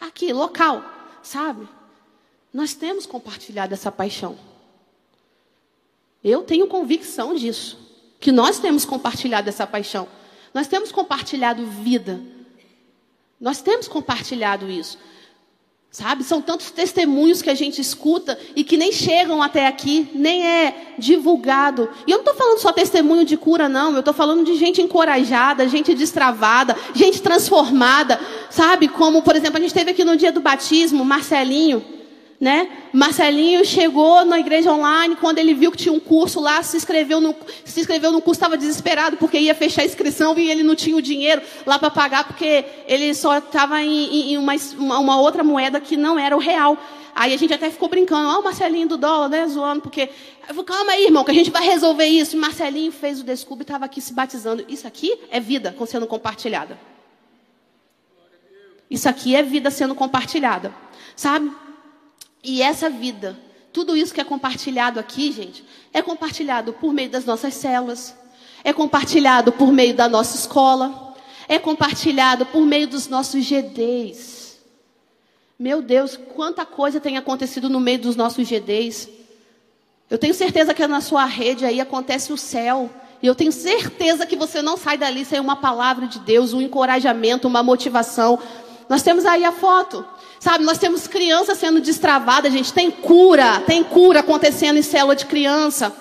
aqui, 0.00 0.32
local, 0.32 0.84
sabe? 1.22 1.68
Nós 2.52 2.74
temos 2.74 3.06
compartilhado 3.06 3.72
essa 3.72 3.92
paixão. 3.92 4.36
Eu 6.24 6.42
tenho 6.42 6.66
convicção 6.66 7.32
disso, 7.32 7.78
que 8.18 8.32
nós 8.32 8.58
temos 8.58 8.84
compartilhado 8.84 9.48
essa 9.48 9.68
paixão. 9.68 10.08
Nós 10.52 10.66
temos 10.66 10.90
compartilhado 10.90 11.64
vida. 11.64 12.20
Nós 13.40 13.62
temos 13.62 13.86
compartilhado 13.86 14.68
isso. 14.68 14.98
Sabe? 15.90 16.24
São 16.24 16.42
tantos 16.42 16.70
testemunhos 16.70 17.40
que 17.40 17.48
a 17.48 17.54
gente 17.54 17.80
escuta 17.80 18.38
e 18.54 18.62
que 18.62 18.76
nem 18.76 18.92
chegam 18.92 19.42
até 19.42 19.66
aqui, 19.66 20.10
nem 20.14 20.46
é 20.46 20.94
divulgado. 20.98 21.88
E 22.06 22.10
eu 22.10 22.18
não 22.18 22.24
estou 22.24 22.34
falando 22.34 22.58
só 22.58 22.70
testemunho 22.70 23.24
de 23.24 23.36
cura, 23.36 23.66
não. 23.66 23.94
Eu 23.94 24.00
estou 24.00 24.12
falando 24.12 24.44
de 24.44 24.56
gente 24.56 24.82
encorajada, 24.82 25.66
gente 25.66 25.94
destravada, 25.94 26.76
gente 26.94 27.22
transformada. 27.22 28.20
Sabe? 28.50 28.88
Como, 28.88 29.22
por 29.22 29.34
exemplo, 29.36 29.56
a 29.56 29.60
gente 29.60 29.72
teve 29.72 29.92
aqui 29.92 30.04
no 30.04 30.16
dia 30.16 30.30
do 30.30 30.40
batismo, 30.40 31.02
Marcelinho 31.02 31.95
né? 32.40 32.68
Marcelinho 32.92 33.64
chegou 33.64 34.24
na 34.24 34.38
igreja 34.38 34.70
online 34.70 35.16
quando 35.16 35.38
ele 35.38 35.54
viu 35.54 35.70
que 35.70 35.78
tinha 35.78 35.92
um 35.92 36.00
curso 36.00 36.40
lá, 36.40 36.62
se 36.62 36.76
inscreveu 36.76 37.20
no, 37.20 37.34
se 37.64 37.80
inscreveu 37.80 38.12
no 38.12 38.20
curso, 38.20 38.38
estava 38.38 38.56
desesperado 38.56 39.16
porque 39.16 39.38
ia 39.38 39.54
fechar 39.54 39.82
a 39.82 39.86
inscrição 39.86 40.38
e 40.38 40.50
ele 40.50 40.62
não 40.62 40.74
tinha 40.74 40.96
o 40.96 41.02
dinheiro 41.02 41.40
lá 41.64 41.78
para 41.78 41.90
pagar 41.90 42.24
porque 42.24 42.64
ele 42.86 43.14
só 43.14 43.38
estava 43.38 43.82
em, 43.82 44.32
em 44.32 44.38
uma, 44.38 44.52
uma, 44.78 45.20
outra 45.20 45.42
moeda 45.42 45.80
que 45.80 45.96
não 45.96 46.18
era 46.18 46.36
o 46.36 46.40
real. 46.40 46.76
Aí 47.14 47.32
a 47.32 47.38
gente 47.38 47.54
até 47.54 47.70
ficou 47.70 47.88
brincando, 47.88 48.28
ó, 48.28 48.36
oh, 48.36 48.40
o 48.40 48.44
Marcelinho 48.44 48.88
do 48.88 48.98
dólar, 48.98 49.30
né, 49.30 49.46
zoando, 49.48 49.80
porque. 49.80 50.10
Falei, 50.46 50.64
calma 50.64 50.92
aí, 50.92 51.06
irmão, 51.06 51.24
que 51.24 51.30
a 51.30 51.34
gente 51.34 51.50
vai 51.50 51.64
resolver 51.64 52.04
isso. 52.04 52.36
E 52.36 52.38
Marcelinho 52.38 52.92
fez 52.92 53.20
o 53.20 53.24
desculpe 53.24 53.62
e 53.62 53.64
estava 53.64 53.86
aqui 53.86 54.02
se 54.02 54.12
batizando. 54.12 54.62
Isso 54.68 54.86
aqui 54.86 55.18
é 55.30 55.40
vida 55.40 55.74
sendo 55.86 56.06
compartilhada. 56.06 56.78
Isso 58.90 59.08
aqui 59.08 59.34
é 59.34 59.42
vida 59.42 59.70
sendo 59.70 59.94
compartilhada. 59.94 60.74
Sabe? 61.16 61.50
E 62.48 62.62
essa 62.62 62.88
vida, 62.88 63.36
tudo 63.72 63.96
isso 63.96 64.14
que 64.14 64.20
é 64.20 64.24
compartilhado 64.24 65.00
aqui, 65.00 65.32
gente, 65.32 65.64
é 65.92 66.00
compartilhado 66.00 66.72
por 66.72 66.92
meio 66.92 67.10
das 67.10 67.24
nossas 67.24 67.54
células, 67.54 68.14
é 68.62 68.72
compartilhado 68.72 69.50
por 69.50 69.72
meio 69.72 69.92
da 69.92 70.08
nossa 70.08 70.36
escola, 70.36 71.16
é 71.48 71.58
compartilhado 71.58 72.46
por 72.46 72.64
meio 72.64 72.86
dos 72.86 73.08
nossos 73.08 73.44
GDs. 73.44 74.60
Meu 75.58 75.82
Deus, 75.82 76.16
quanta 76.36 76.64
coisa 76.64 77.00
tem 77.00 77.16
acontecido 77.16 77.68
no 77.68 77.80
meio 77.80 77.98
dos 77.98 78.14
nossos 78.14 78.46
GDs. 78.46 79.08
Eu 80.08 80.18
tenho 80.18 80.32
certeza 80.32 80.72
que 80.72 80.86
na 80.86 81.00
sua 81.00 81.24
rede 81.24 81.64
aí 81.64 81.80
acontece 81.80 82.32
o 82.32 82.36
céu. 82.36 82.88
E 83.20 83.26
eu 83.26 83.34
tenho 83.34 83.50
certeza 83.50 84.24
que 84.24 84.36
você 84.36 84.62
não 84.62 84.76
sai 84.76 84.96
dali 84.96 85.24
sem 85.24 85.40
uma 85.40 85.56
palavra 85.56 86.06
de 86.06 86.20
Deus, 86.20 86.52
um 86.52 86.60
encorajamento, 86.60 87.48
uma 87.48 87.62
motivação. 87.62 88.38
Nós 88.88 89.02
temos 89.02 89.26
aí 89.26 89.44
a 89.44 89.50
foto. 89.50 90.06
Sabe, 90.38 90.64
nós 90.64 90.78
temos 90.78 91.06
crianças 91.06 91.58
sendo 91.58 91.80
destravadas, 91.80 92.52
gente. 92.52 92.72
Tem 92.72 92.90
cura, 92.90 93.60
tem 93.60 93.82
cura 93.82 94.20
acontecendo 94.20 94.78
em 94.78 94.82
célula 94.82 95.16
de 95.16 95.26
criança. 95.26 95.94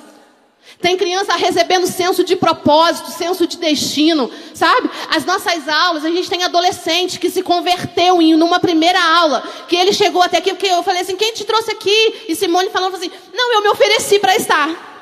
Tem 0.81 0.97
criança 0.97 1.35
recebendo 1.35 1.87
senso 1.87 2.23
de 2.23 2.35
propósito, 2.35 3.11
senso 3.11 3.47
de 3.47 3.57
destino, 3.57 4.29
sabe? 4.53 4.89
As 5.09 5.23
nossas 5.23 5.69
aulas, 5.69 6.03
a 6.03 6.09
gente 6.09 6.29
tem 6.29 6.43
adolescente 6.43 7.19
que 7.19 7.29
se 7.29 7.41
converteu 7.41 8.21
em 8.21 8.35
numa 8.35 8.59
primeira 8.59 9.01
aula, 9.01 9.41
que 9.67 9.75
ele 9.75 9.93
chegou 9.93 10.21
até 10.21 10.37
aqui, 10.37 10.51
porque 10.51 10.67
eu 10.67 10.83
falei 10.83 11.01
assim, 11.01 11.15
quem 11.15 11.33
te 11.33 11.45
trouxe 11.45 11.71
aqui? 11.71 12.25
E 12.27 12.35
Simone 12.35 12.69
falando 12.69 12.95
assim, 12.95 13.09
não, 13.33 13.53
eu 13.53 13.61
me 13.61 13.69
ofereci 13.69 14.19
para 14.19 14.35
estar. 14.35 14.93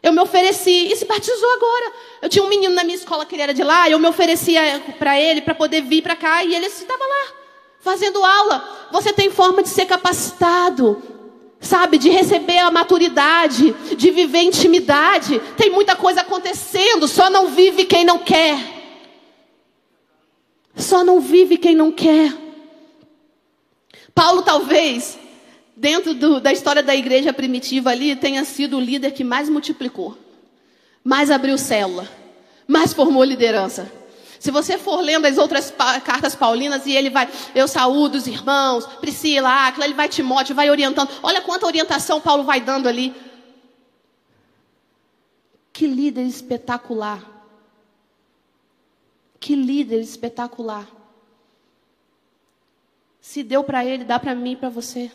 Eu 0.00 0.12
me 0.12 0.20
ofereci 0.20 0.92
e 0.92 0.96
se 0.96 1.04
batizou 1.04 1.52
agora. 1.54 1.92
Eu 2.22 2.28
tinha 2.28 2.44
um 2.44 2.48
menino 2.48 2.72
na 2.72 2.84
minha 2.84 2.96
escola 2.96 3.26
que 3.26 3.34
ele 3.34 3.42
era 3.42 3.54
de 3.54 3.64
lá, 3.64 3.90
eu 3.90 3.98
me 3.98 4.06
oferecia 4.06 4.80
para 4.98 5.20
ele 5.20 5.40
para 5.40 5.54
poder 5.54 5.82
vir 5.82 6.02
para 6.02 6.14
cá 6.14 6.44
e 6.44 6.54
ele 6.54 6.66
estava 6.66 7.04
lá. 7.04 7.38
Fazendo 7.80 8.24
aula, 8.24 8.88
você 8.90 9.12
tem 9.12 9.30
forma 9.30 9.62
de 9.62 9.68
ser 9.68 9.86
capacitado, 9.86 11.02
sabe, 11.60 11.98
de 11.98 12.10
receber 12.10 12.58
a 12.58 12.70
maturidade, 12.70 13.74
de 13.96 14.10
viver 14.10 14.42
intimidade. 14.42 15.40
Tem 15.56 15.70
muita 15.70 15.96
coisa 15.96 16.20
acontecendo, 16.20 17.08
só 17.08 17.30
não 17.30 17.48
vive 17.48 17.84
quem 17.84 18.04
não 18.04 18.18
quer. 18.18 18.58
Só 20.76 21.02
não 21.02 21.20
vive 21.20 21.56
quem 21.56 21.74
não 21.74 21.90
quer. 21.90 22.32
Paulo, 24.14 24.42
talvez, 24.42 25.18
dentro 25.76 26.14
do, 26.14 26.40
da 26.40 26.52
história 26.52 26.82
da 26.82 26.94
igreja 26.94 27.32
primitiva 27.32 27.90
ali, 27.90 28.16
tenha 28.16 28.44
sido 28.44 28.76
o 28.76 28.80
líder 28.80 29.12
que 29.12 29.22
mais 29.22 29.48
multiplicou, 29.48 30.16
mais 31.04 31.30
abriu 31.30 31.56
célula, 31.56 32.08
mais 32.66 32.92
formou 32.92 33.22
liderança. 33.24 33.90
Se 34.38 34.50
você 34.50 34.78
for 34.78 35.00
lendo 35.00 35.26
as 35.26 35.36
outras 35.36 35.72
cartas 36.04 36.34
paulinas 36.34 36.86
e 36.86 36.92
ele 36.92 37.10
vai, 37.10 37.28
eu 37.54 37.66
saúdo 37.66 38.16
os 38.16 38.26
irmãos, 38.26 38.86
Priscila, 39.00 39.66
Aquila, 39.66 39.84
ele 39.84 39.94
vai 39.94 40.08
Timóteo, 40.08 40.54
vai 40.54 40.70
orientando. 40.70 41.10
Olha 41.22 41.40
quanta 41.42 41.66
orientação 41.66 42.20
Paulo 42.20 42.44
vai 42.44 42.60
dando 42.60 42.88
ali. 42.88 43.14
Que 45.72 45.86
líder 45.86 46.24
espetacular. 46.24 47.22
Que 49.40 49.54
líder 49.54 50.00
espetacular. 50.00 50.86
Se 53.20 53.42
deu 53.42 53.62
para 53.64 53.84
ele, 53.84 54.04
dá 54.04 54.18
para 54.18 54.34
mim 54.34 54.52
e 54.52 54.56
para 54.56 54.68
você. 54.68 55.10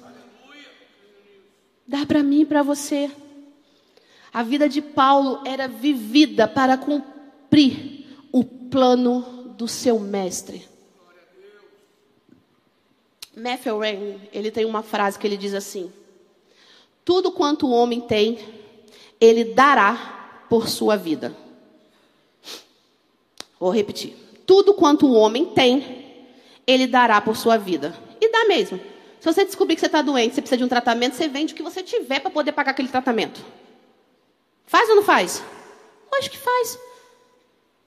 Dá 1.87 2.05
para 2.05 2.21
mim 2.21 2.41
e 2.41 2.45
para 2.45 2.61
você. 2.61 3.09
A 4.33 4.43
vida 4.43 4.67
de 4.67 4.81
Paulo 4.81 5.41
era 5.45 5.67
vivida 5.67 6.47
para 6.47 6.77
cumprir 6.77 8.02
plano 8.73 9.53
do 9.55 9.67
seu 9.67 9.99
mestre. 9.99 10.67
Matthew 13.37 13.77
Rain, 13.77 14.19
ele 14.33 14.49
tem 14.49 14.65
uma 14.65 14.81
frase 14.81 15.19
que 15.19 15.27
ele 15.27 15.37
diz 15.37 15.53
assim: 15.53 15.93
Tudo 17.05 17.31
quanto 17.31 17.67
o 17.67 17.71
homem 17.71 18.01
tem, 18.01 18.39
ele 19.21 19.53
dará 19.53 20.45
por 20.49 20.67
sua 20.67 20.95
vida. 20.95 21.37
Vou 23.59 23.69
repetir. 23.69 24.15
Tudo 24.43 24.73
quanto 24.73 25.05
o 25.05 25.13
homem 25.13 25.45
tem, 25.53 26.25
ele 26.65 26.87
dará 26.87 27.21
por 27.21 27.37
sua 27.37 27.57
vida. 27.57 27.95
E 28.19 28.27
dá 28.31 28.45
mesmo. 28.45 28.79
Se 29.19 29.31
você 29.31 29.45
descobrir 29.45 29.75
que 29.75 29.81
você 29.81 29.85
está 29.85 30.01
doente, 30.01 30.33
você 30.33 30.41
precisa 30.41 30.57
de 30.57 30.63
um 30.63 30.67
tratamento, 30.67 31.15
você 31.15 31.27
vende 31.27 31.53
o 31.53 31.55
que 31.55 31.61
você 31.61 31.83
tiver 31.83 32.19
para 32.19 32.31
poder 32.31 32.53
pagar 32.53 32.71
aquele 32.71 32.89
tratamento. 32.89 33.39
Faz 34.65 34.89
ou 34.89 34.95
não 34.95 35.03
faz? 35.03 35.43
Acho 36.11 36.31
que 36.31 36.37
faz. 36.37 36.79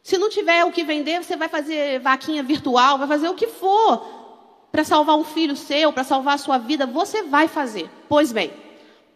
Se 0.07 0.17
não 0.19 0.31
tiver 0.31 0.65
o 0.65 0.71
que 0.71 0.85
vender, 0.85 1.21
você 1.21 1.37
vai 1.37 1.49
fazer 1.49 1.99
vaquinha 1.99 2.41
virtual, 2.41 2.97
vai 2.97 3.09
fazer 3.09 3.29
o 3.29 3.35
que 3.35 3.49
for 3.49 4.07
para 4.71 4.85
salvar 4.85 5.17
um 5.17 5.25
filho 5.25 5.57
seu, 5.57 5.93
para 5.93 6.05
salvar 6.05 6.37
a 6.37 6.39
sua 6.39 6.59
vida, 6.59 6.87
você 6.87 7.25
vai 7.25 7.49
fazer. 7.49 7.91
Pois 8.09 8.31
bem, 8.31 8.53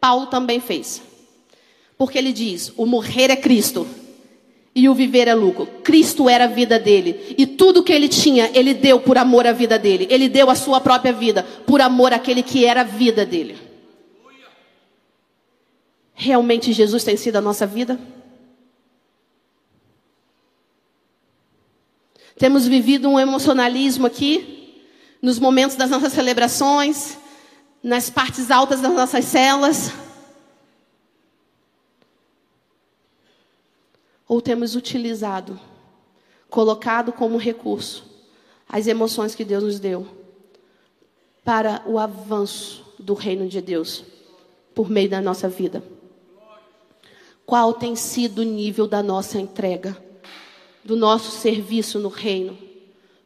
Paulo 0.00 0.26
também 0.26 0.58
fez. 0.58 1.00
Porque 1.96 2.18
ele 2.18 2.32
diz: 2.32 2.72
o 2.76 2.86
morrer 2.86 3.30
é 3.30 3.36
Cristo 3.36 3.86
e 4.74 4.88
o 4.88 4.94
viver 4.94 5.28
é 5.28 5.34
lucro. 5.34 5.64
Cristo 5.84 6.28
era 6.28 6.46
a 6.46 6.48
vida 6.48 6.76
dele. 6.76 7.36
E 7.38 7.46
tudo 7.46 7.84
que 7.84 7.92
ele 7.92 8.08
tinha, 8.08 8.50
ele 8.52 8.74
deu 8.74 8.98
por 8.98 9.16
amor 9.16 9.46
à 9.46 9.52
vida 9.52 9.78
dele. 9.78 10.08
Ele 10.10 10.28
deu 10.28 10.50
a 10.50 10.56
sua 10.56 10.80
própria 10.80 11.12
vida 11.12 11.44
por 11.64 11.80
amor 11.80 12.12
àquele 12.12 12.42
que 12.42 12.64
era 12.64 12.80
a 12.80 12.84
vida 12.84 13.24
dele. 13.24 13.56
Realmente 16.14 16.72
Jesus 16.72 17.04
tem 17.04 17.16
sido 17.16 17.36
a 17.36 17.40
nossa 17.40 17.64
vida? 17.64 17.96
Temos 22.40 22.66
vivido 22.66 23.06
um 23.06 23.20
emocionalismo 23.20 24.06
aqui, 24.06 24.82
nos 25.20 25.38
momentos 25.38 25.76
das 25.76 25.90
nossas 25.90 26.14
celebrações, 26.14 27.18
nas 27.82 28.08
partes 28.08 28.50
altas 28.50 28.80
das 28.80 28.94
nossas 28.94 29.26
celas. 29.26 29.92
Ou 34.26 34.40
temos 34.40 34.74
utilizado, 34.74 35.60
colocado 36.48 37.12
como 37.12 37.36
recurso, 37.36 38.06
as 38.66 38.86
emoções 38.86 39.34
que 39.34 39.44
Deus 39.44 39.62
nos 39.62 39.78
deu 39.78 40.08
para 41.44 41.82
o 41.84 41.98
avanço 41.98 42.86
do 42.98 43.12
reino 43.12 43.46
de 43.50 43.60
Deus 43.60 44.02
por 44.74 44.88
meio 44.88 45.10
da 45.10 45.20
nossa 45.20 45.46
vida. 45.46 45.84
Qual 47.44 47.74
tem 47.74 47.94
sido 47.94 48.38
o 48.38 48.44
nível 48.44 48.88
da 48.88 49.02
nossa 49.02 49.38
entrega? 49.38 50.08
Do 50.84 50.96
nosso 50.96 51.30
serviço 51.30 51.98
no 51.98 52.08
reino, 52.08 52.58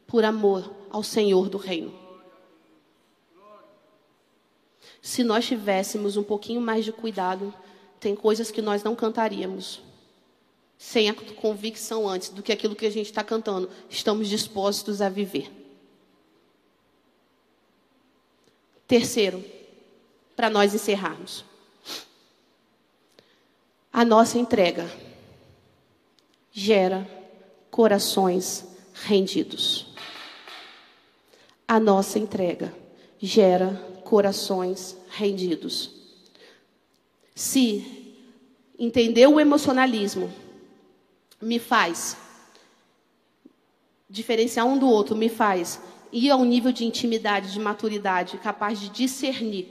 por 0.07 0.23
amor 0.23 0.73
ao 0.89 1.03
Senhor 1.03 1.49
do 1.49 1.57
reino. 1.57 1.93
Se 5.01 5.23
nós 5.23 5.45
tivéssemos 5.45 6.17
um 6.17 6.23
pouquinho 6.23 6.59
mais 6.59 6.83
de 6.83 6.91
cuidado, 6.91 7.53
tem 7.99 8.15
coisas 8.15 8.49
que 8.49 8.61
nós 8.61 8.83
não 8.83 8.95
cantaríamos. 8.95 9.81
Sem 10.77 11.09
a 11.09 11.13
convicção 11.13 12.07
antes 12.09 12.29
do 12.29 12.43
que 12.43 12.51
aquilo 12.51 12.75
que 12.75 12.85
a 12.85 12.89
gente 12.89 13.05
está 13.07 13.23
cantando, 13.23 13.69
estamos 13.89 14.27
dispostos 14.27 15.01
a 15.01 15.09
viver. 15.09 15.51
Terceiro, 18.87 19.43
para 20.35 20.49
nós 20.49 20.73
encerrarmos. 20.73 21.45
A 23.91 24.03
nossa 24.03 24.37
entrega 24.37 24.91
gera 26.51 27.07
corações 27.75 28.63
rendidos. 28.93 29.87
A 31.67 31.77
nossa 31.77 32.17
entrega 32.17 32.73
gera 33.19 33.73
corações 34.05 34.95
rendidos. 35.09 35.91
Se 37.35 38.15
entender 38.79 39.27
o 39.27 39.41
emocionalismo 39.41 40.31
me 41.41 41.59
faz 41.59 42.15
diferenciar 44.09 44.65
um 44.65 44.77
do 44.77 44.87
outro, 44.87 45.13
me 45.13 45.27
faz 45.27 45.81
ir 46.13 46.31
a 46.31 46.37
um 46.37 46.45
nível 46.45 46.71
de 46.71 46.85
intimidade, 46.85 47.51
de 47.51 47.59
maturidade, 47.59 48.37
capaz 48.37 48.79
de 48.79 48.87
discernir 48.87 49.67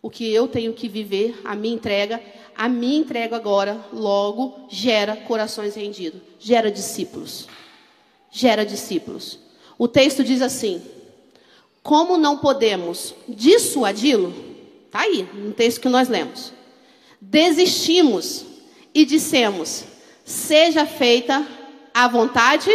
o 0.00 0.08
que 0.08 0.32
eu 0.32 0.46
tenho 0.46 0.72
que 0.72 0.88
viver, 0.88 1.40
a 1.44 1.56
minha 1.56 1.74
entrega, 1.74 2.22
a 2.58 2.68
minha 2.68 2.98
entrega 2.98 3.36
agora, 3.36 3.80
logo, 3.92 4.66
gera 4.68 5.14
corações 5.14 5.76
rendidos, 5.76 6.20
gera 6.40 6.72
discípulos. 6.72 7.46
Gera 8.32 8.66
discípulos. 8.66 9.38
O 9.78 9.86
texto 9.86 10.24
diz 10.24 10.42
assim: 10.42 10.82
Como 11.84 12.16
não 12.18 12.38
podemos 12.38 13.14
dissuadi-lo? 13.28 14.34
Está 14.86 15.02
aí, 15.02 15.22
no 15.32 15.52
texto 15.52 15.80
que 15.80 15.88
nós 15.88 16.08
lemos. 16.08 16.52
Desistimos 17.20 18.44
e 18.92 19.04
dissemos: 19.04 19.84
Seja 20.24 20.84
feita 20.84 21.46
a 21.94 22.08
vontade 22.08 22.70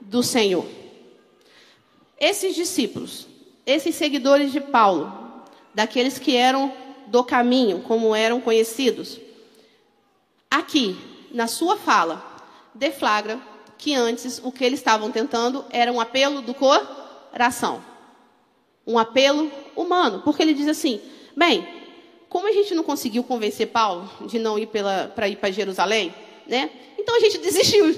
do 0.00 0.20
Senhor. 0.20 0.66
Esses 2.18 2.56
discípulos, 2.56 3.28
esses 3.64 3.94
seguidores 3.94 4.50
de 4.50 4.60
Paulo, 4.60 5.12
daqueles 5.72 6.18
que 6.18 6.34
eram 6.34 6.72
do 7.06 7.22
caminho, 7.24 7.80
como 7.80 8.14
eram 8.14 8.40
conhecidos. 8.40 9.20
Aqui, 10.50 10.96
na 11.30 11.46
sua 11.46 11.76
fala, 11.76 12.24
deflagra 12.74 13.40
que 13.78 13.94
antes 13.94 14.40
o 14.42 14.50
que 14.50 14.64
eles 14.64 14.80
estavam 14.80 15.10
tentando 15.10 15.64
era 15.70 15.92
um 15.92 16.00
apelo 16.00 16.40
do 16.40 16.54
coração. 16.54 17.84
Um 18.86 18.98
apelo 18.98 19.50
humano. 19.74 20.22
Porque 20.24 20.42
ele 20.42 20.54
diz 20.54 20.68
assim: 20.68 21.00
bem, 21.36 21.66
como 22.28 22.48
a 22.48 22.52
gente 22.52 22.74
não 22.74 22.82
conseguiu 22.82 23.22
convencer 23.24 23.68
Paulo 23.68 24.10
de 24.22 24.38
não 24.38 24.58
ir 24.58 24.66
para 24.66 25.28
ir 25.28 25.36
para 25.36 25.50
Jerusalém, 25.50 26.14
né? 26.46 26.70
Então 26.98 27.16
a 27.16 27.20
gente 27.20 27.38
desistiu. 27.38 27.94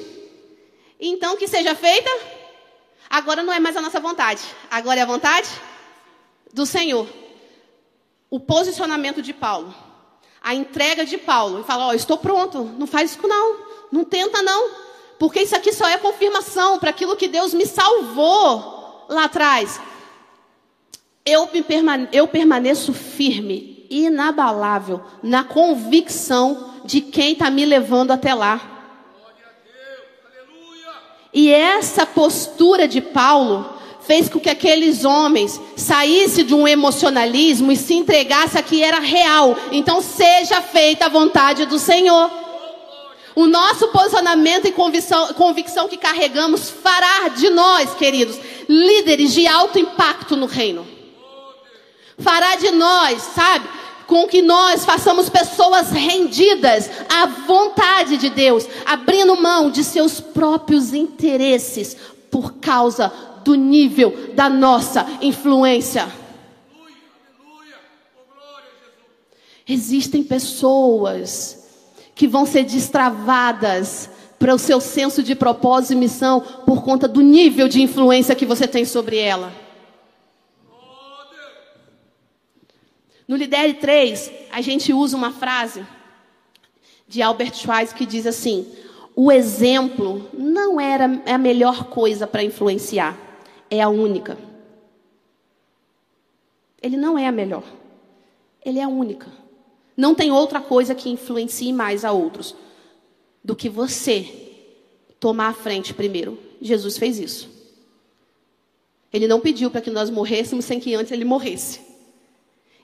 Então 1.01 1.37
que 1.37 1.47
seja 1.47 1.75
feita. 1.75 2.11
Agora 3.11 3.43
não 3.43 3.53
é 3.53 3.61
mais 3.61 3.77
a 3.77 3.81
nossa 3.81 4.01
vontade. 4.01 4.43
Agora 4.71 5.01
é 5.01 5.03
a 5.03 5.07
vontade 5.07 5.49
do 6.53 6.67
Senhor 6.67 7.07
o 8.31 8.39
posicionamento 8.39 9.22
de 9.22 9.33
Paulo, 9.33 9.74
a 10.43 10.55
entrega 10.55 11.05
de 11.05 11.18
Paulo, 11.18 11.61
e 11.61 11.64
fala: 11.64 11.87
Ó, 11.87 11.89
oh, 11.89 11.95
estou 11.95 12.18
pronto, 12.18 12.64
não 12.79 12.87
faz 12.87 13.12
isso 13.12 13.26
não, 13.26 13.57
não 13.91 14.05
tenta 14.05 14.43
não, 14.43 14.70
porque 15.18 15.41
isso 15.41 15.57
aqui 15.57 15.72
só 15.72 15.89
é 15.89 15.99
confirmação 15.99 16.79
para 16.79 16.91
aquilo 16.91 17.16
que 17.16 17.29
Deus 17.29 17.55
me 17.55 17.66
salvou 17.66 19.07
lá 19.09 19.24
atrás. 19.24 19.81
Eu, 21.24 21.47
permane 21.47 22.09
eu 22.12 22.26
permaneço 22.26 22.93
firme, 22.93 23.87
inabalável, 23.91 25.03
na 25.22 25.45
convicção 25.45 26.74
de 26.85 27.01
quem 27.01 27.33
está 27.33 27.51
me 27.51 27.64
levando 27.66 28.12
até 28.12 28.33
lá. 28.33 28.76
E 31.33 31.51
essa 31.51 32.07
postura 32.07 32.89
de 32.89 33.01
Paulo 33.01 33.78
fez 34.09 34.27
com 34.27 34.41
que 34.41 34.49
aqueles 34.49 35.05
homens 35.05 35.61
saíssem 35.77 36.43
de 36.43 36.55
um 36.55 36.67
emocionalismo 36.67 37.71
e 37.71 37.77
se 37.77 37.93
entregassem 37.93 38.59
a 38.59 38.63
que 38.63 38.83
era 38.83 39.01
real. 39.01 39.55
Então 39.71 40.01
seja 40.01 40.63
feita 40.63 41.05
a 41.05 41.11
vontade 41.11 41.67
do 41.67 41.79
Senhor. 41.79 42.31
O 43.37 43.47
nosso 43.47 43.89
posicionamento 43.89 44.67
e 44.67 44.73
convicção, 44.73 45.35
convicção 45.35 45.89
que 45.89 45.99
carregamos 45.99 46.71
fará 46.71 47.29
de 47.29 47.51
nós, 47.51 47.95
queridos, 47.97 48.39
líderes 48.67 49.35
de 49.35 49.47
alto 49.47 49.79
impacto 49.79 50.35
no 50.35 50.47
reino. 50.47 50.87
Fará 52.17 52.57
de 52.57 52.71
nós, 52.71 53.21
sabe, 53.35 53.69
com 54.07 54.27
que 54.27 54.41
nós 54.41 54.87
façamos 54.87 55.29
pessoas 55.29 55.91
rendidas 55.91 56.91
à 57.11 57.27
vontade 57.27 58.17
de 58.17 58.31
Deus, 58.31 58.67
abrindo 58.87 59.37
mão 59.37 59.71
de 59.71 59.85
seus 59.85 60.19
próprios 60.19 60.95
interesses 60.95 61.95
por 62.31 62.55
causa 62.55 63.13
do 63.49 63.55
nível 63.55 64.34
da 64.34 64.51
nossa 64.51 65.07
influência. 65.22 66.07
Existem 69.66 70.22
pessoas 70.22 71.66
que 72.14 72.28
vão 72.28 72.44
ser 72.44 72.64
destravadas 72.64 74.11
para 74.38 74.55
o 74.55 74.59
seu 74.59 74.82
senso 74.82 75.22
de 75.22 75.34
propósito 75.34 75.94
e 75.94 75.96
missão 75.96 76.40
por 76.66 76.82
conta 76.82 77.09
do 77.09 77.22
nível 77.22 77.68
de 77.68 77.80
influência 77.80 78.34
que 78.34 78.44
você 78.44 78.68
tem 78.68 78.84
sobre 78.84 79.16
ela. 79.16 79.51
No 83.26 83.36
Lidere 83.36 83.74
3, 83.74 84.30
a 84.53 84.61
gente 84.61 84.92
usa 84.92 85.16
uma 85.16 85.32
frase 85.32 85.86
de 87.07 87.22
Albert 87.22 87.55
Schweitzer 87.55 87.96
que 87.96 88.05
diz 88.05 88.26
assim: 88.26 88.66
o 89.16 89.32
exemplo 89.32 90.28
não 90.34 90.78
era 90.78 91.22
a 91.26 91.38
melhor 91.38 91.84
coisa 91.84 92.26
para 92.26 92.42
influenciar, 92.42 93.28
é 93.71 93.81
a 93.81 93.89
única. 93.89 94.39
Ele 96.83 96.97
não 96.97 97.19
é 97.19 97.27
a 97.27 97.33
melhor, 97.33 97.64
ele 98.64 98.79
é 98.79 98.83
a 98.83 98.89
única. 98.89 99.27
Não 99.97 100.14
tem 100.14 100.31
outra 100.31 100.61
coisa 100.61 100.95
que 100.95 101.11
influencie 101.11 101.73
mais 101.73 102.05
a 102.05 102.12
outros 102.12 102.55
do 103.43 103.57
que 103.57 103.69
você 103.69 104.49
tomar 105.19 105.49
a 105.49 105.55
frente 105.55 105.93
primeiro. 105.93 106.39
Jesus 106.62 106.97
fez 106.97 107.19
isso. 107.19 107.51
Ele 109.12 109.27
não 109.27 109.41
pediu 109.41 109.71
para 109.71 109.81
que 109.81 109.91
nós 109.91 110.11
morrêssemos 110.11 110.64
sem 110.64 110.79
que 110.79 110.95
antes 110.95 111.11
ele 111.11 111.25
morresse. 111.25 111.81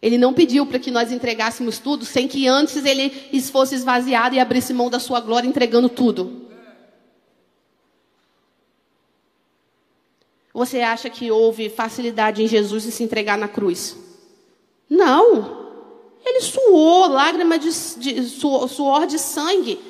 Ele 0.00 0.18
não 0.18 0.34
pediu 0.34 0.66
para 0.66 0.78
que 0.78 0.90
nós 0.90 1.12
entregássemos 1.12 1.78
tudo 1.78 2.04
sem 2.04 2.28
que 2.28 2.46
antes 2.46 2.84
ele 2.84 3.10
fosse 3.42 3.74
esvaziado 3.74 4.34
e 4.34 4.38
abrisse 4.38 4.74
mão 4.74 4.90
da 4.90 4.98
sua 4.98 5.20
glória 5.20 5.48
entregando 5.48 5.88
tudo. 5.88 6.43
Você 10.54 10.82
acha 10.82 11.10
que 11.10 11.32
houve 11.32 11.68
facilidade 11.68 12.40
em 12.40 12.46
Jesus 12.46 12.86
em 12.86 12.90
se 12.92 13.02
entregar 13.02 13.36
na 13.36 13.48
cruz? 13.48 13.96
Não. 14.88 15.64
Ele 16.24 16.40
suou, 16.40 17.08
lágrima 17.08 17.58
de, 17.58 17.70
de 17.98 18.22
suor, 18.22 18.68
suor 18.68 19.04
de 19.04 19.18
sangue. 19.18 19.80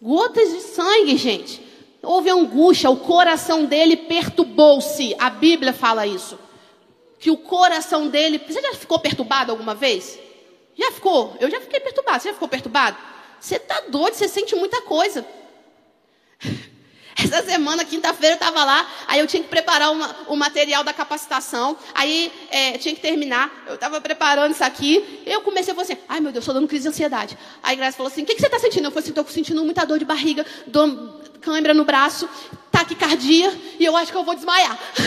Gotas 0.00 0.52
de 0.52 0.60
sangue, 0.60 1.16
gente. 1.16 1.62
Houve 2.02 2.28
angústia, 2.28 2.90
o 2.90 2.98
coração 2.98 3.64
dele 3.64 3.96
perturbou-se. 3.96 5.16
A 5.18 5.30
Bíblia 5.30 5.72
fala 5.72 6.06
isso. 6.06 6.38
Que 7.18 7.30
o 7.30 7.38
coração 7.38 8.08
dele. 8.08 8.38
Você 8.46 8.60
já 8.60 8.74
ficou 8.74 8.98
perturbado 8.98 9.50
alguma 9.50 9.74
vez? 9.74 10.18
Já 10.76 10.92
ficou? 10.92 11.34
Eu 11.40 11.50
já 11.50 11.58
fiquei 11.62 11.80
perturbado. 11.80 12.22
Você 12.22 12.28
já 12.28 12.34
ficou 12.34 12.48
perturbado? 12.48 12.98
Você 13.40 13.56
está 13.56 13.80
doido, 13.88 14.12
você 14.12 14.28
sente 14.28 14.54
muita 14.54 14.82
coisa. 14.82 15.26
Essa 17.24 17.42
semana, 17.42 17.84
quinta-feira, 17.86 18.34
eu 18.34 18.38
estava 18.38 18.64
lá, 18.64 18.86
aí 19.08 19.18
eu 19.18 19.26
tinha 19.26 19.42
que 19.42 19.48
preparar 19.48 19.90
uma, 19.90 20.14
o 20.28 20.36
material 20.36 20.84
da 20.84 20.92
capacitação, 20.92 21.74
aí 21.94 22.30
é, 22.50 22.76
tinha 22.76 22.94
que 22.94 23.00
terminar, 23.00 23.50
eu 23.66 23.76
estava 23.76 23.98
preparando 23.98 24.52
isso 24.52 24.62
aqui, 24.62 25.22
eu 25.24 25.40
comecei 25.40 25.72
a 25.72 25.74
falar 25.74 25.84
assim, 25.84 25.96
ai 26.06 26.20
meu 26.20 26.30
Deus, 26.30 26.42
estou 26.42 26.54
dando 26.54 26.68
crise 26.68 26.82
de 26.82 26.88
ansiedade. 26.90 27.38
Aí 27.62 27.76
Graça 27.76 27.96
falou 27.96 28.12
assim, 28.12 28.22
o 28.22 28.26
que, 28.26 28.34
que 28.34 28.40
você 28.40 28.46
está 28.46 28.58
sentindo? 28.58 28.86
Eu 28.86 28.90
falei 28.90 29.04
assim, 29.04 29.10
estou 29.10 29.26
sentindo 29.26 29.64
muita 29.64 29.86
dor 29.86 29.98
de 29.98 30.04
barriga, 30.04 30.44
dor, 30.66 31.22
câimbra 31.40 31.72
no 31.72 31.84
braço, 31.84 32.28
taquicardia, 32.70 33.52
e 33.78 33.84
eu 33.84 33.96
acho 33.96 34.12
que 34.12 34.18
eu 34.18 34.24
vou 34.24 34.34
desmaiar. 34.34 34.78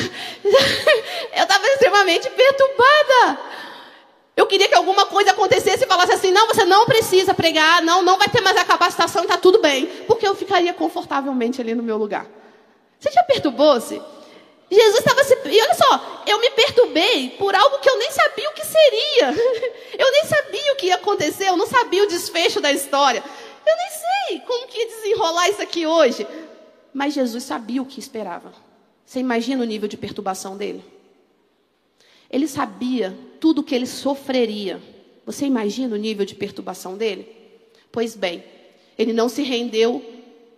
eu 1.36 1.44
estava 1.44 1.68
extremamente 1.68 2.30
perturbada. 2.32 3.40
Eu 4.38 4.46
queria 4.46 4.68
que 4.68 4.76
alguma 4.76 5.08
coisa 5.08 5.32
acontecesse 5.32 5.84
e 5.84 5.88
falasse 5.88 6.14
assim: 6.14 6.32
não, 6.32 6.46
você 6.48 6.64
não 6.64 6.86
precisa 6.86 7.34
pregar, 7.34 7.82
não, 7.82 8.04
não 8.04 8.20
vai 8.20 8.30
ter 8.30 8.40
mais 8.40 8.56
a 8.56 8.64
capacitação, 8.64 9.24
está 9.24 9.36
tudo 9.36 9.60
bem. 9.60 9.88
Porque 10.06 10.28
eu 10.28 10.36
ficaria 10.36 10.76
confortavelmente 10.76 11.60
ali 11.60 11.74
no 11.74 11.82
meu 11.82 11.98
lugar. 11.98 12.28
Você 13.00 13.12
já 13.12 13.24
perturbou-se? 13.24 14.00
Jesus 14.70 15.00
estava 15.00 15.24
se. 15.24 15.34
E 15.34 15.62
olha 15.62 15.74
só, 15.74 16.24
eu 16.28 16.40
me 16.40 16.52
perturbei 16.52 17.32
por 17.32 17.56
algo 17.56 17.80
que 17.80 17.90
eu 17.90 17.98
nem 17.98 18.12
sabia 18.12 18.48
o 18.50 18.54
que 18.54 18.66
seria. 18.66 19.34
Eu 19.98 20.12
nem 20.12 20.26
sabia 20.26 20.74
o 20.74 20.76
que 20.76 20.86
ia 20.86 20.96
acontecer, 20.96 21.48
eu 21.48 21.58
não 21.58 21.66
sabia 21.66 22.04
o 22.04 22.08
desfecho 22.08 22.62
da 22.62 22.72
história. 22.72 23.24
Eu 23.66 23.76
nem 23.76 23.90
sei 23.90 24.40
como 24.42 24.68
que 24.68 24.78
ia 24.78 24.86
desenrolar 24.86 25.50
isso 25.50 25.60
aqui 25.60 25.88
hoje. 25.88 26.28
Mas 26.94 27.16
Jesus 27.16 27.44
sabia 27.44 27.82
o 27.82 27.86
que 27.86 28.00
esperava. 28.00 28.54
Você 29.04 29.20
imagina 29.20 29.64
o 29.64 29.66
nível 29.66 29.90
de 29.90 29.98
perturbação 29.98 30.56
dele? 30.56 30.86
Ele 32.30 32.48
sabia 32.48 33.18
tudo 33.40 33.60
o 33.60 33.64
que 33.64 33.74
ele 33.74 33.86
sofreria. 33.86 34.82
Você 35.26 35.46
imagina 35.46 35.96
o 35.96 36.00
nível 36.00 36.26
de 36.26 36.36
perturbação 36.36 36.98
dele? 36.98 37.28
Pois 37.92 38.16
bem, 38.16 38.44
ele 38.98 39.14
não 39.14 39.30
se 39.30 39.44
rendeu 39.44 40.04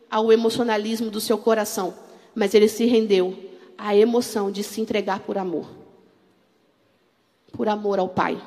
ao 0.09 0.31
emocionalismo 0.31 1.09
do 1.09 1.21
seu 1.21 1.37
coração, 1.37 1.93
mas 2.33 2.53
ele 2.53 2.67
se 2.67 2.85
rendeu 2.85 3.37
à 3.77 3.95
emoção 3.95 4.51
de 4.51 4.63
se 4.63 4.81
entregar 4.81 5.21
por 5.21 5.37
amor. 5.37 5.69
Por 7.51 7.67
amor 7.67 7.99
ao 7.99 8.09
Pai. 8.09 8.41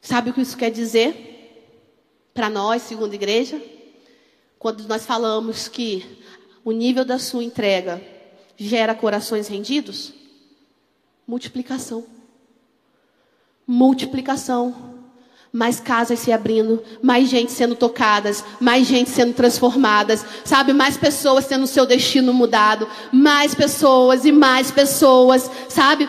Sabe 0.00 0.30
o 0.30 0.34
que 0.34 0.40
isso 0.40 0.56
quer 0.56 0.70
dizer? 0.70 1.30
Para 2.34 2.50
nós, 2.50 2.82
segundo 2.82 3.12
a 3.12 3.14
igreja, 3.14 3.62
quando 4.58 4.86
nós 4.88 5.06
falamos 5.06 5.68
que 5.68 6.18
o 6.64 6.72
nível 6.72 7.04
da 7.04 7.18
sua 7.18 7.44
entrega 7.44 8.02
gera 8.56 8.94
corações 8.94 9.48
rendidos, 9.48 10.12
Multiplicação. 11.26 12.04
Multiplicação. 13.66 14.92
Mais 15.52 15.78
casas 15.78 16.18
se 16.18 16.32
abrindo, 16.32 16.82
mais 17.02 17.28
gente 17.28 17.52
sendo 17.52 17.76
tocadas, 17.76 18.42
mais 18.58 18.86
gente 18.86 19.10
sendo 19.10 19.34
transformadas, 19.34 20.24
sabe? 20.46 20.72
Mais 20.72 20.96
pessoas 20.96 21.46
tendo 21.46 21.66
seu 21.66 21.84
destino 21.84 22.32
mudado, 22.32 22.88
mais 23.12 23.54
pessoas 23.54 24.24
e 24.24 24.32
mais 24.32 24.70
pessoas, 24.70 25.50
sabe? 25.68 26.08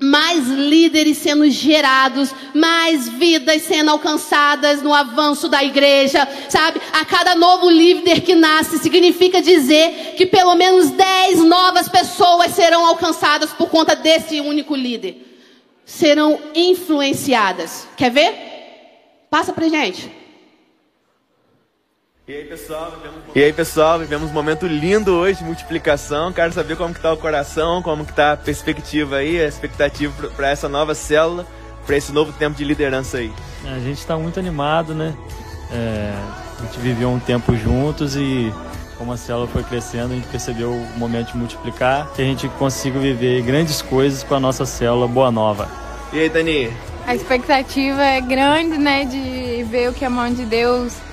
Mais 0.00 0.46
líderes 0.46 1.18
sendo 1.18 1.50
gerados, 1.50 2.32
mais 2.54 3.08
vidas 3.08 3.62
sendo 3.62 3.90
alcançadas 3.90 4.80
no 4.80 4.94
avanço 4.94 5.48
da 5.48 5.64
igreja, 5.64 6.26
sabe? 6.48 6.80
A 6.92 7.04
cada 7.04 7.34
novo 7.34 7.68
líder 7.68 8.20
que 8.20 8.34
nasce 8.34 8.78
significa 8.78 9.42
dizer 9.42 10.14
que 10.16 10.24
pelo 10.24 10.54
menos 10.54 10.90
10 10.90 11.40
novas 11.40 11.88
pessoas 11.88 12.52
serão 12.52 12.86
alcançadas 12.86 13.50
por 13.50 13.68
conta 13.68 13.96
desse 13.96 14.40
único 14.40 14.76
líder. 14.76 15.24
Serão 15.84 16.38
influenciadas. 16.54 17.88
Quer 17.96 18.10
ver? 18.10 18.34
Passa 19.28 19.52
pra 19.52 19.68
gente. 19.68 20.27
E 22.28 22.34
aí 22.34 22.44
pessoal, 22.44 22.90
vivemos, 22.90 23.22
e 23.34 23.42
aí, 23.42 23.52
pessoal, 23.54 23.98
vivemos 23.98 24.30
um 24.30 24.34
momento 24.34 24.66
lindo 24.66 25.14
hoje 25.14 25.38
de 25.38 25.44
multiplicação. 25.44 26.30
Quero 26.30 26.52
saber 26.52 26.76
como 26.76 26.92
que 26.92 27.00
tá 27.00 27.10
o 27.10 27.16
coração, 27.16 27.80
como 27.80 28.04
que 28.04 28.12
tá 28.12 28.32
a 28.32 28.36
perspectiva 28.36 29.16
aí, 29.16 29.40
a 29.40 29.46
expectativa 29.46 30.28
para 30.36 30.50
essa 30.50 30.68
nova 30.68 30.94
célula, 30.94 31.46
para 31.86 31.96
esse 31.96 32.12
novo 32.12 32.30
tempo 32.34 32.54
de 32.54 32.64
liderança 32.64 33.16
aí. 33.16 33.32
É, 33.64 33.70
a 33.70 33.78
gente 33.78 33.96
está 33.96 34.14
muito 34.18 34.38
animado, 34.38 34.94
né? 34.94 35.14
É, 35.72 36.12
a 36.58 36.64
gente 36.66 36.78
viveu 36.80 37.08
um 37.08 37.18
tempo 37.18 37.56
juntos 37.56 38.14
e 38.14 38.52
como 38.98 39.10
a 39.10 39.16
célula 39.16 39.46
foi 39.46 39.62
crescendo, 39.62 40.12
a 40.12 40.16
gente 40.16 40.28
percebeu 40.28 40.70
o 40.70 40.98
momento 40.98 41.32
de 41.32 41.38
multiplicar, 41.38 42.12
que 42.14 42.20
a 42.20 42.26
gente 42.26 42.46
consiga 42.58 42.98
viver 42.98 43.40
grandes 43.40 43.80
coisas 43.80 44.22
com 44.22 44.34
a 44.34 44.40
nossa 44.40 44.66
célula 44.66 45.08
Boa 45.08 45.30
Nova. 45.30 45.66
E 46.12 46.20
aí, 46.20 46.28
Dani? 46.28 46.70
A 47.06 47.14
expectativa 47.14 48.04
é 48.04 48.20
grande, 48.20 48.76
né, 48.76 49.06
de 49.06 49.64
ver 49.64 49.88
o 49.88 49.94
que 49.94 50.04
a 50.04 50.10
mão 50.10 50.30
de 50.30 50.44
Deus 50.44 51.07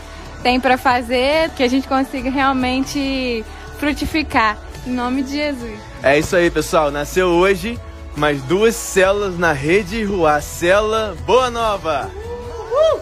tem 0.45 0.59
para 0.59 0.77
fazer, 0.77 1.49
que 1.55 1.63
a 1.63 1.67
gente 1.67 1.87
consiga 1.87 2.29
realmente 2.29 3.43
frutificar. 3.79 4.55
Em 4.85 4.91
nome 4.91 5.23
de 5.23 5.31
Jesus. 5.31 5.79
É 6.03 6.19
isso 6.19 6.35
aí, 6.35 6.51
pessoal. 6.51 6.91
Nasceu 6.91 7.29
hoje 7.29 7.79
mais 8.15 8.43
duas 8.43 8.75
células 8.75 9.39
na 9.39 9.53
rede 9.53 10.03
Rua 10.03 10.39
Cela 10.41 11.17
Boa 11.25 11.49
Nova. 11.49 12.11
Uhul! 12.13 13.01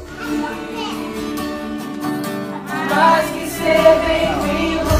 Mais 2.96 3.30
que 3.32 3.50
ser 3.50 4.00
bem-vindo. 4.08 4.94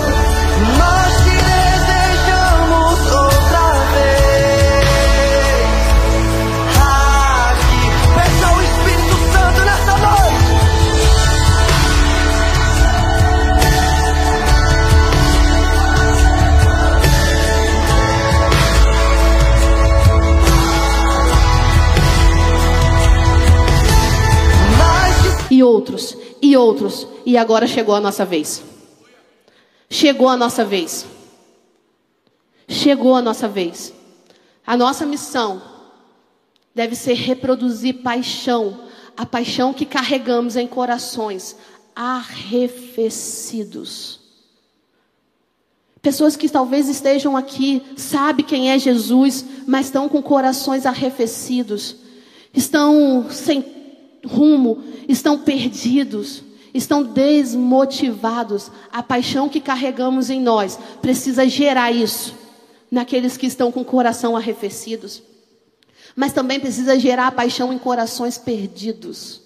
Outros, 26.64 27.08
e 27.26 27.38
agora 27.38 27.68
chegou 27.68 27.94
a 27.94 28.02
nossa 28.02 28.26
vez. 28.26 28.64
Chegou 29.90 30.30
a 30.30 30.38
nossa 30.38 30.64
vez. 30.66 31.06
chegou 32.68 33.16
a 33.16 33.22
nossa 33.22 33.48
vez. 33.48 33.94
A 34.66 34.76
nossa 34.78 35.06
missão 35.06 35.62
deve 36.74 36.96
ser 36.96 37.14
reproduzir 37.14 38.02
paixão, 38.02 38.86
a 39.16 39.26
paixão 39.26 39.74
que 39.74 39.86
carregamos 39.86 40.56
em 40.56 40.66
corações 40.66 41.56
arrefecidos. 41.96 43.14
Pessoas 46.02 46.36
que 46.36 46.50
talvez 46.50 46.90
estejam 46.90 47.38
aqui, 47.38 47.82
sabem 47.96 48.46
quem 48.46 48.72
é 48.72 48.80
Jesus, 48.80 49.46
mas 49.66 49.86
estão 49.86 50.10
com 50.10 50.22
corações 50.22 50.86
arrefecidos, 50.86 51.96
estão 52.54 53.28
sem 53.30 53.64
rumo, 54.26 54.84
estão 55.08 55.38
perdidos, 55.40 56.44
estão 56.74 57.04
desmotivados. 57.04 58.72
A 58.92 59.04
paixão 59.04 59.48
que 59.48 59.62
carregamos 59.62 60.30
em 60.30 60.42
nós 60.42 60.80
precisa 61.02 61.48
gerar 61.48 61.92
isso 61.92 62.36
naqueles 62.90 63.38
que 63.38 63.48
estão 63.48 63.72
com 63.72 63.82
o 63.82 63.86
coração 63.86 64.36
arrefecidos. 64.36 65.22
Mas 66.16 66.34
também 66.34 66.60
precisa 66.60 67.00
gerar 67.00 67.32
paixão 67.32 67.74
em 67.74 67.80
corações 67.80 68.38
perdidos. 68.38 69.42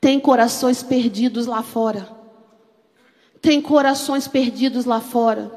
Tem 0.00 0.18
corações 0.18 0.82
perdidos 0.82 1.46
lá 1.46 1.62
fora. 1.62 2.08
Tem 3.40 3.60
corações 3.60 4.26
perdidos 4.26 4.84
lá 4.84 5.00
fora. 5.00 5.52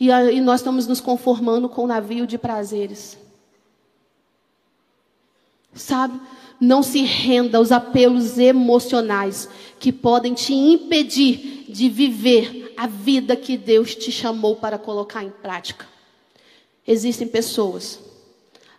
E, 0.00 0.08
e 0.08 0.40
nós 0.40 0.60
estamos 0.60 0.86
nos 0.86 1.00
conformando 1.00 1.68
com 1.68 1.84
o 1.84 1.86
navio 1.86 2.26
de 2.26 2.38
prazeres. 2.38 3.18
Sabe? 5.74 6.18
Não 6.64 6.80
se 6.80 7.00
renda 7.02 7.58
aos 7.58 7.72
apelos 7.72 8.38
emocionais 8.38 9.48
que 9.80 9.90
podem 9.90 10.32
te 10.32 10.54
impedir 10.54 11.64
de 11.68 11.88
viver 11.88 12.72
a 12.76 12.86
vida 12.86 13.34
que 13.34 13.56
Deus 13.56 13.96
te 13.96 14.12
chamou 14.12 14.54
para 14.54 14.78
colocar 14.78 15.24
em 15.24 15.30
prática. 15.30 15.84
Existem 16.86 17.26
pessoas 17.26 17.98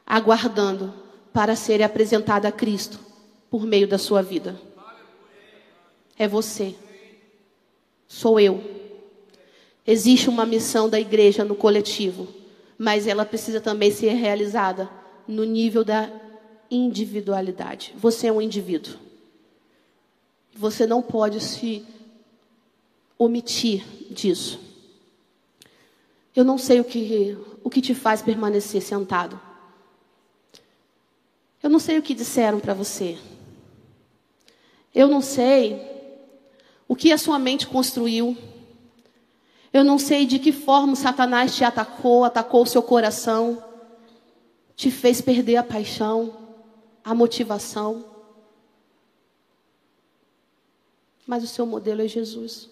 aguardando 0.08 0.94
para 1.34 1.58
serem 1.58 1.86
apresentadas 1.86 2.48
a 2.48 2.56
Cristo 2.56 2.98
por 3.52 3.66
meio 3.66 3.86
da 3.86 3.98
sua 3.98 4.22
vida. 4.22 4.58
É 6.18 6.26
você. 6.26 6.74
Sou 8.08 8.40
eu. 8.40 8.64
Existe 9.86 10.30
uma 10.30 10.46
missão 10.46 10.88
da 10.88 11.02
igreja 11.02 11.44
no 11.44 11.54
coletivo, 11.54 12.30
mas 12.78 13.08
ela 13.08 13.26
precisa 13.26 13.60
também 13.60 13.92
ser 13.92 14.14
realizada 14.14 14.90
no 15.28 15.44
nível 15.44 15.84
da 15.84 16.23
individualidade. 16.76 17.94
Você 17.98 18.28
é 18.28 18.32
um 18.32 18.42
indivíduo. 18.42 18.96
Você 20.56 20.86
não 20.86 21.02
pode 21.02 21.40
se 21.40 21.86
omitir 23.18 23.84
disso. 24.12 24.60
Eu 26.36 26.44
não 26.44 26.58
sei 26.58 26.80
o 26.80 26.84
que, 26.84 27.38
o 27.64 27.70
que 27.70 27.82
te 27.82 27.94
faz 27.94 28.22
permanecer 28.22 28.82
sentado. 28.82 29.40
Eu 31.62 31.70
não 31.70 31.80
sei 31.80 31.98
o 31.98 32.02
que 32.02 32.14
disseram 32.14 32.60
para 32.60 32.74
você. 32.74 33.18
Eu 34.94 35.08
não 35.08 35.22
sei 35.22 35.82
o 36.88 36.96
que 36.96 37.12
a 37.12 37.18
sua 37.18 37.40
mente 37.40 37.68
construiu. 37.68 38.38
Eu 39.72 39.84
não 39.84 39.98
sei 39.98 40.26
de 40.26 40.38
que 40.38 40.52
forma 40.52 40.96
Satanás 40.96 41.56
te 41.56 41.64
atacou, 41.64 42.24
atacou 42.24 42.64
o 42.64 42.68
seu 42.68 42.84
coração, 42.84 43.64
te 44.76 44.92
fez 44.92 45.22
perder 45.22 45.56
a 45.56 45.64
paixão, 45.64 46.43
a 47.04 47.14
motivação. 47.14 48.06
Mas 51.26 51.44
o 51.44 51.48
seu 51.48 51.66
modelo 51.66 52.02
é 52.02 52.08
Jesus. 52.08 52.70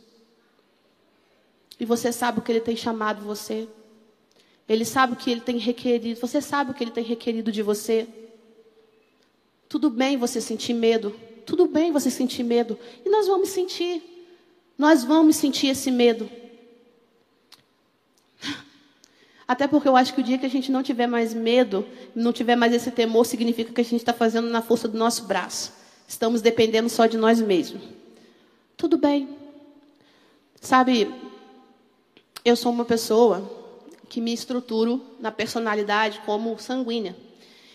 E 1.79 1.85
você 1.85 2.11
sabe 2.11 2.39
o 2.39 2.41
que 2.41 2.51
ele 2.51 2.61
tem 2.61 2.75
chamado 2.75 3.21
você. 3.23 3.67
Ele 4.67 4.85
sabe 4.85 5.13
o 5.13 5.15
que 5.15 5.31
ele 5.31 5.41
tem 5.41 5.57
requerido. 5.57 6.19
Você 6.19 6.41
sabe 6.41 6.71
o 6.71 6.73
que 6.73 6.83
ele 6.83 6.91
tem 6.91 7.03
requerido 7.03 7.51
de 7.51 7.61
você. 7.61 8.07
Tudo 9.67 9.89
bem 9.89 10.17
você 10.17 10.39
sentir 10.39 10.73
medo. 10.73 11.15
Tudo 11.45 11.65
bem 11.65 11.91
você 11.91 12.11
sentir 12.11 12.43
medo. 12.43 12.77
E 13.05 13.09
nós 13.09 13.27
vamos 13.27 13.49
sentir. 13.49 14.01
Nós 14.77 15.03
vamos 15.03 15.35
sentir 15.35 15.67
esse 15.67 15.89
medo. 15.89 16.29
Até 19.51 19.67
porque 19.67 19.85
eu 19.85 19.97
acho 19.97 20.13
que 20.13 20.21
o 20.21 20.23
dia 20.23 20.37
que 20.37 20.45
a 20.45 20.49
gente 20.49 20.71
não 20.71 20.81
tiver 20.81 21.07
mais 21.07 21.33
medo, 21.33 21.85
não 22.15 22.31
tiver 22.31 22.55
mais 22.55 22.71
esse 22.71 22.89
temor, 22.89 23.25
significa 23.25 23.73
que 23.73 23.81
a 23.81 23.83
gente 23.83 23.97
está 23.97 24.13
fazendo 24.13 24.49
na 24.49 24.61
força 24.61 24.87
do 24.87 24.97
nosso 24.97 25.25
braço. 25.25 25.73
Estamos 26.07 26.41
dependendo 26.41 26.87
só 26.87 27.05
de 27.05 27.17
nós 27.17 27.41
mesmos. 27.41 27.83
Tudo 28.77 28.97
bem. 28.97 29.27
Sabe, 30.61 31.13
eu 32.45 32.55
sou 32.55 32.71
uma 32.71 32.85
pessoa 32.85 33.43
que 34.07 34.21
me 34.21 34.31
estruturo 34.31 35.01
na 35.19 35.33
personalidade 35.33 36.21
como 36.25 36.57
sanguínea. 36.57 37.13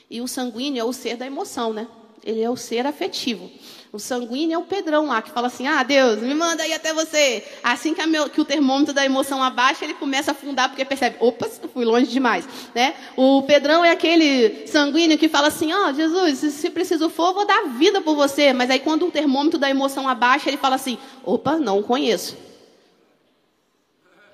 E 0.09 0.23
o 0.23 0.27
sanguíneo 0.27 0.81
é 0.81 0.85
o 0.85 0.95
ser 0.95 1.19
da 1.19 1.27
emoção, 1.27 1.75
né? 1.75 1.87
Ele 2.25 2.41
é 2.41 2.49
o 2.49 2.57
ser 2.57 2.87
afetivo. 2.87 3.51
O 3.93 3.99
sanguíneo 3.99 4.55
é 4.55 4.59
o 4.59 4.63
Pedrão 4.63 5.07
lá, 5.07 5.23
que 5.23 5.31
fala 5.31 5.47
assim: 5.47 5.67
Ah, 5.67 5.83
Deus, 5.83 6.21
me 6.21 6.35
manda 6.35 6.63
aí 6.63 6.73
até 6.73 6.93
você. 6.93 7.43
Assim 7.63 7.95
que, 7.95 8.05
meu, 8.07 8.29
que 8.29 8.41
o 8.41 8.45
termômetro 8.45 8.93
da 8.93 9.05
emoção 9.05 9.43
abaixa, 9.43 9.85
ele 9.85 9.95
começa 9.95 10.31
a 10.31 10.33
afundar, 10.33 10.69
porque 10.69 10.85
percebe: 10.85 11.17
opa, 11.21 11.49
fui 11.73 11.85
longe 11.85 12.07
demais. 12.07 12.49
Né? 12.75 12.95
O 13.17 13.43
Pedrão 13.43 13.85
é 13.85 13.93
aquele 13.93 14.67
sanguíneo 14.67 15.17
que 15.17 15.29
fala 15.29 15.49
assim: 15.49 15.73
Ó, 15.73 15.89
oh, 15.89 15.95
Jesus, 15.95 16.55
se, 16.55 16.71
preciso 16.71 17.09
for, 17.09 17.33
vou 17.33 17.47
dar 17.47 17.69
vida 17.69 18.01
por 18.01 18.17
você. 18.17 18.53
Mas 18.53 18.71
aí, 18.71 18.81
quando 18.81 19.07
o 19.07 19.11
termômetro 19.11 19.59
da 19.59 19.71
emoção 19.71 20.09
abaixa, 20.09 20.51
ele 20.51 20.59
fala 20.59 20.75
assim: 20.75 20.99
opa, 21.25 21.57
não 21.57 21.83
conheço. 21.83 22.37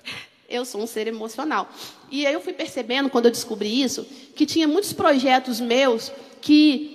Eu 0.49 0.65
sou 0.65 0.81
um 0.81 0.87
ser 0.87 1.07
emocional. 1.07 1.69
E 2.11 2.27
aí 2.27 2.33
eu 2.33 2.41
fui 2.41 2.53
percebendo, 2.53 3.09
quando 3.09 3.25
eu 3.25 3.31
descobri 3.31 3.81
isso, 3.81 4.05
que 4.35 4.45
tinha 4.45 4.67
muitos 4.67 4.93
projetos 4.93 5.59
meus 5.59 6.11
que 6.41 6.92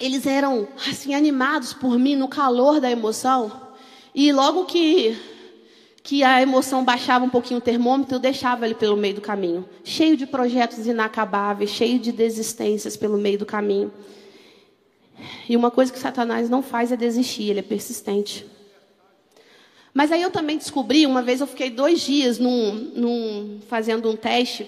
eles 0.00 0.26
eram 0.26 0.68
assim 0.88 1.14
animados 1.14 1.72
por 1.72 1.98
mim 1.98 2.16
no 2.16 2.28
calor 2.28 2.80
da 2.80 2.90
emoção. 2.90 3.68
E 4.14 4.32
logo 4.32 4.64
que 4.64 5.16
que 6.08 6.24
a 6.24 6.40
emoção 6.40 6.82
baixava 6.82 7.26
um 7.26 7.28
pouquinho 7.28 7.58
o 7.58 7.62
termômetro, 7.62 8.14
eu 8.14 8.18
deixava 8.18 8.64
ele 8.64 8.74
pelo 8.74 8.96
meio 8.96 9.16
do 9.16 9.20
caminho, 9.20 9.68
cheio 9.84 10.16
de 10.16 10.26
projetos 10.26 10.86
inacabáveis, 10.86 11.68
cheio 11.68 11.98
de 11.98 12.10
desistências 12.12 12.96
pelo 12.96 13.18
meio 13.18 13.38
do 13.38 13.44
caminho. 13.44 13.92
E 15.46 15.54
uma 15.54 15.70
coisa 15.70 15.92
que 15.92 15.98
Satanás 15.98 16.48
não 16.48 16.62
faz 16.62 16.90
é 16.90 16.96
desistir, 16.96 17.50
ele 17.50 17.58
é 17.58 17.62
persistente. 17.62 18.46
Mas 19.92 20.10
aí 20.10 20.22
eu 20.22 20.30
também 20.30 20.56
descobri, 20.56 21.04
uma 21.04 21.20
vez 21.20 21.42
eu 21.42 21.46
fiquei 21.46 21.68
dois 21.68 22.00
dias 22.00 22.38
num, 22.38 22.72
num, 22.94 23.60
fazendo 23.68 24.08
um 24.08 24.16
teste, 24.16 24.66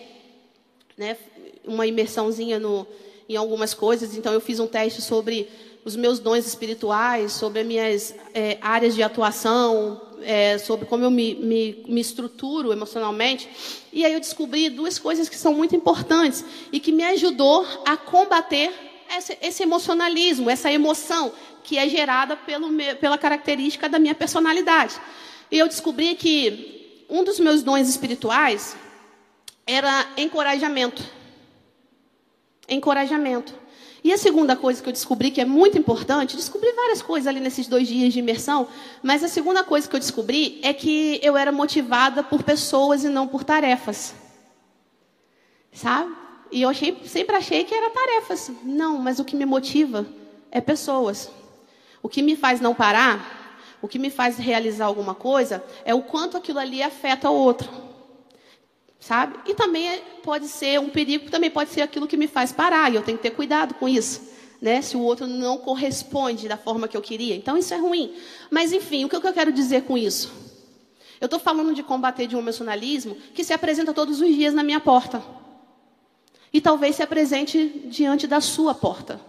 né, 0.95 1.17
uma 1.65 1.87
imersãozinha 1.87 2.59
no, 2.59 2.87
em 3.31 3.37
algumas 3.37 3.73
coisas. 3.73 4.17
Então, 4.17 4.33
eu 4.33 4.41
fiz 4.41 4.59
um 4.59 4.67
teste 4.67 5.01
sobre 5.01 5.49
os 5.85 5.95
meus 5.95 6.19
dons 6.19 6.45
espirituais, 6.45 7.31
sobre 7.33 7.61
as 7.61 7.67
minhas 7.67 8.15
é, 8.35 8.59
áreas 8.61 8.93
de 8.93 9.05
atuação, 9.05 10.03
é, 10.21 10.59
sobre 10.59 10.85
como 10.85 11.05
eu 11.05 11.13
me, 11.13 11.37
me, 11.37 11.85
me, 11.87 12.01
estruturo 12.01 12.73
emocionalmente. 12.73 13.49
E 13.93 14.05
aí 14.05 14.13
eu 14.13 14.19
descobri 14.19 14.69
duas 14.69 14.99
coisas 14.99 15.29
que 15.29 15.37
são 15.37 15.55
muito 15.55 15.77
importantes 15.77 16.45
e 16.73 16.81
que 16.81 16.91
me 16.91 17.05
ajudou 17.05 17.65
a 17.87 17.97
combater 17.97 18.73
esse, 19.17 19.39
esse 19.41 19.63
emocionalismo, 19.63 20.51
essa 20.51 20.71
emoção 20.71 21.33
que 21.63 21.79
é 21.79 21.89
gerada 21.89 22.37
pelo, 22.37 22.69
pela 23.01 23.17
característica 23.17 23.89
da 23.89 24.01
minha 24.01 24.15
personalidade. 24.15 25.01
E 25.53 25.57
eu 25.57 25.69
descobri 25.69 26.17
que 26.17 27.05
um 27.09 27.23
dos 27.23 27.39
meus 27.39 27.63
dons 27.63 27.89
espirituais 27.89 28.77
era 29.65 30.09
encorajamento 30.17 31.20
encorajamento. 32.71 33.53
E 34.03 34.13
a 34.13 34.19
segunda 34.19 34.57
coisa 34.57 34.83
que 34.83 34.89
eu 34.89 34.93
descobri 34.93 35.31
que 35.31 35.41
é 35.41 35.45
muito 35.45 35.77
importante, 35.77 36.37
descobri 36.37 36.73
várias 36.73 37.03
coisas 37.03 37.27
ali 37.27 37.39
nesses 37.39 37.67
dois 37.67 37.87
dias 37.87 38.13
de 38.13 38.19
imersão, 38.19 38.67
mas 39.03 39.23
a 39.23 39.29
segunda 39.29 39.63
coisa 39.63 39.87
que 39.87 39.95
eu 39.95 40.01
descobri 40.01 40.59
é 40.63 40.73
que 40.73 41.21
eu 41.23 41.37
era 41.37 41.53
motivada 41.53 42.23
por 42.23 42.43
pessoas 42.43 43.05
e 43.05 43.09
não 43.09 43.29
por 43.29 43.45
tarefas. 43.45 44.15
Sabe? 45.73 46.15
E 46.51 46.63
eu 46.63 46.71
achei, 46.71 46.97
sempre 47.05 47.37
achei 47.37 47.63
que 47.65 47.75
era 47.75 47.91
tarefas. 47.91 48.51
Não, 48.65 48.99
mas 48.99 49.19
o 49.19 49.25
que 49.25 49.37
me 49.37 49.45
motiva 49.45 50.07
é 50.51 50.61
pessoas. 50.61 51.31
O 52.03 52.09
que 52.09 52.23
me 52.23 52.35
faz 52.35 52.61
não 52.61 52.75
parar, 52.75 53.77
o 53.83 53.87
que 53.87 53.99
me 53.99 54.09
faz 54.09 54.39
realizar 54.39 54.87
alguma 54.87 55.15
coisa, 55.15 55.63
é 55.85 55.95
o 55.95 56.03
quanto 56.03 56.39
aquilo 56.39 56.59
ali 56.59 56.83
afeta 56.83 57.29
o 57.29 57.35
outro 57.35 57.90
sabe? 59.01 59.39
E 59.47 59.55
também 59.55 59.89
é, 59.89 59.97
pode 60.23 60.47
ser 60.47 60.79
um 60.79 60.91
perigo, 60.91 61.31
também 61.31 61.51
pode 61.51 61.71
ser 61.71 61.81
aquilo 61.81 62.07
que 62.07 62.17
me 62.17 62.29
faz 62.29 62.53
parar, 62.53 62.93
e 62.93 62.97
eu 62.97 63.03
tenho 63.03 63.17
que 63.17 63.23
ter 63.23 63.31
cuidado 63.31 63.75
com 63.75 63.89
isso, 63.89 64.31
né? 64.61 64.83
Se 64.83 64.97
o 64.97 65.01
outro 65.01 65.27
não 65.27 65.57
corresponde 65.57 66.47
da 66.47 66.59
forma 66.59 66.87
que 66.87 66.97
eu 66.97 67.01
queria. 67.01 67.35
Então 67.35 67.57
isso 67.57 67.73
é 67.73 67.79
ruim. 67.79 68.15
Mas 68.51 68.73
enfim, 68.73 69.05
o 69.05 69.09
que 69.09 69.17
eu 69.17 69.33
quero 69.33 69.51
dizer 69.51 69.85
com 69.85 69.97
isso? 69.97 70.31
Eu 71.21 71.25
estou 71.25 71.41
falando 71.41 71.75
de 71.75 71.83
combater 71.83 72.27
de 72.27 72.37
um 72.37 72.39
emocionalismo 72.39 73.17
que 73.35 73.45
se 73.45 73.53
apresenta 73.53 73.93
todos 73.93 74.21
os 74.21 74.29
dias 74.29 74.55
na 74.55 74.63
minha 74.63 74.81
porta. 74.81 75.23
E 76.53 76.61
talvez 76.61 76.97
se 76.97 77.03
apresente 77.03 77.83
diante 77.87 78.27
da 78.27 78.41
sua 78.41 78.75
porta. 78.75 79.21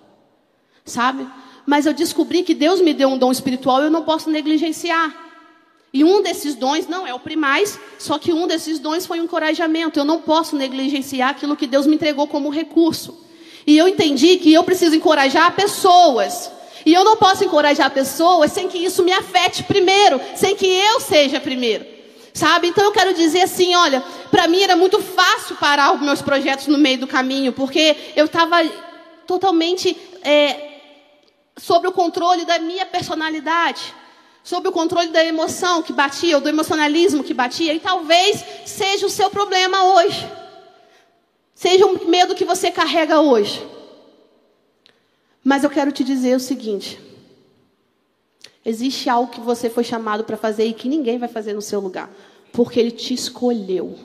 Sabe? 0.83 1.27
Mas 1.65 1.85
eu 1.85 1.93
descobri 1.93 2.43
que 2.43 2.53
Deus 2.53 2.81
me 2.81 2.93
deu 2.93 3.09
um 3.09 3.17
dom 3.17 3.31
espiritual 3.31 3.81
e 3.81 3.85
eu 3.85 3.91
não 3.91 4.03
posso 4.03 4.29
negligenciar. 4.29 5.30
E 5.93 6.03
um 6.03 6.21
desses 6.21 6.55
dons 6.55 6.87
não 6.87 7.05
é 7.05 7.13
o 7.13 7.19
primais, 7.19 7.77
só 7.99 8.17
que 8.17 8.31
um 8.31 8.47
desses 8.47 8.79
dons 8.79 9.05
foi 9.05 9.19
um 9.19 9.25
encorajamento. 9.25 9.99
Eu 9.99 10.05
não 10.05 10.21
posso 10.21 10.55
negligenciar 10.55 11.31
aquilo 11.31 11.57
que 11.57 11.67
Deus 11.67 11.85
me 11.85 11.95
entregou 11.95 12.27
como 12.27 12.49
recurso. 12.49 13.25
E 13.67 13.77
eu 13.77 13.87
entendi 13.87 14.37
que 14.37 14.53
eu 14.53 14.63
preciso 14.63 14.95
encorajar 14.95 15.53
pessoas. 15.53 16.49
E 16.85 16.93
eu 16.93 17.03
não 17.03 17.17
posso 17.17 17.43
encorajar 17.43 17.91
pessoas 17.91 18.51
sem 18.53 18.67
que 18.67 18.77
isso 18.77 19.03
me 19.03 19.11
afete 19.11 19.63
primeiro, 19.63 20.19
sem 20.35 20.55
que 20.55 20.65
eu 20.65 20.99
seja 21.01 21.39
primeiro. 21.39 21.85
Sabe? 22.33 22.69
Então 22.69 22.85
eu 22.85 22.91
quero 22.93 23.13
dizer 23.13 23.41
assim, 23.41 23.75
olha, 23.75 24.01
para 24.31 24.47
mim 24.47 24.61
era 24.61 24.75
muito 24.77 24.99
fácil 24.99 25.57
parar 25.57 25.93
os 25.93 26.01
meus 26.01 26.21
projetos 26.21 26.67
no 26.67 26.77
meio 26.77 26.99
do 26.99 27.07
caminho, 27.07 27.51
porque 27.51 27.95
eu 28.15 28.25
estava 28.25 28.63
totalmente 29.27 29.95
é, 30.23 30.79
sob 31.57 31.87
o 31.87 31.91
controle 31.91 32.45
da 32.45 32.57
minha 32.57 32.85
personalidade, 32.85 33.93
sob 34.43 34.67
o 34.67 34.71
controle 34.71 35.09
da 35.09 35.23
emoção 35.23 35.83
que 35.83 35.93
batia, 35.93 36.35
ou 36.35 36.41
do 36.41 36.49
emocionalismo 36.49 37.23
que 37.23 37.33
batia, 37.33 37.73
e 37.73 37.79
talvez 37.79 38.43
seja 38.65 39.05
o 39.05 39.09
seu 39.09 39.29
problema 39.29 39.95
hoje. 39.95 40.27
Seja 41.53 41.85
um 41.85 42.07
medo 42.07 42.33
que 42.33 42.45
você 42.45 42.71
carrega 42.71 43.19
hoje. 43.19 43.63
Mas 45.43 45.63
eu 45.63 45.69
quero 45.69 45.91
te 45.91 46.03
dizer 46.03 46.35
o 46.35 46.39
seguinte: 46.39 46.99
existe 48.65 49.09
algo 49.09 49.31
que 49.31 49.39
você 49.39 49.69
foi 49.69 49.83
chamado 49.83 50.23
para 50.23 50.37
fazer 50.37 50.65
e 50.65 50.73
que 50.73 50.89
ninguém 50.89 51.17
vai 51.17 51.29
fazer 51.29 51.53
no 51.53 51.61
seu 51.61 51.79
lugar, 51.79 52.09
porque 52.51 52.79
Ele 52.79 52.91
te 52.91 53.13
escolheu. 53.13 53.95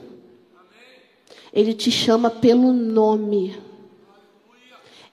Ele 1.51 1.73
te 1.73 1.89
chama 1.89 2.29
pelo 2.29 2.71
nome. 2.71 3.59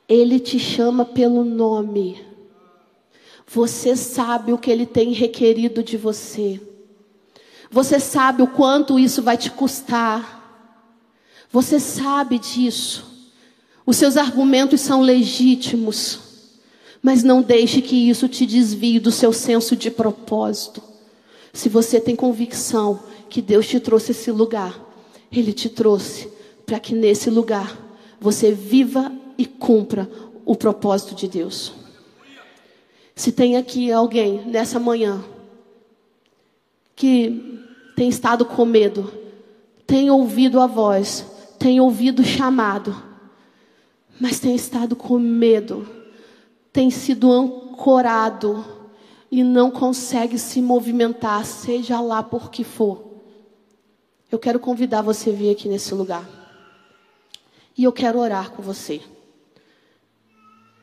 Ele 0.06 0.38
te 0.38 0.58
chama 0.58 1.04
pelo 1.04 1.42
nome. 1.44 2.33
Você 3.46 3.94
sabe 3.96 4.52
o 4.52 4.58
que 4.58 4.70
Ele 4.70 4.86
tem 4.86 5.12
requerido 5.12 5.82
de 5.82 5.96
você. 5.96 6.60
Você 7.70 7.98
sabe 7.98 8.42
o 8.42 8.46
quanto 8.46 8.98
isso 8.98 9.22
vai 9.22 9.36
te 9.36 9.50
custar. 9.50 10.42
Você 11.50 11.78
sabe 11.78 12.38
disso. 12.38 13.04
Os 13.86 13.96
seus 13.96 14.16
argumentos 14.16 14.80
são 14.80 15.00
legítimos. 15.00 16.20
Mas 17.02 17.22
não 17.22 17.42
deixe 17.42 17.82
que 17.82 18.08
isso 18.08 18.28
te 18.28 18.46
desvie 18.46 18.98
do 18.98 19.10
seu 19.10 19.32
senso 19.32 19.76
de 19.76 19.90
propósito. 19.90 20.82
Se 21.52 21.68
você 21.68 22.00
tem 22.00 22.16
convicção 22.16 23.00
que 23.28 23.42
Deus 23.42 23.66
te 23.66 23.78
trouxe 23.78 24.12
esse 24.12 24.30
lugar, 24.30 24.80
Ele 25.30 25.52
te 25.52 25.68
trouxe 25.68 26.28
para 26.64 26.80
que 26.80 26.94
nesse 26.94 27.28
lugar 27.28 27.76
você 28.20 28.52
viva 28.52 29.12
e 29.36 29.44
cumpra 29.44 30.08
o 30.44 30.56
propósito 30.56 31.14
de 31.14 31.28
Deus. 31.28 31.72
Se 33.14 33.30
tem 33.30 33.56
aqui 33.56 33.92
alguém 33.92 34.44
nessa 34.44 34.80
manhã 34.80 35.24
que 36.96 37.62
tem 37.94 38.08
estado 38.08 38.44
com 38.44 38.64
medo, 38.64 39.12
tem 39.86 40.10
ouvido 40.10 40.60
a 40.60 40.66
voz, 40.66 41.24
tem 41.58 41.80
ouvido 41.80 42.22
o 42.22 42.24
chamado, 42.24 42.94
mas 44.20 44.40
tem 44.40 44.54
estado 44.54 44.96
com 44.96 45.18
medo, 45.18 45.86
tem 46.72 46.90
sido 46.90 47.30
ancorado 47.30 48.64
e 49.30 49.44
não 49.44 49.70
consegue 49.70 50.38
se 50.38 50.60
movimentar, 50.60 51.44
seja 51.44 52.00
lá 52.00 52.22
por 52.22 52.50
que 52.50 52.64
for. 52.64 53.14
Eu 54.30 54.38
quero 54.38 54.58
convidar 54.58 55.02
você 55.02 55.30
a 55.30 55.32
vir 55.32 55.50
aqui 55.50 55.68
nesse 55.68 55.94
lugar. 55.94 56.28
E 57.76 57.84
eu 57.84 57.92
quero 57.92 58.18
orar 58.18 58.50
com 58.50 58.62
você. 58.62 59.00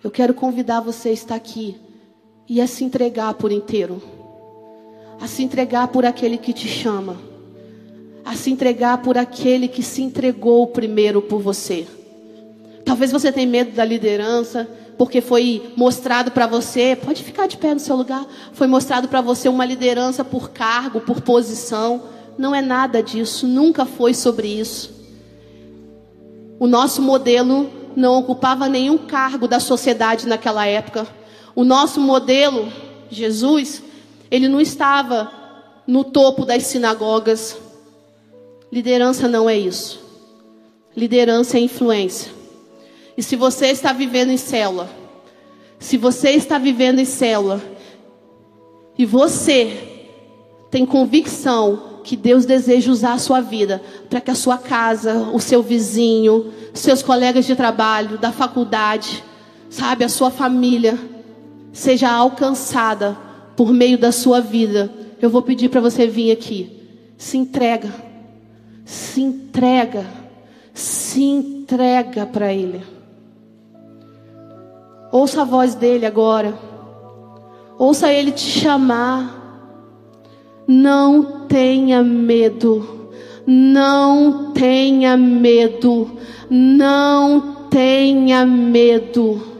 Eu 0.02 0.10
quero 0.10 0.34
convidar 0.34 0.80
você 0.80 1.10
a 1.10 1.14
estar 1.14 1.36
aqui 1.36 1.80
e 2.52 2.60
a 2.60 2.68
se 2.68 2.84
entregar 2.84 3.34
por 3.36 3.49
inteiro. 3.49 4.02
A 5.22 5.26
se 5.26 5.41
entregar 5.41 5.88
por 5.88 6.06
aquele 6.06 6.38
que 6.38 6.52
te 6.52 6.68
chama. 6.68 7.16
A 8.26 8.36
se 8.36 8.52
entregar 8.52 8.97
por 8.97 9.18
aquele 9.18 9.70
que 9.70 9.82
se 9.82 10.02
entregou 10.02 10.68
primeiro 10.68 11.22
por 11.22 11.41
você. 11.41 11.88
Talvez 12.84 13.10
você 13.10 13.32
tenha 13.32 13.47
medo 13.47 13.72
da 13.72 13.86
liderança, 13.86 14.68
porque 14.97 15.22
foi 15.22 15.72
mostrado 15.78 16.30
para 16.30 16.45
você, 16.45 16.93
pode 17.02 17.24
ficar 17.24 17.47
de 17.47 17.56
pé 17.56 17.74
no 17.74 17.80
seu 17.80 17.95
lugar, 17.95 18.28
foi 18.52 18.68
mostrado 18.68 19.08
para 19.08 19.22
você 19.22 19.47
uma 19.47 19.64
liderança 19.64 20.22
por 20.22 20.49
cargo, 20.49 20.99
por 20.99 21.22
posição. 21.22 22.04
Não 22.38 22.54
é 22.54 22.62
nada 22.62 23.02
disso, 23.02 23.47
nunca 23.47 23.86
foi 23.86 24.14
sobre 24.14 24.49
isso. 24.49 24.93
O 26.60 26.68
nosso 26.68 27.02
modelo 27.02 27.70
não 27.95 28.20
ocupava 28.20 28.68
nenhum 28.68 28.97
cargo 28.97 29.47
da 29.47 29.62
sociedade 29.62 30.28
naquela 30.28 30.66
época. 30.68 31.21
O 31.56 31.64
nosso 31.64 31.99
modelo, 31.99 32.72
Jesus, 33.10 33.84
ele 34.30 34.47
não 34.47 34.62
estava 34.62 35.32
no 35.86 36.04
topo 36.04 36.45
das 36.45 36.64
sinagogas. 36.64 37.58
Liderança 38.72 39.28
não 39.28 39.49
é 39.49 39.58
isso. 39.58 39.99
Liderança 40.95 41.58
é 41.58 41.62
influência. 41.62 42.32
E 43.18 43.24
se 43.24 43.36
você 43.36 43.68
está 43.68 43.91
vivendo 43.91 44.30
em 44.30 44.38
célula, 44.38 44.89
se 45.78 45.97
você 45.97 46.32
está 46.32 46.58
vivendo 46.58 46.99
em 46.99 47.06
célula, 47.06 47.62
e 48.97 49.06
você 49.06 49.89
tem 50.70 50.86
convicção 50.86 52.02
que 52.04 52.16
Deus 52.16 52.45
deseja 52.45 52.91
usar 52.91 53.14
a 53.14 53.18
sua 53.18 53.41
vida 53.41 53.82
para 54.10 54.22
que 54.22 54.32
a 54.32 54.36
sua 54.36 54.58
casa, 54.58 55.30
o 55.34 55.39
seu 55.39 55.62
vizinho, 55.62 56.52
seus 56.74 57.02
colegas 57.02 57.45
de 57.45 57.56
trabalho, 57.56 58.18
da 58.18 58.32
faculdade, 58.32 59.24
sabe, 59.70 60.04
a 60.04 60.10
sua 60.10 60.32
família, 60.32 60.97
seja 61.72 62.12
alcançada 62.12 63.18
por 63.56 63.72
meio 63.72 63.98
da 63.98 64.12
sua 64.12 64.42
vida, 64.42 64.92
eu 65.22 65.30
vou 65.30 65.42
pedir 65.42 65.70
para 65.70 65.82
você 65.82 66.08
vir 66.08 66.32
aqui. 66.32 66.70
Se 67.18 67.38
entrega. 67.38 67.94
Se 68.86 69.22
entrega. 69.22 70.06
Se 70.74 71.22
entrega 71.22 72.26
para 72.26 72.54
Ele. 72.54 72.82
Ouça 75.12 75.42
a 75.42 75.46
voz 75.46 75.76
dele 75.76 76.06
agora. 76.06 76.58
Ouça 77.78 78.14
ele 78.14 78.32
te 78.32 78.60
chamar. 78.60 79.40
Não 80.66 81.48
tenha 81.48 82.02
medo. 82.02 83.10
Não 83.46 84.54
tenha 84.54 85.18
medo. 85.18 86.10
Não 86.50 87.68
tenha 87.70 88.46
medo. 88.46 89.51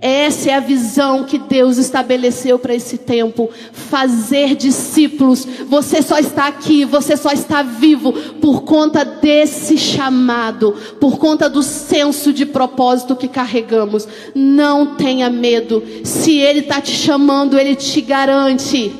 Essa 0.00 0.50
é 0.50 0.54
a 0.54 0.60
visão 0.60 1.24
que 1.24 1.36
Deus 1.36 1.76
estabeleceu 1.76 2.58
para 2.58 2.74
esse 2.74 2.96
tempo. 2.96 3.50
Fazer 3.70 4.54
discípulos. 4.54 5.46
Você 5.68 6.00
só 6.00 6.18
está 6.18 6.46
aqui, 6.46 6.86
você 6.86 7.18
só 7.18 7.30
está 7.30 7.62
vivo 7.62 8.12
por 8.40 8.62
conta 8.62 9.04
desse 9.04 9.76
chamado, 9.76 10.74
por 10.98 11.18
conta 11.18 11.50
do 11.50 11.62
senso 11.62 12.32
de 12.32 12.46
propósito 12.46 13.14
que 13.14 13.28
carregamos. 13.28 14.08
Não 14.34 14.94
tenha 14.94 15.28
medo. 15.28 15.82
Se 16.02 16.38
Ele 16.38 16.60
está 16.60 16.80
te 16.80 16.92
chamando, 16.92 17.58
Ele 17.58 17.74
te 17.74 18.00
garante. 18.00 18.92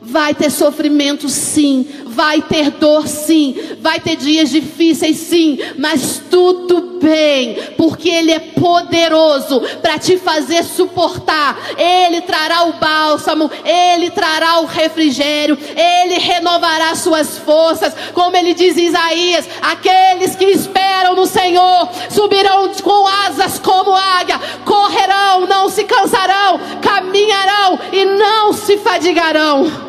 Vai 0.00 0.34
ter 0.34 0.50
sofrimento 0.50 1.28
sim, 1.28 1.84
vai 2.16 2.40
ter 2.40 2.70
dor 2.70 3.06
sim, 3.06 3.54
vai 3.80 4.00
ter 4.00 4.16
dias 4.16 4.48
difíceis 4.48 5.18
sim, 5.18 5.58
mas 5.76 6.22
tudo 6.30 6.98
bem, 6.98 7.56
porque 7.76 8.08
Ele 8.08 8.32
é 8.32 8.38
poderoso 8.38 9.60
para 9.82 9.98
te 9.98 10.16
fazer 10.16 10.64
suportar. 10.64 11.58
Ele 11.76 12.22
trará 12.22 12.64
o 12.64 12.72
bálsamo, 12.72 13.50
Ele 13.64 14.10
trará 14.10 14.60
o 14.60 14.64
refrigério, 14.64 15.58
Ele 15.76 16.18
renovará 16.18 16.94
suas 16.94 17.36
forças, 17.38 17.94
como 18.14 18.34
Ele 18.34 18.54
diz 18.54 18.78
em 18.78 18.86
Isaías: 18.86 19.46
aqueles 19.60 20.34
que 20.34 20.46
esperam 20.46 21.14
no 21.14 21.26
Senhor 21.26 21.90
subirão 22.08 22.72
com 22.82 23.06
asas 23.26 23.58
como 23.58 23.94
águia, 23.94 24.40
correrão, 24.64 25.46
não 25.46 25.68
se 25.68 25.84
cansarão, 25.84 26.58
caminharão 26.80 27.78
e 27.92 28.04
não 28.06 28.54
se 28.54 28.78
fadigarão. 28.78 29.86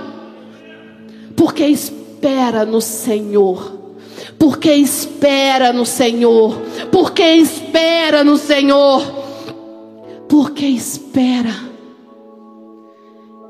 Porque 1.37 1.63
espera 2.27 2.65
no 2.65 2.81
Senhor. 2.81 3.77
Porque 4.37 4.73
espera 4.73 5.71
no 5.71 5.85
Senhor. 5.85 6.57
Porque 6.91 7.23
espera 7.23 8.23
no 8.23 8.37
Senhor. 8.37 9.01
Porque 10.27 10.65
espera. 10.65 11.55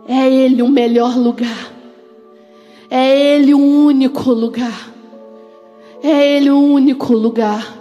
É 0.07 0.31
Ele 0.31 0.61
o 0.61 0.69
melhor 0.69 1.17
lugar. 1.17 1.73
É 2.89 3.35
Ele 3.35 3.53
o 3.53 3.59
único 3.59 4.31
lugar. 4.31 4.93
É 6.03 6.37
Ele 6.37 6.51
o 6.51 6.59
único 6.59 7.13
lugar. 7.13 7.75